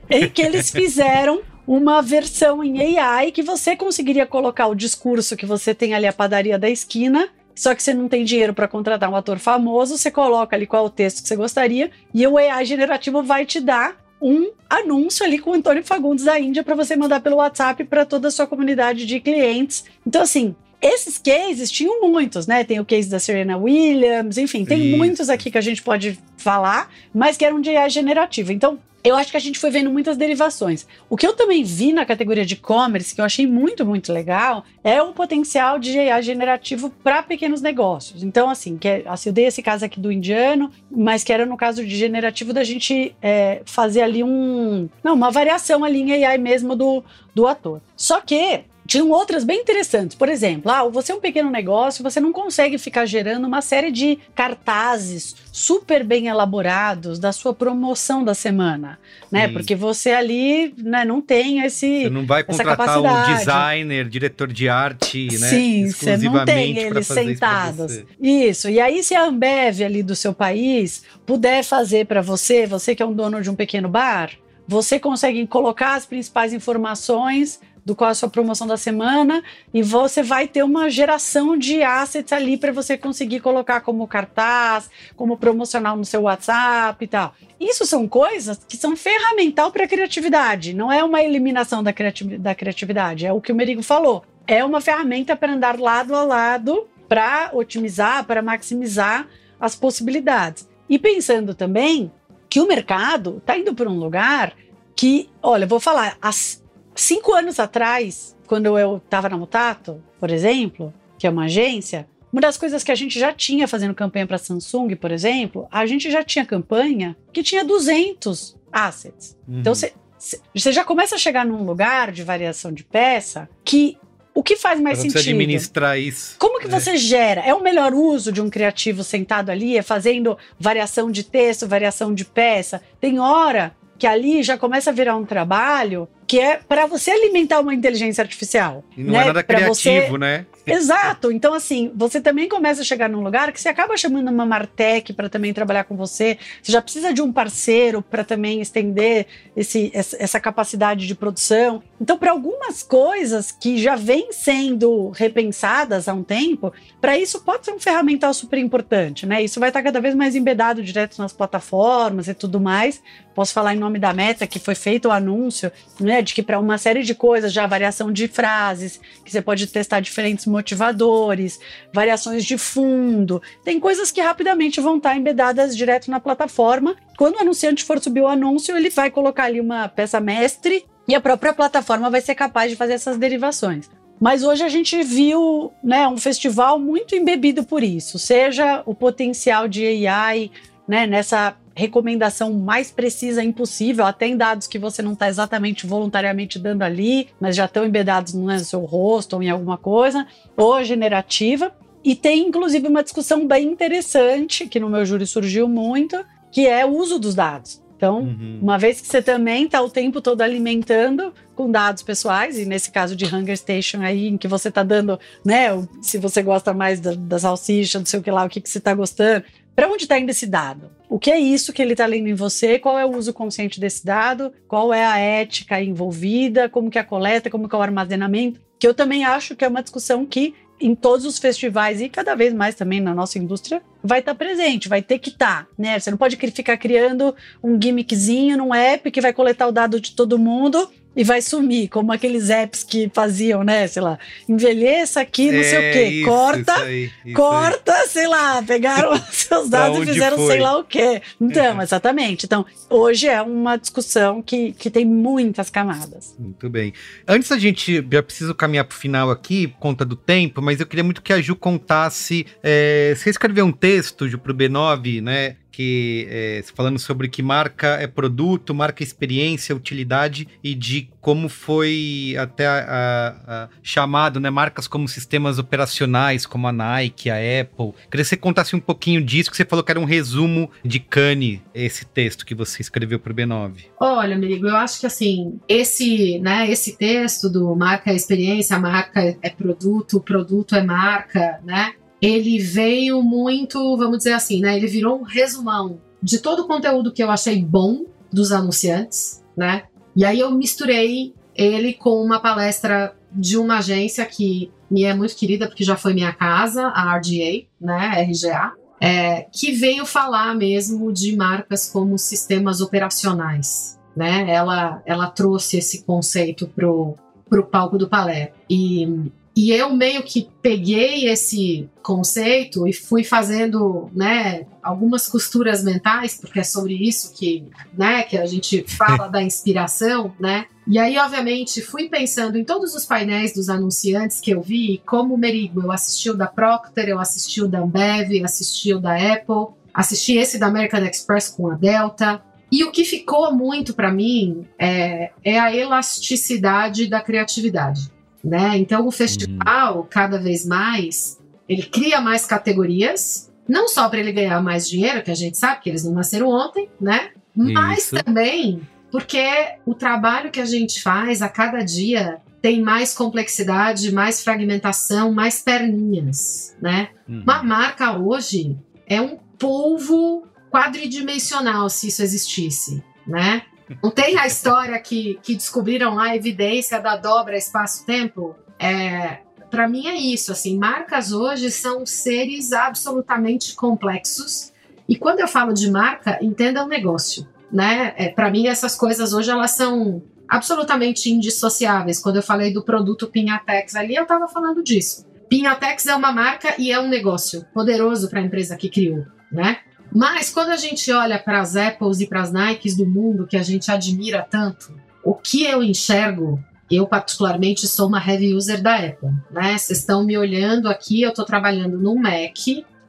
[0.09, 5.45] e que eles fizeram uma versão em AI que você conseguiria colocar o discurso que
[5.45, 7.29] você tem ali a padaria da esquina
[7.61, 10.85] só que você não tem dinheiro para contratar um ator famoso, você coloca ali qual
[10.85, 15.25] é o texto que você gostaria e o AI generativo vai te dar um anúncio
[15.25, 18.31] ali com o Antônio Fagundes da Índia para você mandar pelo WhatsApp para toda a
[18.31, 19.85] sua comunidade de clientes.
[20.07, 22.65] Então, assim, esses cases tinham muitos, né?
[22.65, 24.97] Tem o case da Serena Williams, enfim, tem Isso.
[24.97, 28.53] muitos aqui que a gente pode falar, mas que eram de AI generativa.
[28.53, 30.87] Então, eu acho que a gente foi vendo muitas derivações.
[31.09, 34.65] O que eu também vi na categoria de e-commerce, que eu achei muito, muito legal,
[34.85, 38.23] é o potencial de AI generativo para pequenos negócios.
[38.23, 41.47] Então, assim, que é, assim, eu dei esse caso aqui do indiano, mas que era
[41.47, 44.89] no caso de generativo da gente é, fazer ali um.
[45.03, 47.03] Não, uma variação ali em AI mesmo do,
[47.35, 47.81] do ator.
[47.97, 50.17] Só que tinham outras bem interessantes.
[50.17, 53.93] Por exemplo, ah, você é um pequeno negócio, você não consegue ficar gerando uma série
[53.93, 58.99] de cartazes super bem elaborados da sua promoção da semana,
[59.31, 59.47] né?
[59.47, 62.03] Porque você ali né, não tem esse.
[62.03, 65.49] Você não vai contratar um designer, diretor de arte, né?
[65.49, 68.03] Sim, você não tem eles sentados.
[68.21, 68.69] Isso.
[68.69, 73.05] E aí, se a Ambev ali do seu país puder fazer para você, você que
[73.05, 74.33] é um dono de um pequeno bar,
[74.71, 77.61] você consegue colocar as principais informações
[77.91, 79.43] do qual é a sua promoção da semana
[79.75, 84.89] e você vai ter uma geração de assets ali para você conseguir colocar como cartaz,
[85.17, 87.35] como promocional no seu WhatsApp e tal.
[87.59, 92.23] Isso são coisas que são ferramental para a criatividade, não é uma eliminação da, criati
[92.39, 94.25] da criatividade, é o que o Merigo falou.
[94.47, 99.27] É uma ferramenta para andar lado a lado para otimizar, para maximizar
[99.59, 100.69] as possibilidades.
[100.89, 102.12] E pensando também
[102.49, 104.55] que o mercado está indo para um lugar
[104.95, 106.62] que, olha, vou falar, as,
[106.95, 112.41] Cinco anos atrás, quando eu estava na Mutato, por exemplo, que é uma agência, uma
[112.41, 116.11] das coisas que a gente já tinha fazendo campanha para Samsung, por exemplo, a gente
[116.11, 119.37] já tinha campanha que tinha 200 assets.
[119.49, 119.61] Uhum.
[119.61, 123.97] Então você já começa a chegar num lugar de variação de peça que
[124.33, 125.21] o que faz mais sentido?
[125.21, 126.37] Você administrar isso.
[126.39, 126.71] Como que é.
[126.71, 127.41] você gera?
[127.41, 132.15] É o melhor uso de um criativo sentado ali, é fazendo variação de texto, variação
[132.15, 132.81] de peça?
[133.01, 137.59] Tem hora que ali já começa a virar um trabalho que é para você alimentar
[137.59, 138.85] uma inteligência artificial.
[138.97, 139.23] E não é né?
[139.24, 140.19] é nada criativo, você...
[140.19, 140.47] né?
[140.66, 141.32] Exato.
[141.32, 145.12] Então, assim, você também começa a chegar num lugar que você acaba chamando uma Martech
[145.12, 146.39] para também trabalhar com você.
[146.62, 149.27] Você já precisa de um parceiro para também estender
[149.57, 151.82] esse, essa capacidade de produção.
[152.01, 157.65] Então, para algumas coisas que já vêm sendo repensadas há um tempo, para isso pode
[157.65, 159.43] ser um ferramental super importante, né?
[159.43, 163.03] Isso vai estar cada vez mais embedado direto nas plataformas e tudo mais.
[163.35, 166.20] Posso falar em nome da Meta que foi feito o anúncio, né?
[166.23, 170.01] de que para uma série de coisas, já variação de frases, que você pode testar
[170.01, 171.61] diferentes motivadores,
[171.93, 176.97] variações de fundo, tem coisas que rapidamente vão estar embedadas direto na plataforma.
[177.17, 181.15] Quando o anunciante for subir o anúncio, ele vai colocar ali uma peça mestre e
[181.15, 183.89] a própria plataforma vai ser capaz de fazer essas derivações.
[184.21, 189.67] Mas hoje a gente viu né, um festival muito embebido por isso, seja o potencial
[189.67, 190.51] de AI
[190.87, 196.59] né, nessa recomendação mais precisa impossível, até em dados que você não está exatamente voluntariamente
[196.59, 200.27] dando ali, mas já estão embedados no seu rosto ou em alguma coisa,
[200.57, 201.73] ou generativa.
[202.03, 206.85] E tem inclusive uma discussão bem interessante, que no meu júri surgiu muito, que é
[206.85, 207.83] o uso dos dados.
[208.01, 208.59] Então, uhum.
[208.63, 212.91] uma vez que você também está o tempo todo alimentando com dados pessoais, e nesse
[212.91, 215.67] caso de Hunger Station aí, em que você está dando, né,
[216.01, 218.71] se você gosta mais da, da salsicha, não sei o que lá, o que, que
[218.71, 219.45] você está gostando,
[219.75, 220.91] para onde está indo esse dado?
[221.09, 222.79] O que é isso que ele está lendo em você?
[222.79, 224.53] Qual é o uso consciente desse dado?
[224.69, 226.69] Qual é a ética envolvida?
[226.69, 227.51] Como que é a coleta?
[227.51, 228.61] Como que é o armazenamento?
[228.79, 232.35] Que eu também acho que é uma discussão que em todos os festivais e cada
[232.35, 235.69] vez mais também na nossa indústria vai estar tá presente, vai ter que estar, tá,
[235.77, 235.99] né?
[235.99, 240.13] Você não pode ficar criando um gimmickzinho num app que vai coletar o dado de
[240.13, 243.87] todo mundo e vai sumir, como aqueles apps que faziam, né?
[243.87, 244.19] Sei lá,
[244.49, 246.05] envelheça aqui, não é, sei o quê.
[246.05, 248.09] Isso, corta, isso aí, isso corta, aí.
[248.09, 250.53] sei lá, pegaram seus dados e fizeram foi?
[250.53, 251.20] sei lá o quê.
[251.41, 251.82] Então, é.
[251.82, 252.47] exatamente.
[252.47, 256.35] Então, hoje é uma discussão que, que tem muitas camadas.
[256.39, 256.93] Muito bem.
[257.27, 260.78] Antes a gente, já preciso caminhar para o final aqui, por conta do tempo, mas
[260.78, 262.47] eu queria muito que a Ju contasse.
[262.62, 265.57] É, você escreveu um texto, Ju, para o B9, né?
[265.81, 272.36] Que é, falando sobre que marca é produto, marca experiência, utilidade e de como foi
[272.39, 277.94] até a, a, a, chamado, né, marcas como sistemas operacionais, como a Nike, a Apple.
[278.11, 281.01] Queria que você contasse um pouquinho disso, que você falou que era um resumo de
[281.01, 283.86] Cane, esse texto que você escreveu para o B9.
[283.98, 289.35] Olha, amigo, eu acho que assim, esse, né, esse texto do marca é experiência, marca
[289.40, 291.94] é produto, produto é marca, né?
[292.21, 294.77] Ele veio muito, vamos dizer assim, né?
[294.77, 299.85] Ele virou um resumão de todo o conteúdo que eu achei bom dos anunciantes, né?
[300.15, 305.37] E aí eu misturei ele com uma palestra de uma agência que me é muito
[305.37, 308.23] querida porque já foi minha casa, a RGA, né?
[308.23, 308.73] RGA.
[309.03, 314.51] É, que veio falar mesmo de marcas como sistemas operacionais, né?
[314.51, 317.17] Ela, ela trouxe esse conceito pro,
[317.49, 318.53] pro palco do Palé.
[318.69, 319.31] E
[319.61, 326.61] e eu meio que peguei esse conceito e fui fazendo, né, algumas costuras mentais, porque
[326.61, 330.65] é sobre isso que, né, que a gente fala da inspiração, né?
[330.89, 335.37] E aí, obviamente, fui pensando em todos os painéis dos anunciantes que eu vi, como
[335.37, 339.74] Merigo, eu assisti o da Procter, eu assisti o da Ambev, assisti o da Apple,
[339.93, 342.43] assisti esse da American Express com a Delta.
[342.73, 348.11] E o que ficou muito para mim é, é a elasticidade da criatividade.
[348.43, 348.79] Né?
[348.79, 350.07] Então o festival, uhum.
[350.09, 351.39] cada vez mais,
[351.69, 355.81] ele cria mais categorias, não só para ele ganhar mais dinheiro, que a gente sabe
[355.81, 357.31] que eles não nasceram ontem, né?
[357.55, 358.25] Mas Isso.
[358.25, 358.81] também
[359.11, 359.45] porque
[359.85, 365.61] o trabalho que a gente faz a cada dia tem mais complexidade, mais fragmentação, mais
[365.62, 367.09] perninhas, né?
[367.29, 367.43] Uhum.
[367.43, 373.62] Uma marca hoje é um polvo quadridimensional, se isso existisse, né?
[374.03, 378.55] Não tem a história que, que descobriram lá a evidência da dobra espaço-tempo?
[378.79, 379.39] É,
[379.71, 384.73] para mim é isso, assim, marcas hoje são seres absolutamente complexos.
[385.09, 388.15] E quando eu falo de marca, entenda um negócio, né?
[388.17, 392.21] É, para mim essas coisas hoje elas são absolutamente indissociáveis.
[392.21, 395.27] Quando eu falei do produto Pinhatex ali, eu estava falando disso.
[395.49, 399.79] Pinhatex é uma marca e é um negócio poderoso para a empresa que criou, né?
[400.12, 403.57] Mas quando a gente olha para as Apples e para as Nikes do mundo que
[403.57, 408.97] a gente admira tanto, o que eu enxergo, eu particularmente sou uma heavy user da
[408.97, 409.78] Apple, né?
[409.78, 412.59] Vocês estão me olhando aqui, eu estou trabalhando no Mac,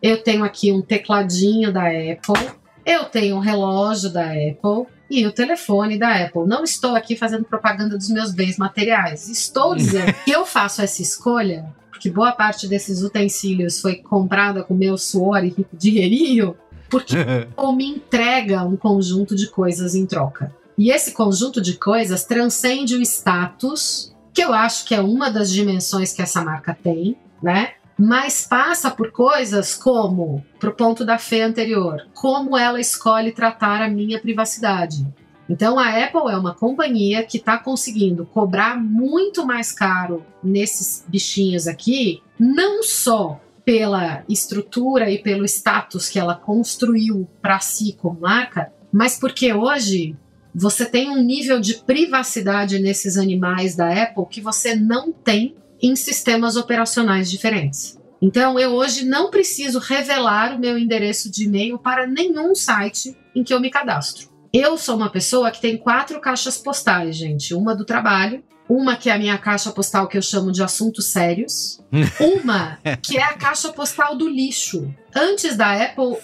[0.02, 2.50] eu tenho aqui um tecladinho da Apple,
[2.86, 6.48] eu tenho um relógio da Apple e o telefone da Apple.
[6.48, 9.30] Não estou aqui fazendo propaganda dos meus bens materiais.
[9.30, 14.74] Estou dizendo que eu faço essa escolha porque boa parte desses utensílios foi comprada com
[14.74, 16.58] meu suor e dinheirinho,
[16.92, 17.16] porque
[17.56, 20.54] ou me entrega um conjunto de coisas em troca.
[20.78, 25.52] E esse conjunto de coisas transcende o status, que eu acho que é uma das
[25.52, 27.74] dimensões que essa marca tem, né?
[27.98, 33.90] Mas passa por coisas como, pro ponto da fé anterior, como ela escolhe tratar a
[33.90, 35.06] minha privacidade.
[35.48, 41.68] Então a Apple é uma companhia que está conseguindo cobrar muito mais caro nesses bichinhos
[41.68, 48.72] aqui, não só pela estrutura e pelo status que ela construiu para si como marca,
[48.92, 50.16] mas porque hoje
[50.54, 55.96] você tem um nível de privacidade nesses animais da Apple que você não tem em
[55.96, 58.00] sistemas operacionais diferentes.
[58.22, 63.44] Então, eu hoje não preciso revelar o meu endereço de e-mail para nenhum site em
[63.44, 64.30] que eu me cadastro.
[64.54, 67.54] Eu sou uma pessoa que tem quatro caixas postais, gente.
[67.56, 71.08] Uma do trabalho, uma que é a minha caixa postal que eu chamo de assuntos
[71.08, 71.82] sérios.
[72.22, 74.94] Uma que é a caixa postal do lixo.
[75.14, 76.16] Antes da Apple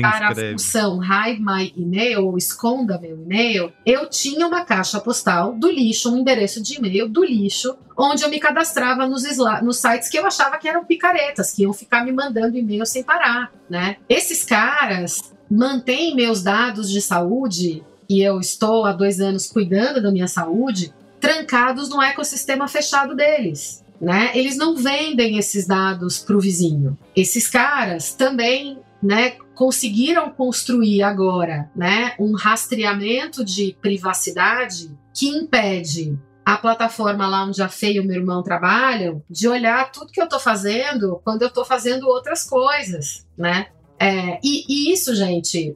[0.00, 5.54] para a função Hide My Email ou esconda meu e-mail, eu tinha uma caixa postal
[5.54, 9.24] do lixo, um endereço de e-mail do lixo, onde eu me cadastrava nos,
[9.62, 13.02] nos sites que eu achava que eram picaretas, que iam ficar me mandando e-mail sem
[13.02, 13.98] parar, né?
[14.08, 15.20] Esses caras
[15.50, 20.94] mantêm meus dados de saúde e eu estou há dois anos cuidando da minha saúde
[21.24, 23.82] trancados no ecossistema fechado deles.
[23.98, 24.32] Né?
[24.34, 26.98] Eles não vendem esses dados para o vizinho.
[27.16, 36.58] Esses caras também né, conseguiram construir agora né, um rastreamento de privacidade que impede a
[36.58, 40.24] plataforma lá onde a Fê e o meu irmão trabalham de olhar tudo que eu
[40.24, 43.68] estou fazendo quando eu estou fazendo outras coisas, né?
[44.04, 45.74] É, e, e, isso, gente,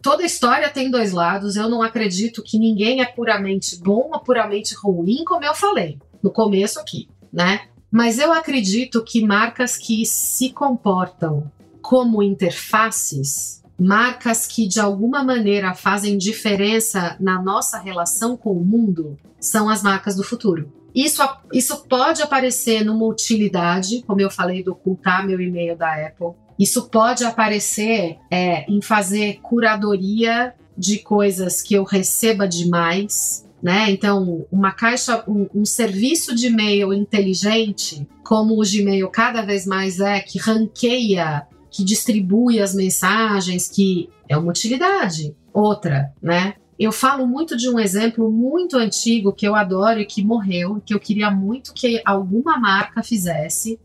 [0.00, 1.56] toda história tem dois lados.
[1.56, 6.30] Eu não acredito que ninguém é puramente bom ou puramente ruim, como eu falei no
[6.30, 7.62] começo aqui, né?
[7.90, 11.50] Mas eu acredito que marcas que se comportam
[11.82, 19.18] como interfaces, marcas que de alguma maneira fazem diferença na nossa relação com o mundo,
[19.40, 20.72] são as marcas do futuro.
[20.94, 21.20] Isso,
[21.52, 26.88] isso pode aparecer numa utilidade, como eu falei, do ocultar meu e-mail da Apple isso
[26.88, 33.90] pode aparecer é, em fazer curadoria de coisas que eu receba demais, né?
[33.90, 40.00] Então, uma caixa, um, um serviço de e-mail inteligente, como o Gmail cada vez mais
[40.00, 45.34] é, que ranqueia, que distribui as mensagens, que é uma utilidade.
[45.52, 46.54] Outra, né?
[46.78, 50.92] Eu falo muito de um exemplo muito antigo que eu adoro e que morreu, que
[50.92, 53.78] eu queria muito que alguma marca fizesse,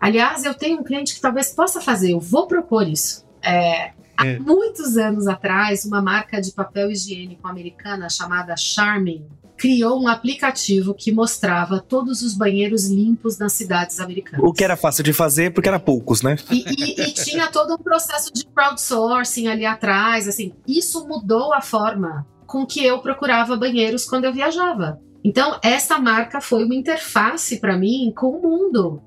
[0.00, 3.24] Aliás, eu tenho um cliente que talvez possa fazer, eu vou propor isso.
[3.42, 4.38] É, há é.
[4.38, 9.26] muitos anos atrás, uma marca de papel higiênico americana chamada Charmin
[9.56, 14.44] criou um aplicativo que mostrava todos os banheiros limpos nas cidades americanas.
[14.44, 16.36] O que era fácil de fazer porque era poucos, né?
[16.50, 20.52] E, e, e tinha todo um processo de crowdsourcing ali atrás, assim.
[20.66, 25.00] Isso mudou a forma com que eu procurava banheiros quando eu viajava.
[25.24, 29.02] Então, essa marca foi uma interface para mim com o mundo.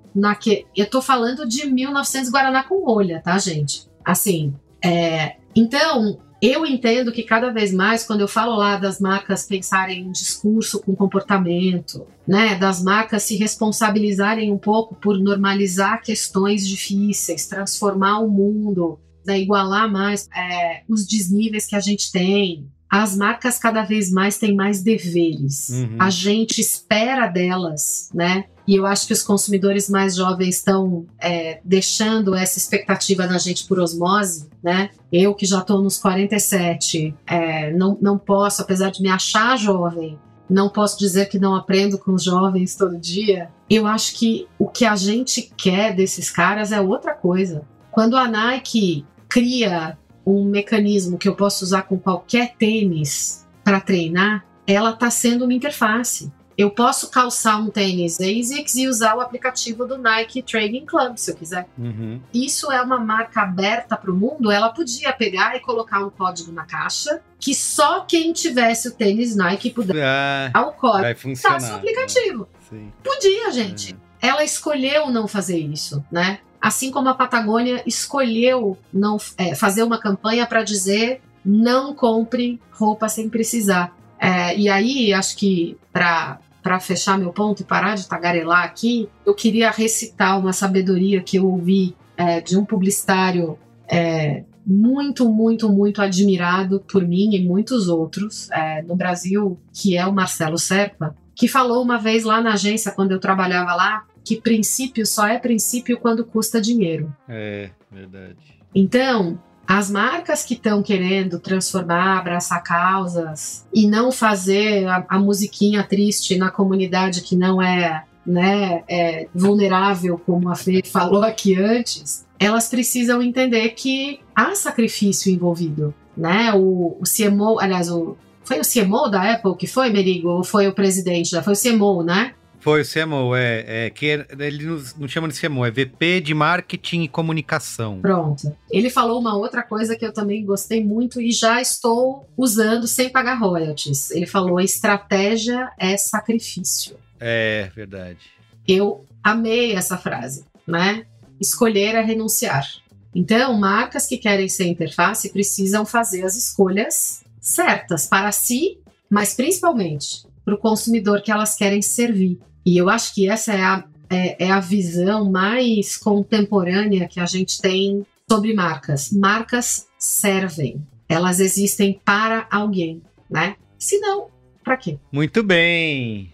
[0.75, 3.87] Eu tô falando de 1900 Guaraná com rolha, tá, gente?
[4.03, 4.53] Assim,
[4.83, 10.01] é, então, eu entendo que cada vez mais, quando eu falo lá das marcas pensarem
[10.01, 17.47] em discurso com comportamento, né, das marcas se responsabilizarem um pouco por normalizar questões difíceis,
[17.47, 23.59] transformar o mundo, né, igualar mais é, os desníveis que a gente tem, as marcas
[23.59, 25.69] cada vez mais têm mais deveres.
[25.69, 25.97] Uhum.
[25.99, 28.45] A gente espera delas, né?
[28.67, 33.65] E eu acho que os consumidores mais jovens estão é, deixando essa expectativa na gente
[33.65, 34.89] por osmose, né?
[35.11, 40.19] Eu que já estou nos 47, é, não, não posso, apesar de me achar jovem,
[40.49, 43.49] não posso dizer que não aprendo com os jovens todo dia.
[43.69, 47.63] Eu acho que o que a gente quer desses caras é outra coisa.
[47.91, 49.97] Quando a Nike cria
[50.27, 55.53] um mecanismo que eu posso usar com qualquer tênis para treinar, ela está sendo uma
[55.53, 56.31] interface.
[56.57, 61.29] Eu posso calçar um tênis ASICS e usar o aplicativo do Nike Training Club, se
[61.29, 61.67] eu quiser.
[61.77, 62.19] Uhum.
[62.33, 64.51] Isso é uma marca aberta para o mundo.
[64.51, 69.35] Ela podia pegar e colocar um código na caixa que só quem tivesse o tênis
[69.35, 71.35] Nike pudesse ah, ao código.
[71.41, 72.49] Tá no aplicativo.
[72.67, 72.91] Sim.
[73.03, 73.93] Podia, gente.
[73.93, 73.99] Uhum.
[74.19, 76.39] Ela escolheu não fazer isso, né?
[76.61, 83.07] Assim como a Patagônia escolheu não é, fazer uma campanha para dizer não compre roupa
[83.07, 83.95] sem precisar.
[84.19, 89.07] É, e aí, acho que para para fechar meu ponto e parar de tagarelar aqui,
[89.25, 93.57] eu queria recitar uma sabedoria que eu ouvi é, de um publicitário
[93.87, 100.05] é, muito, muito, muito admirado por mim e muitos outros é, no Brasil, que é
[100.05, 104.41] o Marcelo Serpa, que falou uma vez lá na agência, quando eu trabalhava lá, que
[104.41, 107.15] princípio só é princípio quando custa dinheiro.
[107.29, 108.35] É, verdade.
[108.75, 115.81] Então, as marcas que estão querendo transformar, abraçar causas e não fazer a, a, musiquinha
[115.81, 122.27] triste na comunidade que não é, né, é vulnerável, como a Fê falou aqui antes,
[122.37, 125.95] elas precisam entender que há sacrifício envolvido.
[126.17, 126.51] Né?
[126.53, 130.27] O, o CMO, aliás, o, foi o CMO da Apple que foi, Merigo?
[130.27, 131.41] Ou foi o presidente?
[131.41, 132.33] Foi o CMO, né?
[132.59, 134.65] Foi o CMO, é, é que ele
[134.97, 137.99] não chama de CMO, é VP de Marketing e Comunicação.
[138.01, 138.55] Pronto.
[138.69, 143.09] Ele falou uma outra coisa que eu também gostei muito e já estou usando sem
[143.09, 144.11] pagar royalties.
[144.11, 146.97] Ele falou: estratégia é sacrifício.
[147.19, 148.19] É, verdade.
[148.67, 151.05] Eu amei essa frase, né?
[151.39, 152.67] Escolher é renunciar.
[153.13, 158.79] Então, marcas que querem ser interface precisam fazer as escolhas certas para si,
[159.09, 162.39] mas principalmente para o consumidor que elas querem servir.
[162.65, 167.25] E eu acho que essa é a, é, é a visão mais contemporânea que a
[167.25, 169.11] gente tem sobre marcas.
[169.11, 173.57] Marcas servem, elas existem para alguém, né?
[173.77, 174.27] Se não,
[174.63, 174.97] para quê?
[175.11, 176.31] Muito bem.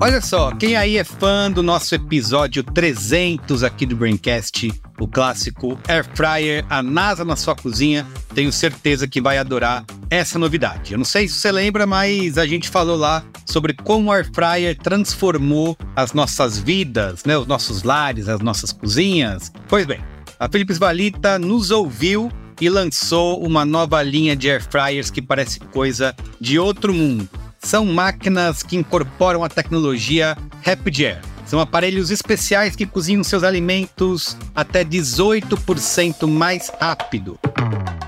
[0.00, 5.78] Olha só, quem aí é fã do nosso episódio 300 aqui do Braincast, o clássico
[5.88, 10.92] Air Fryer, a NASA na sua cozinha, tenho certeza que vai adorar essa novidade.
[10.92, 14.28] Eu não sei se você lembra, mas a gente falou lá sobre como o Air
[14.32, 19.52] Fryer transformou as nossas vidas, né, os nossos lares, as nossas cozinhas.
[19.68, 20.00] Pois bem,
[20.38, 22.30] a Philips Valita nos ouviu
[22.60, 27.28] e lançou uma nova linha de air fryers que parece coisa de outro mundo
[27.60, 31.37] são máquinas que incorporam a tecnologia Rapid Air.
[31.48, 37.38] São aparelhos especiais que cozinham seus alimentos até 18% mais rápido.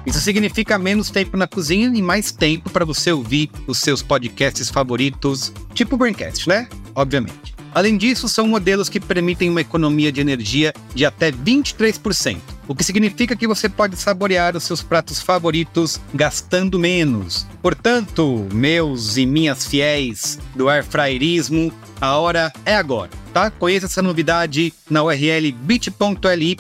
[0.05, 4.69] Isso significa menos tempo na cozinha e mais tempo para você ouvir os seus podcasts
[4.69, 6.69] favoritos, tipo o Braincast, né?
[6.95, 7.55] Obviamente.
[7.75, 12.37] Além disso, são modelos que permitem uma economia de energia de até 23%,
[12.71, 17.45] o que significa que você pode saborear os seus pratos favoritos gastando menos.
[17.61, 23.51] Portanto, meus e minhas fiéis do airfryerismo, a hora é agora, tá?
[23.51, 26.57] Conheça essa novidade na URL bit.ly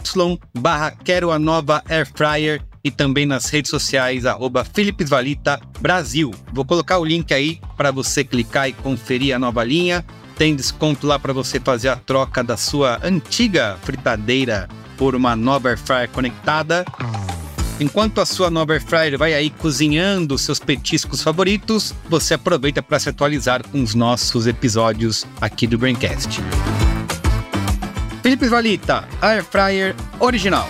[0.58, 4.66] barra quero a nova airfryer e também nas redes sociais, arroba
[5.06, 6.32] Valita Brasil.
[6.52, 10.04] Vou colocar o link aí para você clicar e conferir a nova linha
[10.40, 14.66] tem desconto lá para você fazer a troca da sua antiga fritadeira
[15.00, 16.84] por uma nova air fryer conectada.
[17.80, 22.98] Enquanto a sua nova air fryer vai aí cozinhando seus petiscos favoritos, você aproveita para
[22.98, 26.42] se atualizar com os nossos episódios aqui do Braincast.
[28.22, 30.68] Felipe Valita, air fryer original.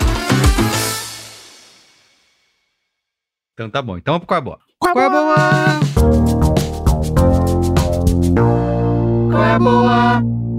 [3.55, 3.99] Então tá bom.
[3.99, 4.61] Então vamos com a boa.
[4.79, 5.81] Com a boa!
[9.29, 10.50] qual é a boa?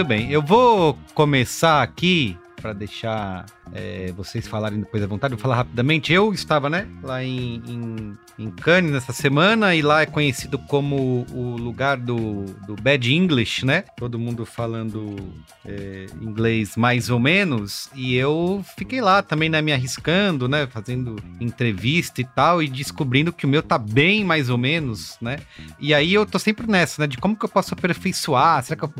[0.00, 0.32] Muito bem.
[0.32, 6.10] Eu vou começar aqui para deixar é, vocês falarem depois à vontade, vou falar rapidamente.
[6.10, 11.26] Eu estava, né, lá em, em, em, Cannes nessa semana e lá é conhecido como
[11.32, 13.84] o lugar do, do bad English, né?
[13.96, 15.16] Todo mundo falando
[15.64, 17.88] é, inglês mais ou menos.
[17.94, 23.32] E eu fiquei lá também, né, me arriscando, né, fazendo entrevista e tal e descobrindo
[23.32, 25.38] que o meu tá bem mais ou menos, né?
[25.78, 28.62] E aí eu tô sempre nessa, né, de como que eu posso aperfeiçoar?
[28.62, 28.92] Será que eu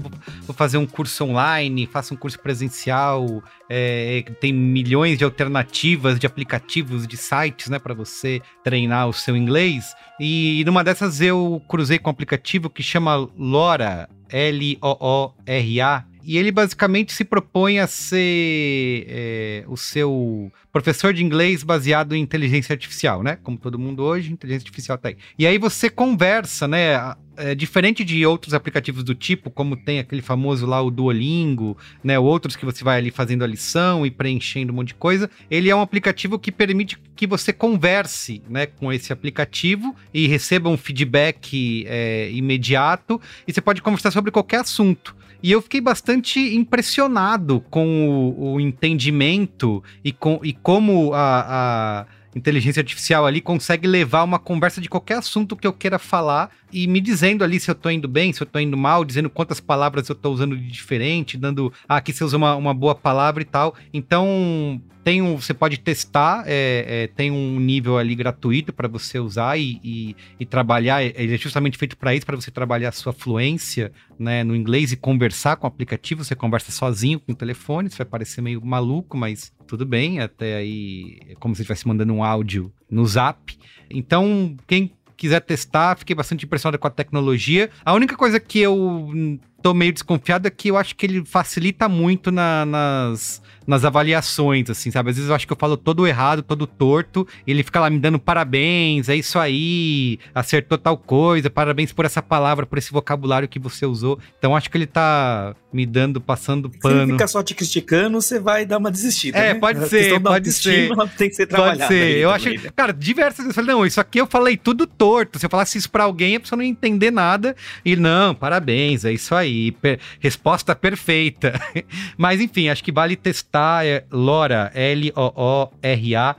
[0.47, 1.87] vou fazer um curso online?
[1.87, 3.43] Faço um curso presencial?
[3.69, 9.30] É, tem milhões de alternativas de aplicativos, de sites, né, para você treinar o seu
[9.36, 9.94] inglês.
[10.19, 17.12] E numa dessas eu cruzei com um aplicativo que chama Lora, L-O-O-R-A, e ele basicamente
[17.12, 23.38] se propõe a ser é, o seu professor de inglês baseado em inteligência artificial, né?
[23.42, 25.16] Como todo mundo hoje, inteligência artificial tá aí.
[25.38, 27.14] E aí você conversa, né?
[27.36, 32.18] É, diferente de outros aplicativos do tipo, como tem aquele famoso lá, o Duolingo, né?
[32.18, 35.30] Outros que você vai ali fazendo a lição e preenchendo um monte de coisa.
[35.51, 38.66] Ele é um aplicativo que permite que você converse, né?
[38.66, 43.20] Com esse aplicativo e receba um feedback é, imediato.
[43.47, 45.16] E você pode conversar sobre qualquer assunto.
[45.43, 52.07] E eu fiquei bastante impressionado com o, o entendimento e, com, e como a, a
[52.35, 56.87] inteligência artificial ali consegue levar uma conversa de qualquer assunto que eu queira falar e
[56.87, 59.61] me dizendo ali se eu tô indo bem, se eu tô indo mal, dizendo quantas
[59.61, 63.43] palavras eu tô usando de diferente, dando, ah, aqui você usa uma, uma boa palavra
[63.43, 63.75] e tal.
[63.93, 69.18] Então, tem um, você pode testar, é, é, tem um nível ali gratuito para você
[69.18, 71.02] usar e, e, e, trabalhar.
[71.02, 74.93] Ele é justamente feito para isso, para você trabalhar a sua fluência né, no inglês
[74.93, 76.22] e conversar com o aplicativo.
[76.22, 80.20] Você conversa sozinho com o telefone, isso vai parecer meio maluco, mas tudo bem.
[80.20, 83.59] Até aí é como se estivesse mandando um áudio no zap.
[83.90, 87.70] Então, quem quiser testar, fiquei bastante impressionado com a tecnologia.
[87.85, 91.89] A única coisa que eu tô meio desconfiado é que eu acho que ele facilita
[91.89, 95.11] muito na, nas, nas avaliações, assim, sabe?
[95.11, 97.91] Às vezes eu acho que eu falo todo errado, todo torto, e ele fica lá
[97.91, 102.93] me dando parabéns, é isso aí, acertou tal coisa, parabéns por essa palavra, por esse
[102.93, 104.19] vocabulário que você usou.
[104.39, 106.97] Então acho que ele tá me dando, passando pano.
[106.97, 109.39] Se ele fica só te criticando, você vai dar uma desistida.
[109.39, 109.61] É, né?
[109.61, 110.91] pode ser, pode ser.
[111.16, 111.87] Tem que ser trabalhada.
[111.87, 112.16] Pode ser.
[112.19, 112.70] Eu acho, né?
[112.74, 115.39] cara, diversas vezes eu falei, não, isso aqui eu falei tudo torto.
[115.39, 117.55] Se eu falasse isso pra alguém, a pessoa não ia entender nada.
[117.85, 119.73] E não, parabéns, é isso aí.
[119.73, 121.61] Per resposta perfeita.
[122.16, 123.49] Mas enfim, acho que vale testar.
[123.85, 126.36] É Lora, L-O-O-R-A.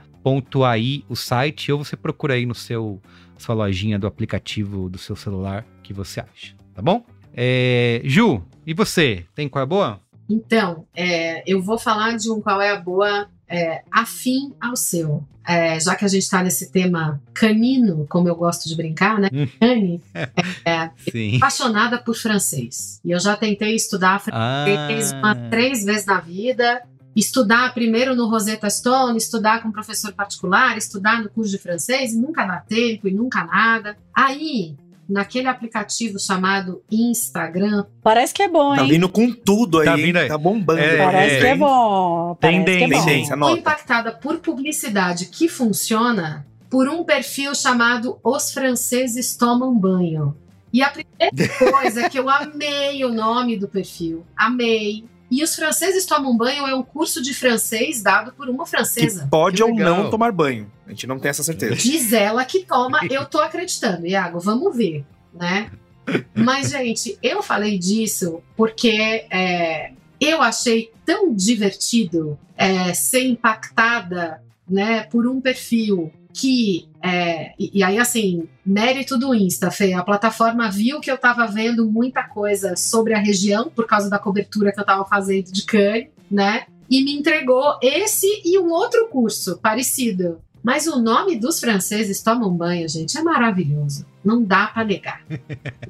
[0.64, 3.00] .ai o site ou você procura aí no seu
[3.36, 7.04] sua lojinha do aplicativo do seu celular que você acha, tá bom?
[7.34, 9.26] É, Ju, e você?
[9.34, 10.00] Tem qual é a boa?
[10.28, 15.24] Então, é, eu vou falar de um qual é a boa é, afim ao seu.
[15.46, 19.28] É, já que a gente está nesse tema canino, como eu gosto de brincar, né?
[19.32, 19.48] Hum.
[19.58, 20.00] Cane,
[20.64, 23.00] é, apaixonada por francês.
[23.04, 25.16] E eu já tentei estudar francês ah.
[25.18, 26.80] umas três vezes na vida.
[27.14, 32.16] Estudar primeiro no Rosetta Stone, estudar com professor particular, estudar no curso de francês, e
[32.16, 33.96] nunca dá tempo e nunca nada.
[34.14, 34.74] Aí,
[35.08, 37.84] naquele aplicativo chamado Instagram.
[38.02, 38.88] Parece que é bom, tá hein?
[38.88, 40.28] Tá vindo com tudo aí, tá, vindo aí.
[40.28, 40.80] tá bombando.
[40.80, 42.34] É, Parece é, que é bom.
[42.40, 50.34] Tendência, Estou impactada por publicidade que funciona por um perfil chamado Os Franceses Tomam Banho.
[50.72, 54.24] E a primeira coisa é que eu amei o nome do perfil.
[54.34, 55.04] Amei.
[55.32, 59.22] E os franceses tomam banho é um curso de francês dado por uma francesa.
[59.22, 60.70] Que pode que ou não tomar banho.
[60.86, 61.74] A gente não tem essa certeza.
[61.80, 65.70] Diz ela que toma, eu tô acreditando, Iago, vamos ver, né?
[66.34, 75.04] Mas, gente, eu falei disso porque é, eu achei tão divertido é, ser impactada né,
[75.04, 80.70] por um perfil que, é, e, e, aí assim, mérito do Insta, Fê, a plataforma
[80.70, 84.78] viu que eu estava vendo muita coisa sobre a região, por causa da cobertura que
[84.78, 86.64] eu estava fazendo de Cannes, né?
[86.88, 90.40] E me entregou esse e um outro curso parecido.
[90.62, 94.06] Mas o nome dos franceses tomam banho, gente, é maravilhoso.
[94.24, 95.22] Não dá para negar.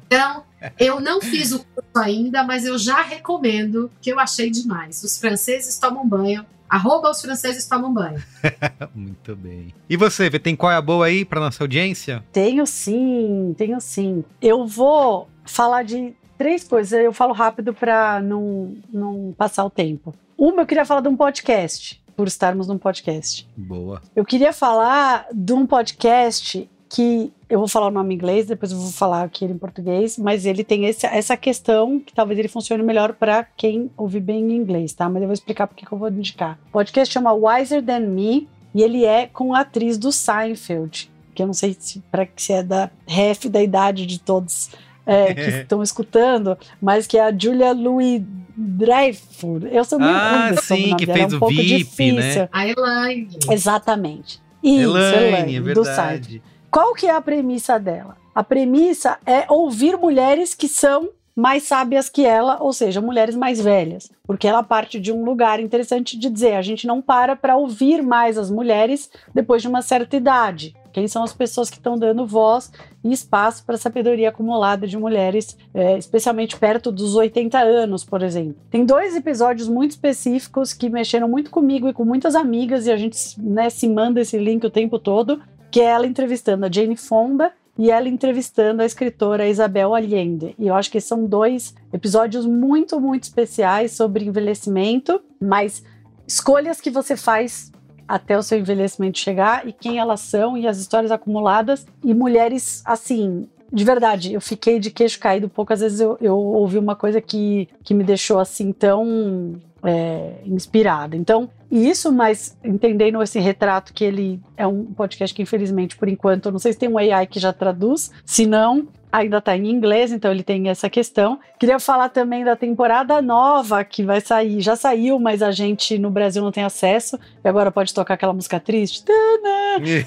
[0.05, 0.43] Então,
[0.77, 5.03] eu não fiz o curso ainda, mas eu já recomendo, que eu achei demais.
[5.03, 8.19] Os franceses tomam banho Arroba os franceses tomam banho.
[8.95, 9.71] Muito bem.
[9.87, 12.23] E você, tem qual é a boa aí para nossa audiência?
[12.31, 14.23] Tenho sim, tenho sim.
[14.41, 16.91] Eu vou falar de três coisas.
[16.91, 20.15] Eu falo rápido para não, não passar o tempo.
[20.35, 23.47] Uma, eu queria falar de um podcast, por estarmos num podcast.
[23.55, 24.01] Boa.
[24.15, 28.71] Eu queria falar de um podcast que eu vou falar o nome em inglês, depois
[28.71, 32.47] eu vou falar aqui em português, mas ele tem esse, essa questão que talvez ele
[32.47, 35.09] funcione melhor para quem ouvir bem em inglês, tá?
[35.09, 36.59] Mas eu vou explicar porque que eu vou indicar.
[36.69, 41.41] O podcast chama Wiser Than Me e ele é com a atriz do Seinfeld, que
[41.41, 44.69] eu não sei se, pra, se é da ref da idade de todos
[45.03, 48.21] é, que estão escutando, mas que é a Julia Louis
[48.55, 49.63] Dreyfus.
[49.71, 52.15] Eu sou meio ah, ruim sim, que fez é um o pouco VIP, difícil.
[52.15, 52.49] né?
[52.51, 53.29] A Elaine.
[53.49, 54.39] Exatamente.
[54.61, 56.41] Isso, Elaine, Elaine é do site.
[56.73, 58.17] Qual que é a premissa dela?
[58.33, 63.61] A premissa é ouvir mulheres que são mais sábias que ela, ou seja, mulheres mais
[63.61, 67.55] velhas, porque ela parte de um lugar interessante de dizer, a gente não para para
[67.55, 70.75] ouvir mais as mulheres depois de uma certa idade.
[70.91, 72.71] Quem são as pessoas que estão dando voz
[73.03, 78.21] e espaço para a sabedoria acumulada de mulheres, é, especialmente perto dos 80 anos, por
[78.21, 78.55] exemplo.
[78.69, 82.97] Tem dois episódios muito específicos que mexeram muito comigo e com muitas amigas, e a
[82.97, 85.41] gente né, se manda esse link o tempo todo,
[85.73, 90.53] que é ela entrevistando a Jane Fonda e ela entrevistando a escritora Isabel Allende.
[90.59, 95.83] E eu acho que são dois episódios muito, muito especiais sobre envelhecimento, mas
[96.27, 97.71] escolhas que você faz
[98.07, 102.83] até o seu envelhecimento chegar e quem elas são e as histórias acumuladas e mulheres
[102.85, 103.49] assim.
[103.71, 105.49] De verdade, eu fiquei de queixo caído.
[105.49, 111.15] Poucas vezes eu, eu ouvi uma coisa que, que me deixou assim tão é, inspirada.
[111.15, 116.47] Então, isso, mas entendendo esse retrato que ele é um podcast que, infelizmente, por enquanto,
[116.47, 119.69] eu não sei se tem um AI que já traduz, se não, ainda está em
[119.69, 121.39] inglês, então ele tem essa questão.
[121.59, 124.59] Queria falar também da temporada nova que vai sair.
[124.59, 127.19] Já saiu, mas a gente no Brasil não tem acesso.
[127.43, 129.03] E agora pode tocar aquela música triste.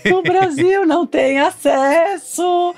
[0.08, 2.74] No Brasil não tem acesso.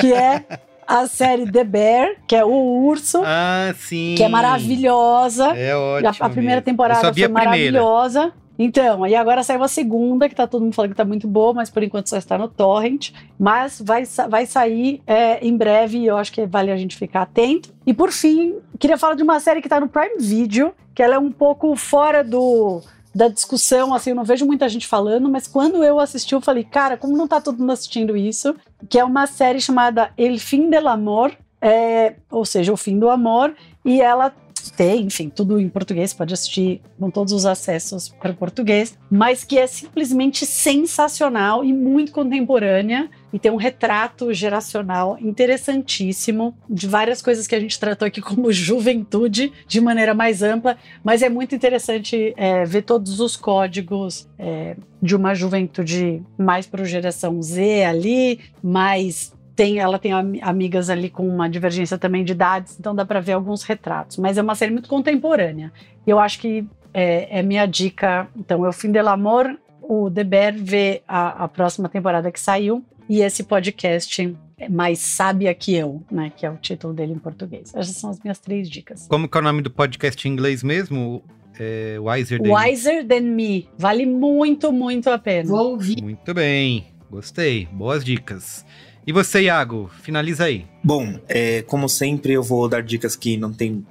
[0.00, 0.44] Que é
[0.90, 3.22] a série The Bear, que é o urso.
[3.24, 4.16] Ah, sim.
[4.16, 5.56] Que é maravilhosa.
[5.56, 6.24] É ótimo.
[6.24, 8.32] A, a primeira temporada foi maravilhosa.
[8.58, 11.54] Então, aí agora saiu a segunda, que tá todo mundo falando que tá muito boa,
[11.54, 13.12] mas por enquanto só está no Torrent.
[13.38, 17.22] Mas vai, vai sair é, em breve e eu acho que vale a gente ficar
[17.22, 17.72] atento.
[17.86, 21.14] E por fim, queria falar de uma série que tá no Prime Video, que ela
[21.14, 22.82] é um pouco fora do
[23.14, 26.64] da discussão, assim, eu não vejo muita gente falando, mas quando eu assisti, eu falei,
[26.64, 28.54] cara, como não tá todo mundo assistindo isso?
[28.88, 33.10] Que é uma série chamada El Fim del Amor, é, ou seja, o fim do
[33.10, 33.54] amor,
[33.84, 34.32] e ela
[34.68, 39.58] tem, enfim, tudo em português, pode assistir com todos os acessos para português, mas que
[39.58, 47.46] é simplesmente sensacional e muito contemporânea e tem um retrato geracional interessantíssimo de várias coisas
[47.46, 52.34] que a gente tratou aqui como juventude de maneira mais ampla, mas é muito interessante
[52.36, 59.32] é, ver todos os códigos é, de uma juventude mais para geração Z ali, mais
[59.60, 63.32] tem, ela tem amigas ali com uma divergência também de idades, então dá para ver
[63.32, 64.16] alguns retratos.
[64.16, 65.70] Mas é uma série muito contemporânea.
[66.06, 68.26] Eu acho que é, é minha dica.
[68.34, 72.82] Então, é o Fim del Amor, o Deber vê a, a próxima temporada que saiu
[73.06, 74.34] e esse podcast
[74.70, 76.32] mais sábia que eu, né?
[76.34, 77.70] Que é o título dele em português.
[77.74, 79.06] Essas são as minhas três dicas.
[79.08, 81.22] Como que é o nome do podcast em inglês mesmo?
[81.58, 83.68] É Wiser Than Wiser Than Me.
[83.76, 85.50] Vale muito, muito a pena.
[85.50, 86.02] Vou ouvir.
[86.02, 86.86] Muito bem.
[87.10, 87.66] Gostei.
[87.66, 88.64] Boas dicas.
[89.10, 90.64] E você, Iago, finaliza aí.
[90.84, 93.84] Bom, é, como sempre, eu vou dar dicas que não tem.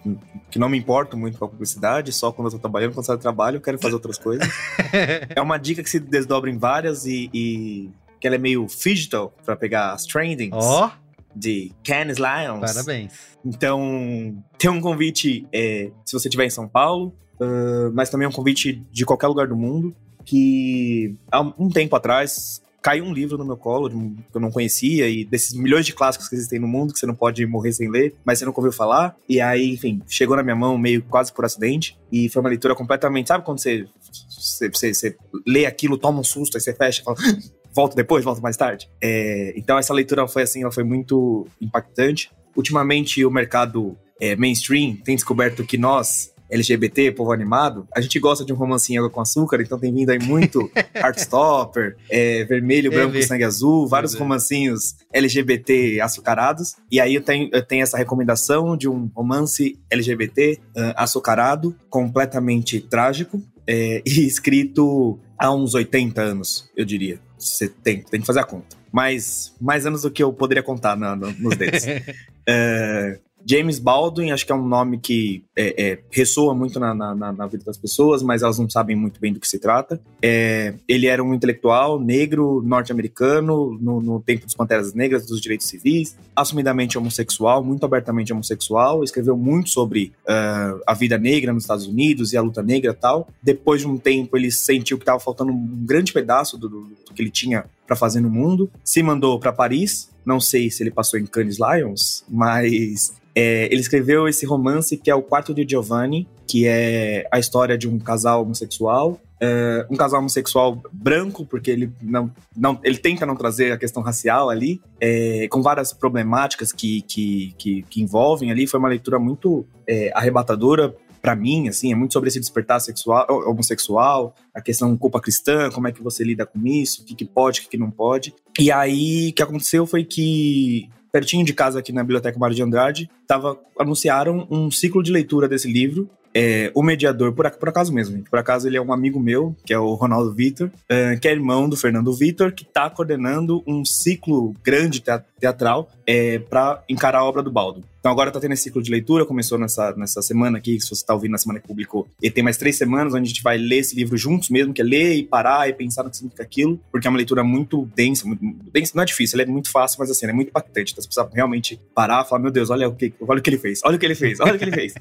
[0.49, 3.17] que não me importam muito com a publicidade, só quando eu tô trabalhando, quando eu
[3.17, 4.47] trabalho, eu quero fazer outras coisas.
[5.35, 9.35] é uma dica que se desdobra em várias e, e que ela é meio digital
[9.43, 10.55] para pegar as trendings.
[10.55, 10.87] Ó!
[10.87, 11.09] Oh.
[11.35, 12.61] De Cannes Lions.
[12.61, 13.13] Parabéns.
[13.43, 18.31] Então, tem um convite, é, se você estiver em São Paulo, uh, mas também um
[18.31, 19.93] convite de qualquer lugar do mundo,
[20.23, 25.09] que há um tempo atrás caiu um livro no meu colo que eu não conhecia
[25.09, 27.89] e desses milhões de clássicos que existem no mundo que você não pode morrer sem
[27.89, 29.15] ler, mas você nunca ouviu falar.
[29.27, 32.75] E aí, enfim, chegou na minha mão meio quase por acidente e foi uma leitura
[32.75, 33.85] completamente, sabe quando você
[34.29, 37.17] você, você, você lê aquilo, toma um susto, aí você fecha e fala
[37.75, 38.89] volta depois, volta mais tarde.
[39.01, 42.31] É, então essa leitura foi assim, ela foi muito impactante.
[42.55, 48.43] Ultimamente o mercado é, mainstream tem descoberto que nós LGBT, povo animado, a gente gosta
[48.43, 53.15] de um romancinho água com açúcar, então tem vindo aí muito Heartstopper, é, Vermelho, Branco,
[53.15, 56.75] e Sangue Azul, vários romancinhos LGBT açucarados.
[56.91, 62.79] E aí eu tenho, eu tenho essa recomendação de um romance LGBT uh, açucarado, completamente
[62.79, 67.19] trágico, é, e escrito há uns 80 anos, eu diria.
[67.37, 68.77] 70, tem que fazer a conta.
[68.91, 71.85] Mais, mais anos do que eu poderia contar no, no, nos dedos.
[72.45, 73.19] é,
[73.49, 77.47] James Baldwin, acho que é um nome que é, é, ressoa muito na, na, na,
[77.47, 79.99] vida das pessoas, mas elas não sabem muito bem do que se trata.
[80.21, 85.65] É, ele era um intelectual negro, norte-americano, no, no, tempo dos Panteras Negras, dos direitos
[85.65, 91.87] civis, assumidamente homossexual, muito abertamente homossexual, escreveu muito sobre uh, a vida negra nos Estados
[91.87, 93.27] Unidos e a luta negra tal.
[93.41, 97.13] Depois de um tempo, ele sentiu que estava faltando um grande pedaço do, do, do
[97.15, 100.91] que ele tinha para fazer no mundo, se mandou para Paris, não sei se ele
[100.91, 105.65] passou em Cannes Lions, mas é, ele escreveu esse romance que é o Quarto de
[105.67, 111.71] Giovanni, que é a história de um casal homossexual é, um casal homossexual branco, porque
[111.71, 116.73] ele não, não ele tenta não trazer a questão racial ali, é, com várias problemáticas
[116.73, 118.67] que, que, que, que, envolvem ali.
[118.67, 123.25] Foi uma leitura muito é, arrebatadora para mim, assim, é muito sobre esse despertar sexual,
[123.29, 127.25] homossexual, a questão culpa cristã, como é que você lida com isso, o que, que
[127.25, 128.33] pode, o que, que não pode.
[128.57, 132.63] E aí, o que aconteceu foi que pertinho de casa aqui na Biblioteca Mário de
[132.63, 137.93] Andrade, tava, anunciaram um ciclo de leitura desse livro é, o mediador, por, por acaso
[137.93, 141.15] mesmo, gente, por acaso ele é um amigo meu, que é o Ronaldo Vitor, é,
[141.15, 145.03] que é irmão do Fernando Vitor, que está coordenando um ciclo grande
[145.39, 147.83] teatral é, para encarar a obra do Baldo.
[147.99, 151.05] Então agora tá tendo esse ciclo de leitura, começou nessa, nessa semana aqui, se você
[151.05, 153.57] tá ouvindo na semana que publicou, e tem mais três semanas onde a gente vai
[153.57, 156.43] ler esse livro juntos mesmo, que é ler e parar e pensar no que significa
[156.43, 159.71] aquilo, porque é uma leitura muito densa, muito, densa não é difícil, ela é muito
[159.71, 162.69] fácil, mas assim, é muito impactante, então você precisa realmente parar e falar, meu Deus,
[162.69, 164.57] olha o que, olha o que ele fez, olha o que ele fez, olha o
[164.57, 164.93] que ele fez.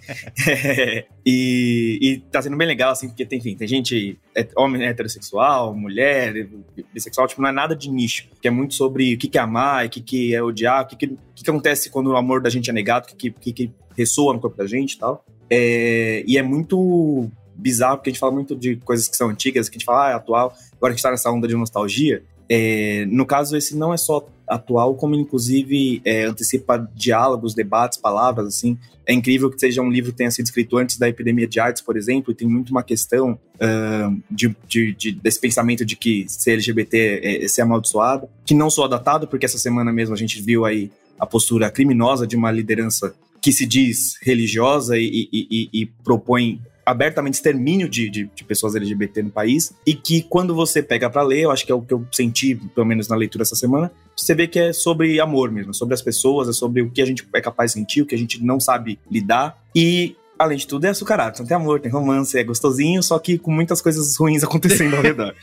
[0.47, 4.85] é, e, e tá sendo bem legal, assim, porque tem, enfim, tem gente, é, homem
[4.85, 6.49] heterossexual, mulher,
[6.93, 9.41] bissexual, tipo, não é nada de nicho, que é muito sobre o que, que é
[9.41, 11.09] amar, o que, que é odiar, o que, que
[11.39, 14.33] que, que acontece quando o amor da gente é negado, o que, que, que ressoa
[14.33, 15.25] no corpo da gente e tal.
[15.51, 19.69] É, e é muito bizarro, porque a gente fala muito de coisas que são antigas,
[19.69, 22.23] que a gente fala, ah, é atual, agora a gente tá nessa onda de nostalgia.
[22.49, 28.47] É, no caso, esse não é só atual, como inclusive é, antecipa diálogos, debates, palavras,
[28.47, 28.79] assim.
[29.05, 31.83] É incrível que seja um livro que tenha sido escrito antes da epidemia de AIDS,
[31.83, 36.27] por exemplo, e tem muito uma questão uh, de, de, de, desse pensamento de que
[36.29, 40.19] ser LGBT é, é ser amaldiçoado, que não sou adaptado, porque essa semana mesmo a
[40.19, 45.47] gente viu aí a postura criminosa de uma liderança que se diz religiosa e, e,
[45.51, 50.55] e, e propõe abertamente extermínio de, de, de, pessoas LGBT no país e que quando
[50.55, 53.15] você pega para ler, eu acho que é o que eu senti, pelo menos na
[53.15, 56.81] leitura essa semana, você vê que é sobre amor mesmo, sobre as pessoas, é sobre
[56.81, 59.63] o que a gente é capaz de sentir, o que a gente não sabe lidar
[59.75, 61.35] e além de tudo, é açucarado.
[61.35, 65.03] Então tem amor, tem romance, é gostosinho, só que com muitas coisas ruins acontecendo ao
[65.03, 65.35] redor.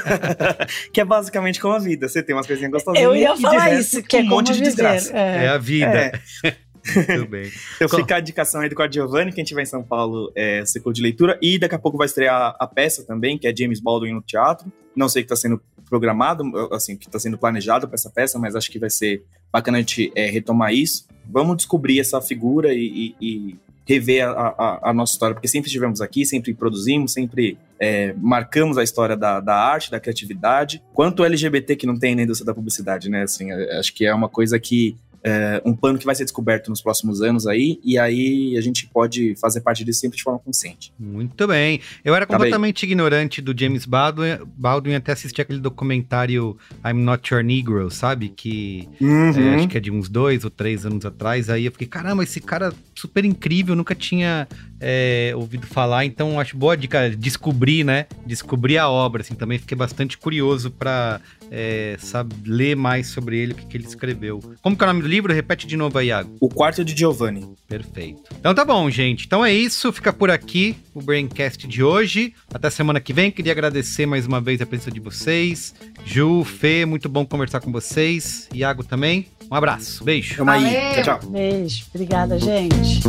[0.92, 2.08] que é basicamente como a vida.
[2.08, 3.04] Você tem umas coisinhas gostosinhas.
[3.04, 5.16] Eu ia falar isso, que é um monte de desgraça.
[5.16, 6.12] É, é a vida.
[6.44, 6.56] É.
[6.96, 7.50] Muito bem.
[7.76, 10.92] Então fica a indicação aí do Corte Giovanni, quem estiver em São Paulo, é ciclo
[10.92, 11.38] de leitura.
[11.42, 14.70] E daqui a pouco vai estrear a peça também, que é James Baldwin no teatro.
[14.96, 18.38] Não sei o que está sendo programado, assim, que está sendo planejado para essa peça,
[18.38, 21.06] mas acho que vai ser bacana a gente é, retomar isso.
[21.28, 23.58] Vamos descobrir essa figura e, e, e
[23.90, 28.78] rever a, a, a, nossa história, porque sempre estivemos aqui, sempre produzimos, sempre é, marcamos
[28.78, 30.80] a história da, da arte, da criatividade.
[30.94, 33.22] Quanto LGBT que não tem na indústria da publicidade, né?
[33.22, 36.80] Assim, acho que é uma coisa que é, um plano que vai ser descoberto nos
[36.80, 40.92] próximos anos aí, e aí a gente pode fazer parte disso sempre de forma consciente.
[40.98, 41.80] Muito bem.
[42.04, 47.42] Eu era completamente ignorante do James Baldwin, Baldwin até assistir aquele documentário I'm Not Your
[47.42, 48.30] Negro, sabe?
[48.30, 49.30] Que uhum.
[49.30, 51.50] é, acho que é de uns dois ou três anos atrás.
[51.50, 54.48] Aí eu fiquei, caramba, esse cara super incrível, nunca tinha
[54.80, 58.06] é, ouvido falar, então acho boa dica descobrir, né?
[58.24, 61.20] Descobrir a obra, assim, também fiquei bastante curioso para
[61.50, 64.40] é, sabe, ler mais sobre ele, o que, que, ele escreveu.
[64.62, 65.32] Como que é o nome do livro?
[65.32, 66.36] Repete de novo aí, Iago.
[66.40, 67.46] O Quarto de Giovanni.
[67.68, 68.22] Perfeito.
[68.38, 69.26] Então tá bom, gente.
[69.26, 72.32] Então é isso, fica por aqui o Braincast de hoje.
[72.52, 73.30] Até semana que vem.
[73.30, 75.74] Queria agradecer mais uma vez a presença de vocês.
[76.04, 78.48] Ju, Fê, muito bom conversar com vocês.
[78.54, 79.26] Iago também.
[79.50, 80.04] Um abraço.
[80.04, 80.36] Beijo.
[80.36, 80.94] Tamo aí.
[80.94, 81.30] Tchau, tchau.
[81.30, 81.84] Beijo.
[81.92, 83.00] Obrigada, gente.